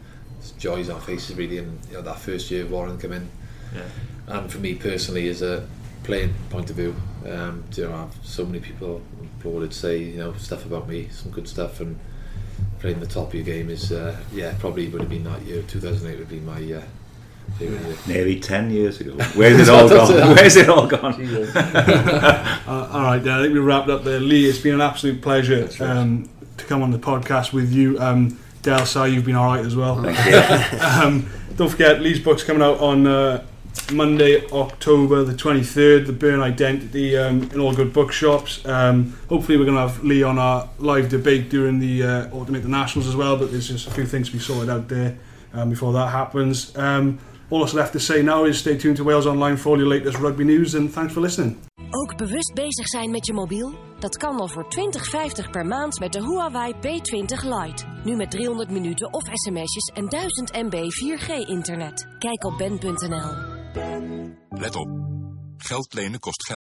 joys 0.58 0.90
on 0.90 0.96
our 0.96 1.02
faces 1.02 1.36
really, 1.36 1.60
and 1.60 1.78
you 1.90 1.94
know 1.98 2.02
that 2.02 2.18
first 2.18 2.50
year 2.50 2.64
of 2.64 2.72
Warren 2.72 2.98
come 2.98 3.12
in, 3.12 3.30
Yeah. 3.76 3.82
And 4.28 4.52
for 4.52 4.60
me 4.60 4.76
personally, 4.76 5.28
as 5.30 5.42
a 5.42 5.68
playing 6.04 6.34
point 6.50 6.70
of 6.70 6.76
view, 6.76 6.96
um, 7.26 7.64
you 7.76 7.86
know, 7.88 7.94
I 7.94 7.98
have 8.02 8.16
so 8.24 8.46
many 8.46 8.60
people 8.60 9.02
applauded 9.40 9.74
say 9.74 9.98
you 9.98 10.18
know 10.18 10.34
stuff 10.34 10.66
about 10.66 10.88
me, 10.88 11.10
some 11.10 11.32
good 11.32 11.48
stuff, 11.48 11.80
and 11.80 12.00
playing 12.80 13.00
the 13.00 13.08
top 13.08 13.30
of 13.30 13.36
your 13.36 13.44
game 13.44 13.70
is 13.70 13.92
uh, 13.92 14.18
yeah 14.34 14.54
probably 14.60 14.88
would 14.90 15.02
have 15.02 15.10
been 15.10 15.24
that 15.26 15.42
year. 15.44 15.62
2008 15.64 16.20
would 16.20 16.30
be 16.30 16.40
my 16.40 16.54
uh, 16.74 16.82
favourite 17.58 17.86
year. 17.86 17.98
Nearly 18.08 18.40
10 18.40 18.72
years 18.72 19.00
ago. 19.02 19.12
Where's 19.36 19.60
it 19.60 19.70
all 19.70 19.88
gone? 19.90 20.36
Where's 20.36 20.56
it 20.56 20.70
all 20.70 20.88
gone? 20.88 21.14
Uh, 22.66 22.90
all 22.94 23.04
right, 23.04 23.20
then, 23.22 23.34
I 23.38 23.42
think 23.42 23.54
we 23.54 23.60
wrapped 23.60 23.90
up 23.90 24.06
there. 24.06 24.20
Lee, 24.22 24.46
it's 24.46 24.58
been 24.58 24.74
an 24.76 24.82
absolute 24.82 25.22
pleasure 25.22 25.60
That's 25.60 25.80
right. 25.82 25.90
um, 25.90 26.30
to 26.58 26.64
come 26.64 26.82
on 26.82 26.92
the 26.92 26.98
podcast 26.98 27.52
with 27.52 27.74
you. 27.74 28.00
Um, 28.00 28.40
Del 28.62 28.86
Sai, 28.86 29.08
you've 29.08 29.26
been 29.26 29.36
all 29.36 29.54
right 29.54 29.66
as 29.66 29.76
well. 29.76 30.00
Um, 30.80 31.30
don't 31.58 31.70
forget, 31.70 32.02
Lee's 32.02 32.20
book's 32.20 32.44
coming 32.44 32.62
out 32.64 32.80
on 32.80 33.06
uh, 33.06 33.46
Monday, 33.92 34.46
October 34.52 35.24
the 35.24 35.34
23rd, 35.34 36.06
The 36.06 36.14
Byrne 36.14 36.42
Identity, 36.42 37.18
um, 37.18 37.44
in 37.52 37.60
all 37.60 37.74
good 37.74 37.94
bookshops. 37.94 38.66
Um, 38.66 39.18
hopefully, 39.30 39.58
we're 39.58 39.66
going 39.66 39.78
to 39.78 39.88
have 39.88 40.04
Lee 40.04 40.24
on 40.24 40.40
our 40.40 40.70
live 40.80 41.10
debate 41.10 41.50
during 41.50 41.80
the 41.80 42.04
uh, 42.04 42.36
Autumn 42.36 42.56
Internationals 42.56 43.08
as 43.08 43.16
well, 43.16 43.38
but 43.38 43.52
there's 43.52 43.68
just 43.68 43.88
a 43.88 43.92
few 43.92 44.06
things 44.06 44.28
to 44.28 44.34
be 44.34 44.40
sorted 44.40 44.70
out 44.70 44.88
there 44.88 45.18
um, 45.54 45.70
before 45.70 45.94
that 45.94 46.10
happens. 46.10 46.76
Um, 46.78 47.20
all 47.50 47.60
that's 47.60 47.74
left 47.74 47.94
to 47.94 48.00
say 48.00 48.22
now 48.22 48.46
is 48.46 48.58
stay 48.58 48.78
tuned 48.78 48.98
to 48.98 49.04
Wales 49.04 49.28
Online 49.28 49.58
for 49.58 49.70
all 49.70 49.78
your 49.78 49.88
latest 49.88 50.18
rugby 50.20 50.44
news, 50.44 50.76
and 50.76 50.92
thanks 50.92 51.14
for 51.14 51.22
listening. 51.22 51.60
Ook 51.90 52.18
bewust 52.18 52.54
bezig 52.54 52.88
zijn 52.88 53.12
met 53.12 53.26
je 53.26 53.34
mobiel? 53.34 53.74
Dat 54.00 54.18
kan 54.18 54.40
al 54.40 54.48
voor 54.48 54.66
20,50 55.44 55.50
per 55.52 55.66
maand 55.66 56.00
met 56.00 56.14
de 56.14 56.22
Huawei 56.22 56.74
P20 56.74 57.44
Lite. 57.44 57.84
Nu 58.04 58.16
met 58.16 58.32
300 58.32 58.70
minuten 58.70 59.14
of 59.14 59.24
sms'jes 59.34 59.92
en 59.94 60.10
1000 60.10 60.52
MB 60.52 60.74
4G 60.74 61.48
internet. 61.48 62.08
Kijk 62.20 62.44
op 62.46 62.58
ben.nl. 62.58 63.53
Let 64.50 64.76
op. 64.76 64.88
Geld 65.58 65.94
lenen 65.94 66.20
kost 66.20 66.46
geld. 66.46 66.63